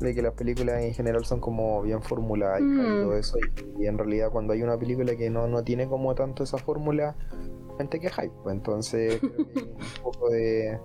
de 0.00 0.14
que 0.14 0.22
las 0.22 0.34
películas 0.34 0.82
en 0.82 0.94
general 0.94 1.24
son 1.24 1.40
como 1.40 1.82
bien 1.82 2.02
formuladas 2.02 2.60
y 2.60 2.64
mm. 2.64 3.02
todo 3.02 3.16
eso. 3.16 3.38
Y, 3.78 3.86
en 3.86 3.98
realidad 3.98 4.30
cuando 4.30 4.52
hay 4.52 4.62
una 4.62 4.78
película 4.78 5.16
que 5.16 5.30
no, 5.30 5.46
no 5.46 5.64
tiene 5.64 5.88
como 5.88 6.14
tanto 6.14 6.44
esa 6.44 6.58
fórmula, 6.58 7.16
gente 7.78 8.00
que 8.00 8.10
hype. 8.10 8.32
Pues 8.42 8.54
entonces 8.54 9.20
creo 9.20 9.46
que 9.52 9.60
hay 9.60 9.64
un 9.64 10.02
poco 10.02 10.30
de, 10.30 10.78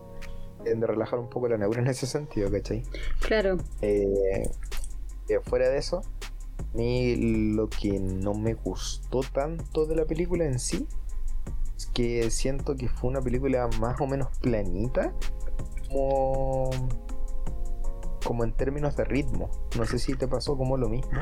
de, 0.63 0.87
relajar 0.87 1.19
un 1.19 1.29
poco 1.29 1.47
la 1.47 1.57
neurona 1.57 1.81
en 1.81 1.91
ese 1.91 2.07
sentido, 2.07 2.51
¿cachai? 2.51 2.83
Claro. 3.21 3.57
Eh, 3.81 4.43
eh, 5.29 5.39
fuera 5.43 5.69
de 5.69 5.77
eso, 5.77 6.01
a 6.59 6.77
mí 6.77 7.15
lo 7.53 7.69
que 7.69 7.99
no 7.99 8.33
me 8.33 8.55
gustó 8.55 9.21
tanto 9.21 9.85
de 9.85 9.95
la 9.95 10.05
película 10.05 10.45
en 10.45 10.59
sí 10.59 10.87
es 11.77 11.85
que 11.87 12.29
siento 12.29 12.75
que 12.75 12.87
fue 12.87 13.09
una 13.09 13.21
película 13.21 13.67
más 13.79 13.99
o 14.01 14.07
menos 14.07 14.29
planita. 14.39 15.13
Como 15.89 16.71
como 18.23 18.43
en 18.43 18.53
términos 18.53 18.95
de 18.95 19.03
ritmo. 19.03 19.49
No 19.77 19.85
sé 19.85 19.99
si 19.99 20.15
te 20.15 20.27
pasó 20.27 20.57
como 20.57 20.77
lo 20.77 20.89
mismo, 20.89 21.19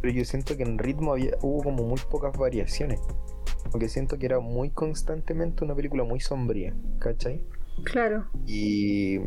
pero 0.00 0.12
yo 0.12 0.24
siento 0.24 0.56
que 0.56 0.62
en 0.62 0.78
ritmo 0.78 1.12
había, 1.12 1.32
hubo 1.42 1.62
como 1.62 1.84
muy 1.84 2.00
pocas 2.10 2.36
variaciones. 2.36 3.00
Porque 3.70 3.88
siento 3.88 4.18
que 4.18 4.26
era 4.26 4.40
muy 4.40 4.70
constantemente 4.70 5.64
una 5.64 5.74
película 5.74 6.04
muy 6.04 6.20
sombría, 6.20 6.74
¿cachai? 7.00 7.44
Claro. 7.84 8.26
Y, 8.46 9.18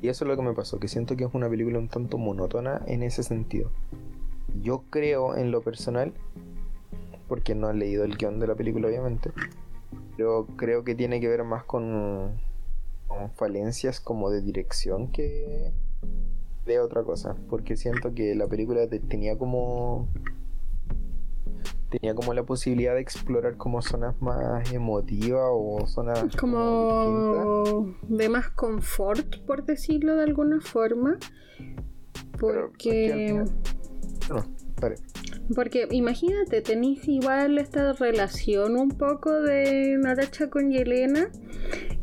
y 0.00 0.08
eso 0.08 0.24
es 0.24 0.28
lo 0.28 0.36
que 0.36 0.42
me 0.42 0.52
pasó, 0.52 0.78
que 0.78 0.88
siento 0.88 1.16
que 1.16 1.24
es 1.24 1.34
una 1.34 1.48
película 1.48 1.78
un 1.78 1.88
tanto 1.88 2.18
monótona 2.18 2.82
en 2.86 3.02
ese 3.02 3.22
sentido. 3.22 3.72
Yo 4.62 4.84
creo 4.90 5.36
en 5.36 5.50
lo 5.50 5.60
personal, 5.62 6.12
porque 7.28 7.54
no 7.54 7.70
he 7.70 7.74
leído 7.74 8.04
el 8.04 8.16
guion 8.16 8.38
de 8.38 8.46
la 8.46 8.54
película 8.54 8.88
obviamente, 8.88 9.32
pero 10.16 10.46
creo 10.56 10.84
que 10.84 10.94
tiene 10.94 11.20
que 11.20 11.28
ver 11.28 11.44
más 11.44 11.64
con 11.64 12.40
con 13.06 13.30
falencias 13.32 14.00
como 14.00 14.30
de 14.30 14.42
dirección 14.42 15.10
que 15.10 15.72
de 16.64 16.80
otra 16.80 17.02
cosa, 17.04 17.36
porque 17.48 17.76
siento 17.76 18.12
que 18.12 18.34
la 18.34 18.46
película 18.48 18.88
tenía 19.08 19.38
como 19.38 20.08
tenía 21.90 22.14
como 22.14 22.34
la 22.34 22.42
posibilidad 22.42 22.94
de 22.94 23.00
explorar 23.00 23.56
como 23.56 23.80
zonas 23.80 24.20
más 24.20 24.72
emotivas 24.72 25.48
o 25.52 25.86
zonas 25.86 26.24
como, 26.36 27.94
de 28.08 28.28
más 28.28 28.50
confort, 28.50 29.38
por 29.46 29.64
decirlo 29.64 30.16
de 30.16 30.24
alguna 30.24 30.60
forma, 30.60 31.18
porque 32.40 33.44
no, 34.28 34.44
porque 35.54 35.86
imagínate, 35.90 36.60
tenéis 36.60 37.06
igual 37.06 37.58
esta 37.58 37.92
relación 37.92 38.76
un 38.76 38.90
poco 38.90 39.30
de 39.30 39.96
Naracha 39.98 40.50
con 40.50 40.70
Yelena 40.70 41.30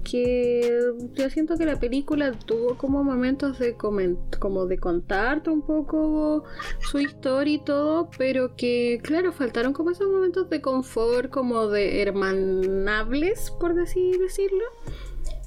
que 0.04 0.94
yo 1.14 1.30
siento 1.30 1.58
que 1.58 1.66
la 1.66 1.80
película 1.80 2.32
tuvo 2.32 2.78
como 2.78 3.04
momentos 3.04 3.60
de 3.60 3.76
como 3.76 4.66
de 4.66 4.78
contarte 4.78 5.50
un 5.50 5.62
poco 5.62 6.44
su 6.80 7.00
historia 7.00 7.56
y 7.56 7.64
todo, 7.64 8.10
pero 8.18 8.56
que 8.56 9.00
claro, 9.04 9.32
faltaron 9.32 9.74
como 9.74 9.92
esos 9.92 10.10
momentos 10.10 10.50
de 10.50 10.62
confort, 10.62 11.30
como 11.30 11.68
de 11.68 12.02
hermanables, 12.02 13.52
por 13.60 13.74
decir 13.76 14.20
decirlo, 14.20 14.66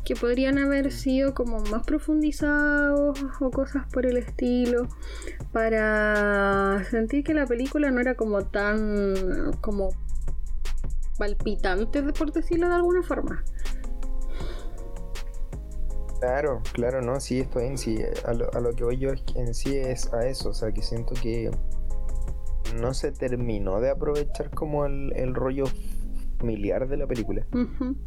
que 0.05 0.15
podrían 0.15 0.59
haber 0.59 0.93
sido 0.93 1.35
como 1.35 1.61
más 1.65 1.85
profundizados 1.85 3.19
o 3.41 3.51
cosas 3.51 3.87
por 3.93 4.07
el 4.07 4.17
estilo, 4.17 4.89
para 5.53 6.85
sentir 6.91 7.25
que 7.25 7.35
la 7.35 7.47
película 7.47 7.91
no 7.91 8.01
era 8.01 8.15
como 8.15 8.45
tan 8.45 9.53
como 9.61 9.91
palpitante, 11.19 12.03
por 12.13 12.33
decirlo 12.33 12.69
de 12.69 12.75
alguna 12.75 13.03
forma. 13.03 13.43
Claro, 16.21 16.63
claro, 16.73 17.03
no, 17.03 17.21
sí, 17.21 17.41
esto 17.41 17.61
en 17.61 17.77
sí, 17.77 17.99
a 18.25 18.33
lo, 18.33 18.53
a 18.55 18.61
lo 18.61 18.73
que 18.75 18.85
voy 18.85 18.99
yo 18.99 19.11
en 19.35 19.55
sí 19.55 19.77
es 19.77 20.13
a 20.13 20.27
eso, 20.27 20.51
o 20.51 20.55
sea, 20.55 20.73
que 20.73 20.83
siento 20.83 21.15
que 21.15 21.51
no 22.81 22.95
se 22.95 23.13
terminó 23.13 23.81
de 23.81 23.91
aprovechar 23.91 24.51
como 24.51 24.87
el, 24.87 25.35
rollo 25.35 25.65
familiar 26.39 26.89
de 26.89 26.97
la 26.97 27.07
película. 27.07 27.47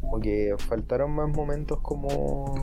Como 0.00 0.20
que 0.20 0.54
faltaron 0.58 1.12
más 1.12 1.28
momentos 1.28 1.80
como 1.80 2.54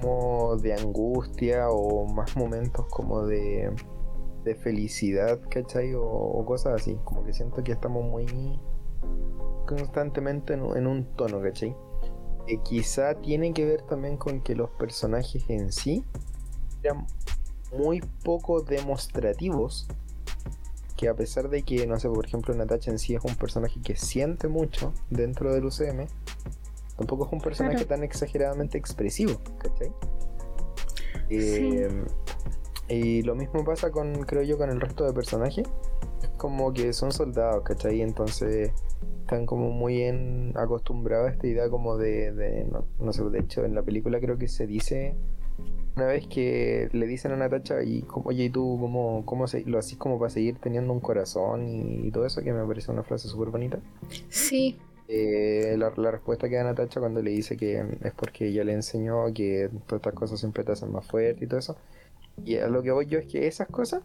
como 0.00 0.56
de 0.56 0.74
angustia 0.74 1.70
o 1.70 2.06
más 2.06 2.36
momentos 2.36 2.86
como 2.88 3.26
de, 3.26 3.74
de 4.44 4.54
felicidad, 4.54 5.40
¿cachai? 5.50 5.92
O, 5.96 6.44
cosas 6.46 6.80
así. 6.80 6.96
Como 7.04 7.24
que 7.24 7.32
siento 7.32 7.64
que 7.64 7.72
estamos 7.72 8.04
muy 8.04 8.26
constantemente 9.66 10.54
en, 10.54 10.86
un 10.86 11.04
tono, 11.16 11.42
¿cachai? 11.42 11.76
Que 12.48 12.60
quizá 12.62 13.14
tiene 13.14 13.52
que 13.52 13.64
ver 13.64 13.82
también 13.82 14.16
con 14.16 14.40
que 14.40 14.56
los 14.56 14.70
personajes 14.70 15.44
en 15.48 15.70
sí 15.70 16.02
eran 16.82 17.06
muy 17.72 18.00
poco 18.24 18.62
demostrativos. 18.62 19.86
Que 20.96 21.08
a 21.08 21.14
pesar 21.14 21.48
de 21.48 21.62
que, 21.62 21.86
no 21.86 22.00
sé, 22.00 22.08
por 22.08 22.26
ejemplo, 22.26 22.54
Natacha 22.54 22.90
en 22.90 22.98
sí 22.98 23.14
es 23.14 23.22
un 23.22 23.36
personaje 23.36 23.80
que 23.80 23.94
siente 23.94 24.48
mucho 24.48 24.92
dentro 25.10 25.54
del 25.54 25.66
UCM, 25.66 26.08
Tampoco 26.98 27.26
es 27.26 27.32
un 27.32 27.40
personaje 27.40 27.84
tan 27.84 28.02
exageradamente 28.02 28.76
expresivo, 28.76 29.40
¿cachai? 29.58 29.92
Eh, 31.30 32.04
y 32.88 33.22
lo 33.22 33.36
mismo 33.36 33.64
pasa 33.64 33.92
con, 33.92 34.24
creo 34.24 34.42
yo, 34.42 34.58
con 34.58 34.68
el 34.68 34.80
resto 34.80 35.04
de 35.04 35.12
personajes. 35.12 35.68
Como 36.36 36.72
que 36.72 36.92
son 36.92 37.12
soldados, 37.12 37.62
¿cachai? 37.64 38.00
Entonces 38.00 38.72
están 39.20 39.46
como 39.46 39.70
muy 39.70 40.02
en, 40.02 40.52
acostumbrados 40.56 41.28
a 41.28 41.32
esta 41.32 41.46
idea 41.46 41.68
como 41.68 41.96
de, 41.96 42.66
no, 42.98 43.12
sé, 43.12 43.24
de 43.24 43.40
hecho 43.40 43.64
en 43.64 43.74
la 43.74 43.82
película 43.82 44.20
creo 44.20 44.38
que 44.38 44.48
se 44.48 44.66
dice 44.66 45.14
una 45.96 46.06
vez 46.06 46.28
que 46.28 46.88
le 46.92 47.06
dicen 47.08 47.32
a 47.32 47.36
Natacha 47.36 47.82
y 47.82 48.02
como, 48.02 48.28
oye, 48.28 48.44
¿y 48.44 48.50
tú 48.50 48.78
cómo, 48.80 49.24
cómo 49.26 49.46
lo 49.66 49.78
haces 49.78 49.98
como 49.98 50.18
para 50.18 50.30
seguir 50.30 50.58
teniendo 50.58 50.92
un 50.92 51.00
corazón 51.00 51.66
y, 51.68 52.06
y 52.06 52.10
todo 52.12 52.24
eso? 52.24 52.40
Que 52.42 52.52
me 52.52 52.64
parece 52.64 52.92
una 52.92 53.02
frase 53.02 53.26
súper 53.26 53.48
bonita. 53.48 53.80
Sí, 54.28 54.78
eh, 55.10 55.74
la, 55.78 55.90
respuesta 56.10 56.50
que 56.50 56.56
da 56.56 56.64
Natacha 56.64 57.00
cuando 57.00 57.22
le 57.22 57.30
dice 57.30 57.56
que 57.56 57.82
es 58.02 58.12
porque 58.12 58.48
ella 58.48 58.62
le 58.62 58.74
enseñó 58.74 59.32
que 59.32 59.70
todas 59.86 60.00
estas 60.00 60.12
cosas 60.12 60.38
siempre 60.38 60.64
te 60.64 60.72
hacen 60.72 60.92
más 60.92 61.06
fuerte 61.06 61.46
y 61.46 61.48
todo 61.48 61.58
eso. 61.58 61.76
Y 62.44 62.56
a 62.56 62.68
lo 62.68 62.82
que 62.82 62.90
voy 62.90 63.06
yo 63.06 63.18
es 63.18 63.26
que 63.26 63.46
esas 63.46 63.68
cosas, 63.68 64.02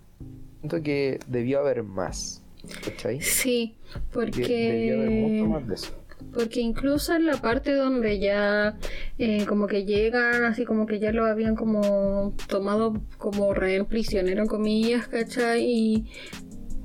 siento 0.60 0.82
que 0.82 1.20
debió 1.28 1.60
haber 1.60 1.84
más. 1.84 2.44
¿Cachai? 2.84 3.22
Sí, 3.22 3.76
porque. 4.12 4.42
Debió 4.42 5.02
haber 5.02 5.10
mucho 5.10 5.46
más 5.50 5.68
de 5.68 5.76
eso. 5.76 5.92
Porque 6.34 6.62
incluso 6.62 7.14
en 7.14 7.26
la 7.26 7.42
parte 7.42 7.74
donde 7.74 8.18
ya 8.18 8.78
eh, 9.18 9.46
como 9.46 9.68
que 9.68 9.84
llegan, 9.84 10.46
así 10.46 10.64
como 10.64 10.86
que 10.86 11.00
ya 11.00 11.12
lo 11.12 11.26
habían 11.26 11.56
como 11.56 12.34
tomado 12.48 12.94
como 13.18 13.54
rehén 13.54 13.86
prisionero, 13.86 14.46
comillas, 14.48 15.08
¿cachai? 15.10 15.66
Y 15.66 16.06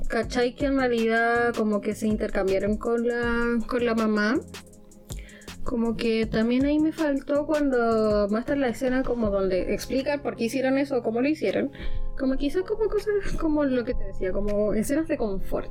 ¿Cachai? 0.09 0.55
Que 0.55 0.67
en 0.67 0.79
realidad 0.79 1.55
como 1.55 1.83
que 1.83 1.95
se 1.95 2.07
intercambiaron 2.07 2.79
con 2.79 3.07
la, 3.07 3.59
con 3.67 3.85
la 3.85 3.95
mamá. 3.95 4.41
Como 5.69 5.97
que 5.97 6.25
también 6.25 6.65
ahí 6.65 6.79
me 6.79 6.93
faltó 6.93 7.45
cuando 7.45 8.27
muestran 8.31 8.63
la 8.63 8.69
escena 8.69 9.03
como 9.03 9.29
donde 9.29 9.75
explican 9.75 10.23
por 10.23 10.35
qué 10.35 10.45
hicieron 10.45 10.79
eso 10.79 10.97
o 10.97 11.03
cómo 11.03 11.21
lo 11.21 11.29
hicieron. 11.29 11.71
Como 12.19 12.39
quizás 12.39 12.63
como 12.63 12.89
cosas 12.89 13.37
como 13.39 13.65
lo 13.65 13.85
que 13.85 13.93
te 13.93 14.03
decía, 14.05 14.33
como 14.33 14.73
escenas 14.73 15.09
de 15.09 15.19
confort. 15.19 15.71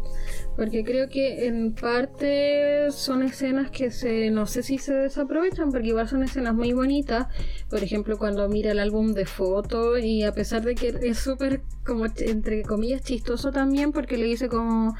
Porque 0.55 0.83
creo 0.83 1.09
que 1.09 1.47
en 1.47 1.73
parte 1.73 2.91
son 2.91 3.23
escenas 3.23 3.71
que 3.71 3.89
se, 3.89 4.29
no 4.29 4.45
sé 4.45 4.61
si 4.61 4.77
se 4.77 4.93
desaprovechan, 4.93 5.71
porque 5.71 5.87
igual 5.87 6.07
son 6.07 6.21
escenas 6.21 6.53
muy 6.53 6.73
bonitas. 6.73 7.25
Por 7.67 7.81
ejemplo, 7.81 8.19
cuando 8.19 8.47
mira 8.49 8.73
el 8.73 8.79
álbum 8.79 9.13
de 9.13 9.25
fotos 9.25 9.99
y 9.99 10.21
a 10.21 10.31
pesar 10.31 10.61
de 10.61 10.75
que 10.75 10.89
es 11.01 11.17
súper 11.17 11.63
como 11.87 12.05
entre 12.05 12.63
comillas 12.63 13.01
chistoso 13.01 13.51
también, 13.51 13.93
porque 13.93 14.17
le 14.17 14.25
dice 14.25 14.49
como, 14.49 14.95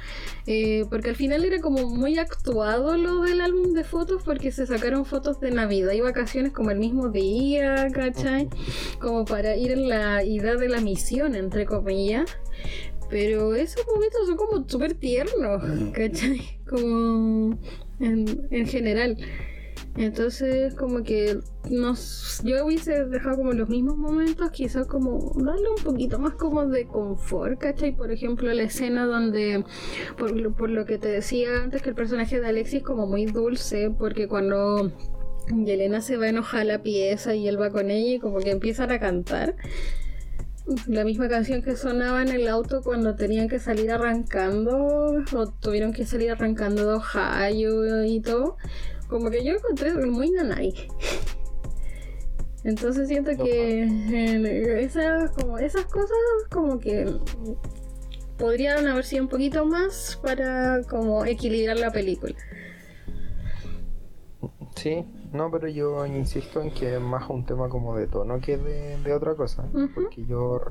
eh, 0.48 0.86
porque 0.90 1.10
al 1.10 1.16
final 1.16 1.44
era 1.44 1.60
como 1.60 1.90
muy 1.90 2.18
actuado 2.18 2.96
lo 2.96 3.22
del 3.22 3.42
álbum 3.42 3.74
de 3.74 3.84
fotos, 3.84 4.24
porque 4.24 4.52
se 4.52 4.66
sacaron 4.66 5.06
fotos 5.06 5.40
de 5.42 5.52
Navidad 5.52 5.92
y 5.92 6.02
vacaciones 6.02 6.54
como 6.54 6.72
el 6.72 6.80
mismo 6.80 7.10
día, 7.10 7.90
¿cachai? 7.94 8.50
Como 9.00 9.26
para 9.26 9.58
ir 9.58 9.72
en 9.72 9.90
la 9.90 10.24
idea 10.24 10.56
de 10.56 10.70
la 10.70 10.80
misión 10.80 11.36
entre 11.36 11.66
comillas. 11.66 12.38
Pero 13.10 13.56
esos 13.56 13.86
momentos 13.88 14.28
son 14.28 14.38
como 14.38 14.68
súper 14.68 14.94
tiernos, 14.94 15.64
¿cachai? 15.94 16.60
Como 16.68 17.58
en, 18.00 18.68
general. 18.68 19.18
Entonces, 19.98 20.76
como 20.76 21.02
que 21.04 21.40
nos, 21.72 22.42
yo 22.44 22.64
hubiese 22.66 23.06
dejado 23.06 23.38
como 23.38 23.52
los 23.54 23.68
mismos 23.68 23.98
momentos, 23.98 24.52
quizás 24.52 24.86
como 24.86 25.34
darle 25.44 25.70
un 25.76 25.84
poquito 25.84 26.20
más 26.20 26.34
como 26.34 26.68
de 26.68 26.86
confort, 26.86 27.60
¿cachai? 27.60 27.96
Por 27.96 28.12
ejemplo, 28.12 28.54
la 28.54 28.64
escena 28.64 29.08
donde, 29.08 29.66
por, 30.18 30.56
por 30.56 30.70
lo 30.70 30.86
que 30.86 31.00
te 31.00 31.08
decía 31.08 31.64
antes, 31.64 31.82
que 31.82 31.90
el 31.90 31.96
personaje 31.96 32.40
de 32.40 32.48
Alexis 32.48 32.80
es 32.80 32.84
como 32.84 33.08
muy 33.08 33.26
dulce, 33.26 33.90
porque 33.90 34.28
cuando 34.28 34.92
Yelena 35.66 36.02
se 36.02 36.18
va 36.18 36.26
a 36.26 36.30
enojar 36.30 36.68
la 36.68 36.84
pieza 36.84 37.34
y 37.34 37.48
él 37.48 37.60
va 37.60 37.72
con 37.72 37.90
ella 37.90 38.16
y 38.16 38.20
como 38.20 38.38
que 38.40 38.52
empiezan 38.52 38.92
a 38.92 39.00
cantar 39.00 39.56
la 40.88 41.06
misma 41.06 41.30
canción 41.30 41.62
que 41.62 41.76
sonaba 41.76 42.22
en 42.22 42.28
el 42.28 42.48
auto 42.48 42.82
cuando 42.82 43.16
tenían 43.16 43.48
que 43.48 43.58
salir 43.58 43.90
arrancando 43.92 45.24
o 45.34 45.48
tuvieron 45.62 45.94
que 45.94 46.06
salir 46.06 46.32
arrancando 46.32 46.86
de 46.86 46.94
Ohio 46.96 48.04
y 48.04 48.20
todo. 48.22 48.58
Como 49.08 49.30
que 49.30 49.44
yo 49.44 49.54
encontré 49.54 49.94
muy 49.94 50.32
nanay. 50.32 50.74
Entonces 52.64 53.08
siento 53.08 53.32
que 53.42 53.84
esas, 54.82 55.32
como 55.32 55.58
esas 55.58 55.86
cosas 55.86 56.18
como 56.50 56.80
que 56.80 57.08
podrían 58.38 58.86
haber 58.88 59.06
sido 59.06 59.24
un 59.24 59.30
poquito 59.30 59.66
más 59.66 60.20
para 60.22 60.82
como 60.84 61.26
equilibrar 61.26 61.78
la 61.78 61.92
película. 61.92 62.36
Sí, 64.76 65.06
no, 65.34 65.50
pero 65.50 65.68
yo 65.68 66.06
insisto 66.06 66.62
en 66.62 66.72
que 66.72 66.96
es 66.96 67.02
más 67.02 67.30
un 67.30 67.46
tema 67.46 67.68
como 67.68 67.96
de 67.98 68.08
tono 68.08 68.40
que 68.40 68.58
de, 68.58 69.14
otra 69.14 69.34
cosa. 69.36 69.66
Porque 69.96 70.24
yo, 70.26 70.62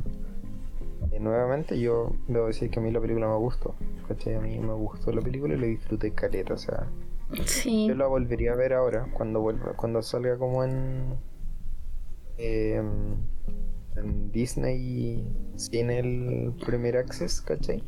eh, 1.10 1.18
nuevamente, 1.18 1.80
yo 1.80 2.12
debo 2.28 2.46
decir 2.46 2.70
que 2.70 2.78
a 2.78 2.82
mí 2.82 2.92
la 2.92 3.00
película 3.00 3.26
me 3.26 3.36
gustó. 3.36 3.74
A 4.08 4.40
mí 4.40 4.58
me 4.58 4.74
gustó 4.74 5.12
la 5.12 5.20
película 5.20 5.54
y 5.54 5.58
la 5.58 5.66
disfruté 5.66 6.12
caleta. 6.12 6.54
O 6.54 6.58
sea, 6.58 6.86
yo 7.30 7.94
la 7.94 8.06
volvería 8.06 8.52
a 8.52 8.56
ver 8.56 8.72
ahora, 8.72 9.08
cuando 9.12 9.40
vuelva, 9.40 9.74
cuando 9.74 10.02
salga 10.02 10.36
como 10.38 10.64
en. 10.64 11.14
Em, 12.38 13.16
en 13.96 14.30
Disney 14.30 15.26
sin 15.56 15.90
el 15.90 16.52
Premier 16.66 16.98
Access, 16.98 17.40
¿cachai? 17.40 17.82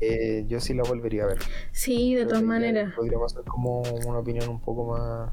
Eh, 0.00 0.44
yo 0.48 0.58
sí 0.58 0.74
la 0.74 0.82
volvería 0.82 1.22
a 1.22 1.26
ver. 1.26 1.38
Sí, 1.70 2.14
de 2.14 2.26
todas 2.26 2.42
maneras. 2.42 2.92
Podríamos 2.96 3.32
hacer 3.32 3.44
como 3.44 3.82
una 3.82 4.18
opinión 4.18 4.48
un 4.48 4.60
poco 4.60 4.92
más 4.92 5.30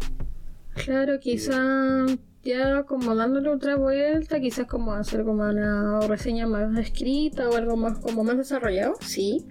Claro, 0.74 1.20
quizá 1.20 2.06
ya 2.44 2.84
como 2.84 3.14
dándole 3.16 3.50
otra 3.50 3.76
vuelta, 3.76 4.40
quizás 4.40 4.68
como 4.68 4.94
hacer 4.94 5.24
como 5.24 5.44
una 5.44 6.00
reseña 6.08 6.48
más 6.48 6.78
escrita 6.78 7.50
o 7.50 7.56
algo 7.56 7.76
más 7.76 8.00
como 8.00 8.24
más 8.24 8.38
desarrollado, 8.38 8.96
sí. 9.02 9.46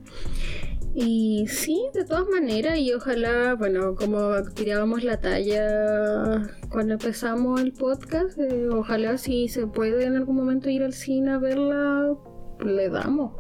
Y 0.93 1.47
sí, 1.47 1.89
de 1.95 2.05
todas 2.05 2.27
maneras, 2.29 2.79
y 2.79 2.93
ojalá, 2.93 3.55
bueno, 3.55 3.95
como 3.95 4.43
tirábamos 4.55 5.05
la 5.05 5.21
talla 5.21 6.43
cuando 6.69 6.95
empezamos 6.95 7.61
el 7.61 7.73
podcast, 7.73 8.37
eh, 8.39 8.69
ojalá 8.69 9.17
si 9.17 9.49
se 9.49 9.67
puede 9.69 10.05
en 10.05 10.17
algún 10.17 10.37
momento 10.37 10.69
ir 10.69 10.83
al 10.83 10.93
cine 10.93 11.33
a 11.33 11.39
verla, 11.39 12.17
le 12.65 12.89
damos. 12.89 13.33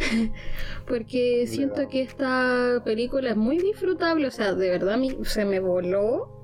Porque 0.88 1.46
siento 1.46 1.88
que 1.88 2.02
esta 2.02 2.82
película 2.84 3.30
es 3.30 3.36
muy 3.36 3.58
disfrutable, 3.58 4.26
o 4.26 4.32
sea, 4.32 4.54
de 4.54 4.68
verdad 4.68 4.98
se 5.22 5.44
me 5.44 5.60
voló 5.60 6.38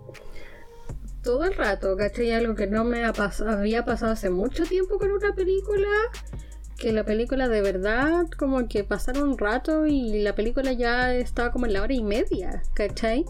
todo 1.25 1.45
el 1.45 1.55
rato, 1.55 1.97
¿cachai? 1.97 2.31
Algo 2.33 2.55
que 2.55 2.69
no 2.69 2.85
me 2.85 3.05
ha 3.05 3.13
había 3.49 3.85
pasado 3.85 4.13
hace 4.13 4.31
mucho 4.31 4.65
tiempo 4.65 4.99
con 4.99 5.11
una 5.11 5.35
película. 5.35 5.89
Que 6.79 6.93
la 6.93 7.05
película 7.05 7.49
de 7.49 7.61
verdad, 7.63 8.27
como 8.37 8.67
que 8.69 8.85
pasaron 8.85 9.31
un 9.31 9.39
rato 9.39 9.87
y 9.87 10.23
la 10.23 10.35
película 10.35 10.73
ya 10.73 11.15
estaba 11.15 11.53
como 11.53 11.67
en 11.67 11.73
la 11.75 11.83
hora 11.83 11.95
y 11.95 12.03
media, 12.03 12.63
¿cachai? 12.75 13.25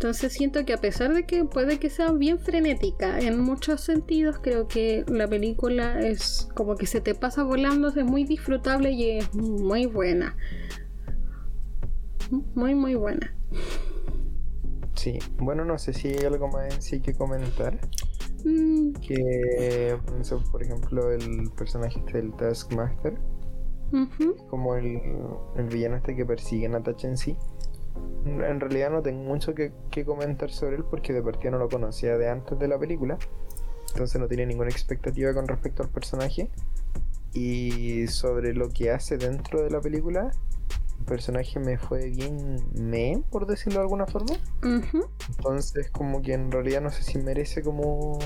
Entonces 0.00 0.32
siento 0.32 0.64
que 0.64 0.72
a 0.72 0.78
pesar 0.78 1.12
de 1.12 1.24
que 1.26 1.44
puede 1.44 1.78
que 1.78 1.90
sea 1.90 2.10
bien 2.10 2.38
frenética 2.38 3.20
en 3.20 3.38
muchos 3.38 3.82
sentidos, 3.82 4.38
creo 4.40 4.66
que 4.66 5.04
la 5.08 5.28
película 5.28 6.00
es 6.00 6.48
como 6.54 6.76
que 6.76 6.86
se 6.86 7.02
te 7.02 7.14
pasa 7.14 7.42
volando, 7.42 7.88
es 7.88 8.02
muy 8.02 8.24
disfrutable 8.24 8.92
y 8.92 9.18
es 9.18 9.34
muy 9.34 9.84
buena. 9.84 10.36
Muy, 12.54 12.74
muy 12.74 12.94
buena. 12.94 13.34
Sí, 14.94 15.18
bueno, 15.36 15.66
no 15.66 15.78
sé 15.78 15.92
si 15.92 16.08
hay 16.08 16.24
algo 16.24 16.48
más 16.48 16.74
en 16.74 16.80
sí 16.80 17.00
que 17.00 17.12
comentar. 17.12 17.78
Mm. 18.44 18.92
Que, 19.00 19.96
por 20.50 20.62
ejemplo, 20.62 21.10
el 21.12 21.50
personaje 21.56 21.98
este 21.98 22.18
del 22.18 22.32
Taskmaster, 22.34 23.18
como 24.48 24.76
el, 24.76 25.00
villano 25.70 25.96
este 25.96 26.14
que 26.14 26.24
persigue 26.24 26.66
a 26.66 26.70
Natasha 26.70 27.08
en 27.08 27.16
sí. 27.16 27.36
En 28.24 28.60
realidad 28.60 28.90
no 28.90 29.02
tengo 29.02 29.22
mucho 29.22 29.54
que, 29.54 29.72
comentar 30.04 30.50
sobre 30.50 30.76
él 30.76 30.84
porque 30.84 31.12
de 31.12 31.22
partida 31.22 31.50
no 31.50 31.58
lo 31.58 31.68
conocía 31.68 32.16
de 32.16 32.28
antes 32.28 32.58
de 32.58 32.68
la 32.68 32.78
película. 32.78 33.18
Entonces 33.88 34.20
no 34.20 34.28
tenía 34.28 34.46
ninguna 34.46 34.70
expectativa 34.70 35.34
con 35.34 35.48
respecto 35.48 35.82
al 35.82 35.88
personaje. 35.88 36.48
Y 37.32 38.06
sobre 38.08 38.54
lo 38.54 38.70
que 38.70 38.90
hace 38.90 39.16
dentro 39.16 39.62
de 39.62 39.70
la 39.70 39.80
película, 39.80 40.30
personaje 41.10 41.58
me 41.58 41.76
fue 41.76 42.08
bien 42.08 42.56
me, 42.72 43.22
por 43.30 43.46
decirlo 43.46 43.80
de 43.80 43.82
alguna 43.82 44.06
forma. 44.06 44.36
Entonces, 44.62 45.90
como 45.90 46.22
que 46.22 46.32
en 46.32 46.50
realidad 46.50 46.80
no 46.80 46.90
sé 46.90 47.02
si 47.02 47.18
merece 47.18 47.62
como 47.62 48.18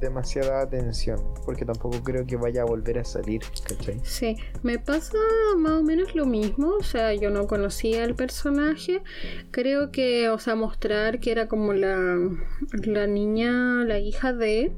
demasiada 0.00 0.62
atención, 0.62 1.18
porque 1.44 1.64
tampoco 1.64 2.02
creo 2.02 2.24
que 2.24 2.36
vaya 2.36 2.62
a 2.62 2.64
volver 2.64 2.98
a 2.98 3.04
salir, 3.04 3.40
¿cachai? 3.68 4.00
Sí, 4.02 4.36
me 4.62 4.78
pasa 4.78 5.16
más 5.56 5.72
o 5.72 5.82
menos 5.82 6.14
lo 6.14 6.26
mismo, 6.26 6.74
o 6.78 6.82
sea, 6.82 7.14
yo 7.14 7.30
no 7.30 7.46
conocía 7.46 8.02
al 8.04 8.14
personaje, 8.14 9.02
creo 9.50 9.92
que, 9.92 10.28
o 10.28 10.38
sea, 10.38 10.56
mostrar 10.56 11.20
que 11.20 11.30
era 11.30 11.46
como 11.46 11.72
la, 11.72 12.18
la 12.84 13.06
niña, 13.06 13.84
la 13.84 13.98
hija 13.98 14.32
de... 14.32 14.72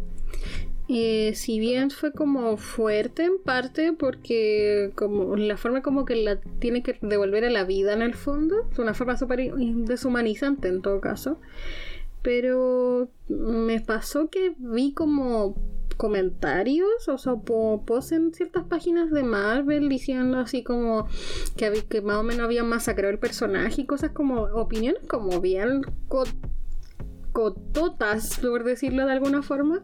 Eh, 0.88 1.32
si 1.34 1.58
bien 1.58 1.90
fue 1.90 2.12
como 2.12 2.58
fuerte 2.58 3.24
en 3.24 3.38
parte 3.38 3.94
porque 3.94 4.92
como 4.94 5.34
la 5.34 5.56
forma 5.56 5.80
como 5.80 6.04
que 6.04 6.14
la 6.16 6.38
tiene 6.58 6.82
que 6.82 6.98
devolver 7.00 7.46
a 7.46 7.50
la 7.50 7.64
vida 7.64 7.94
en 7.94 8.02
el 8.02 8.14
fondo, 8.14 8.68
es 8.70 8.78
una 8.78 8.92
forma 8.92 9.16
súper 9.16 9.54
deshumanizante 9.54 10.68
en 10.68 10.82
todo 10.82 11.00
caso 11.00 11.38
pero 12.24 13.10
me 13.28 13.80
pasó 13.80 14.30
que 14.30 14.54
vi 14.56 14.94
como 14.94 15.56
comentarios, 15.98 17.06
o 17.06 17.18
sea, 17.18 17.34
post 17.36 18.12
en 18.12 18.32
ciertas 18.32 18.64
páginas 18.64 19.10
de 19.10 19.22
Marvel 19.22 19.90
diciendo 19.90 20.38
así 20.38 20.64
como 20.64 21.06
que, 21.54 21.84
que 21.86 22.00
más 22.00 22.16
o 22.16 22.22
menos 22.22 22.46
había 22.46 22.64
masacrado 22.64 23.12
el 23.12 23.18
personaje 23.18 23.82
y 23.82 23.86
cosas 23.86 24.12
como 24.12 24.44
opiniones 24.44 25.02
como 25.06 25.42
bien 25.42 25.82
cototas, 27.34 28.38
por 28.38 28.62
decirlo 28.64 29.04
de 29.04 29.12
alguna 29.12 29.42
forma, 29.42 29.82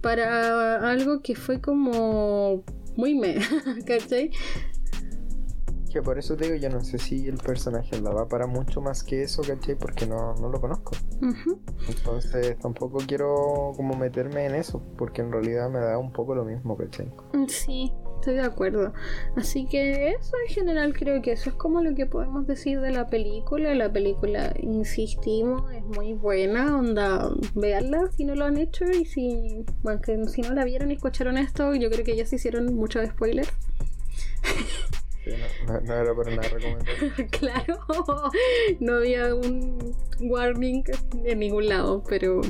para 0.00 0.88
algo 0.88 1.20
que 1.20 1.34
fue 1.34 1.60
como 1.60 2.62
muy 2.96 3.14
me, 3.14 3.34
¿cachai? 3.86 4.30
Que 5.92 6.00
por 6.00 6.18
eso 6.18 6.36
te 6.36 6.44
digo, 6.44 6.56
yo 6.56 6.70
no 6.70 6.80
sé 6.80 6.98
si 6.98 7.26
el 7.26 7.36
personaje 7.36 8.00
la 8.00 8.10
va 8.10 8.26
para 8.26 8.46
mucho 8.46 8.80
más 8.80 9.02
que 9.02 9.22
eso, 9.22 9.42
¿cachai? 9.42 9.74
Porque 9.74 10.06
no, 10.06 10.34
lo 10.36 10.60
conozco. 10.60 10.92
Entonces 11.88 12.56
tampoco 12.60 12.98
quiero 13.06 13.72
como 13.76 13.94
meterme 13.96 14.46
en 14.46 14.54
eso, 14.54 14.80
porque 14.96 15.20
en 15.20 15.32
realidad 15.32 15.68
me 15.68 15.80
da 15.80 15.98
un 15.98 16.12
poco 16.12 16.34
lo 16.34 16.44
mismo, 16.44 16.78
¿cachai? 16.78 17.12
Sí, 17.48 17.92
estoy 18.22 18.34
de 18.34 18.42
acuerdo. 18.42 18.92
Así 19.36 19.66
que 19.66 20.10
eso 20.10 20.36
en 20.46 20.54
general 20.54 20.94
creo 20.94 21.20
que 21.20 21.32
eso 21.32 21.50
es 21.50 21.56
como 21.56 21.82
lo 21.82 21.94
que 21.94 22.06
podemos 22.06 22.46
decir 22.46 22.80
de 22.80 22.92
la 22.92 23.08
película. 23.08 23.74
La 23.74 23.92
película, 23.92 24.54
insistimos, 24.60 25.70
es 25.72 25.82
muy 25.82 26.14
buena, 26.14 26.78
onda, 26.78 27.30
veanla 27.54 28.08
si 28.16 28.24
no 28.24 28.36
lo 28.36 28.44
han 28.44 28.58
hecho 28.58 28.84
y 28.84 29.04
si, 29.04 29.64
bueno, 29.82 30.00
que 30.00 30.24
si 30.28 30.42
no 30.42 30.54
la 30.54 30.64
vieron 30.64 30.90
y 30.90 30.94
escucharon 30.94 31.36
esto, 31.36 31.74
yo 31.74 31.90
creo 31.90 32.04
que 32.04 32.16
ya 32.16 32.24
se 32.24 32.36
hicieron 32.36 32.74
muchos 32.74 33.08
spoilers. 33.08 33.50
no, 35.66 35.94
era 35.94 36.14
para 36.14 36.36
nada 36.36 36.48
recomendable. 36.48 37.26
claro, 37.30 37.80
no 38.80 38.94
había 38.94 39.34
un 39.34 39.96
warning 40.20 40.84
en 41.24 41.38
ningún 41.40 41.68
lado, 41.68 42.04
pero 42.08 42.40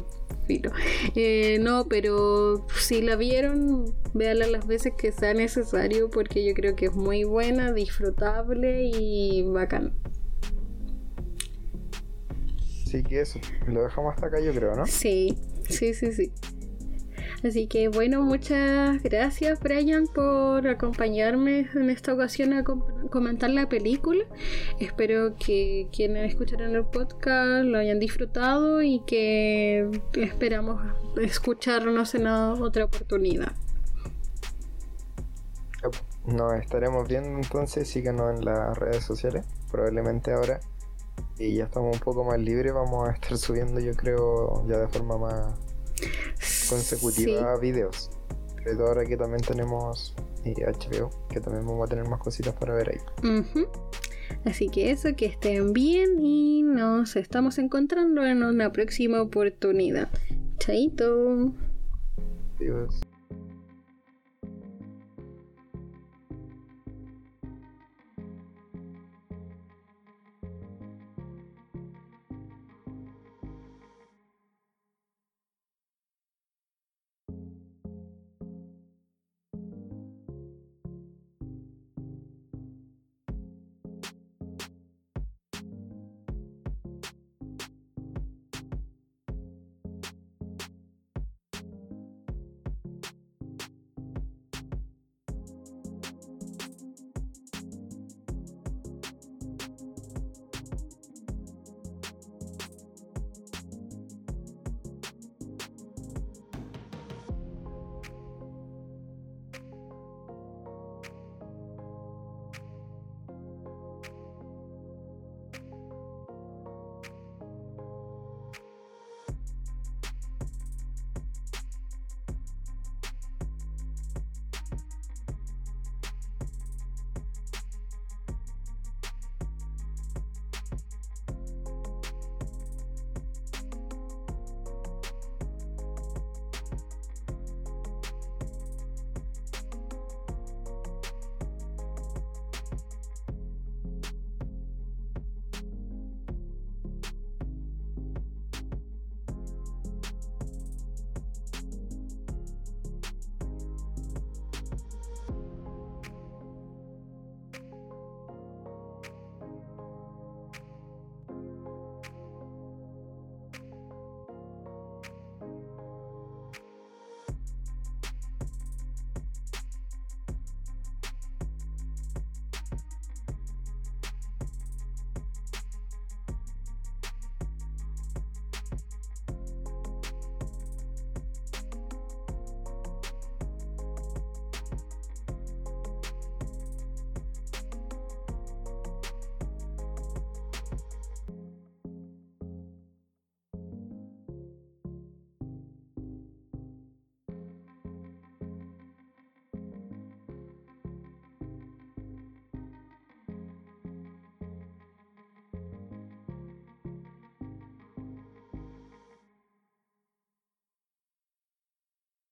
filo. 0.46 0.70
Eh, 1.14 1.58
no, 1.60 1.86
pero 1.88 2.66
si 2.78 3.02
la 3.02 3.16
vieron, 3.16 3.94
véanla 4.14 4.46
las 4.46 4.66
veces 4.66 4.92
que 4.96 5.12
sea 5.12 5.34
necesario 5.34 6.10
porque 6.10 6.44
yo 6.44 6.54
creo 6.54 6.76
que 6.76 6.86
es 6.86 6.94
muy 6.94 7.24
buena, 7.24 7.72
disfrutable 7.72 8.84
y 8.84 9.42
bacán. 9.42 9.92
Sí, 12.86 13.02
que 13.02 13.20
eso, 13.20 13.40
lo 13.66 13.82
dejamos 13.84 14.14
hasta 14.14 14.26
acá 14.26 14.40
yo 14.40 14.52
creo, 14.52 14.74
¿no? 14.74 14.86
Sí, 14.86 15.38
sí, 15.68 15.94
sí, 15.94 16.12
sí. 16.12 16.30
Así 17.44 17.66
que 17.66 17.88
bueno, 17.88 18.22
muchas 18.22 19.02
gracias 19.02 19.58
Brian 19.58 20.06
por 20.06 20.68
acompañarme 20.68 21.68
en 21.74 21.90
esta 21.90 22.14
ocasión 22.14 22.52
a 22.52 22.62
comentar 22.62 23.50
la 23.50 23.68
película. 23.68 24.24
Espero 24.78 25.34
que 25.34 25.88
quienes 25.92 26.30
escucharon 26.30 26.76
el 26.76 26.84
podcast 26.84 27.64
lo 27.64 27.78
hayan 27.78 27.98
disfrutado 27.98 28.80
y 28.80 29.00
que 29.06 29.90
esperamos 30.14 30.80
escucharnos 31.20 32.14
en 32.14 32.28
otra 32.28 32.84
oportunidad. 32.84 33.50
Nos 36.24 36.52
estaremos 36.54 37.08
viendo 37.08 37.30
entonces, 37.30 37.88
síganos 37.88 38.38
en 38.38 38.44
las 38.44 38.78
redes 38.78 39.02
sociales, 39.02 39.44
probablemente 39.68 40.32
ahora. 40.32 40.60
Y 41.38 41.56
ya 41.56 41.64
estamos 41.64 41.96
un 41.96 42.00
poco 42.00 42.22
más 42.22 42.38
libres, 42.38 42.72
vamos 42.72 43.08
a 43.08 43.12
estar 43.12 43.36
subiendo 43.36 43.80
yo 43.80 43.94
creo 43.94 44.64
ya 44.68 44.78
de 44.78 44.86
forma 44.86 45.18
más 45.18 45.54
consecutiva 46.72 47.56
videos. 47.58 48.10
Pero 48.64 48.86
ahora 48.86 49.04
que 49.04 49.16
también 49.16 49.42
tenemos 49.42 50.14
HBO, 50.44 51.10
que 51.28 51.40
también 51.40 51.66
vamos 51.66 51.86
a 51.86 51.90
tener 51.90 52.08
más 52.08 52.20
cositas 52.20 52.54
para 52.54 52.74
ver 52.74 52.90
ahí. 52.90 53.44
Así 54.44 54.68
que 54.68 54.90
eso, 54.90 55.14
que 55.16 55.26
estén 55.26 55.72
bien 55.72 56.20
y 56.20 56.62
nos 56.62 57.16
estamos 57.16 57.58
encontrando 57.58 58.24
en 58.24 58.42
una 58.42 58.72
próxima 58.72 59.20
oportunidad. 59.20 60.08
Chaito. 60.58 61.52
Adiós. 62.58 63.11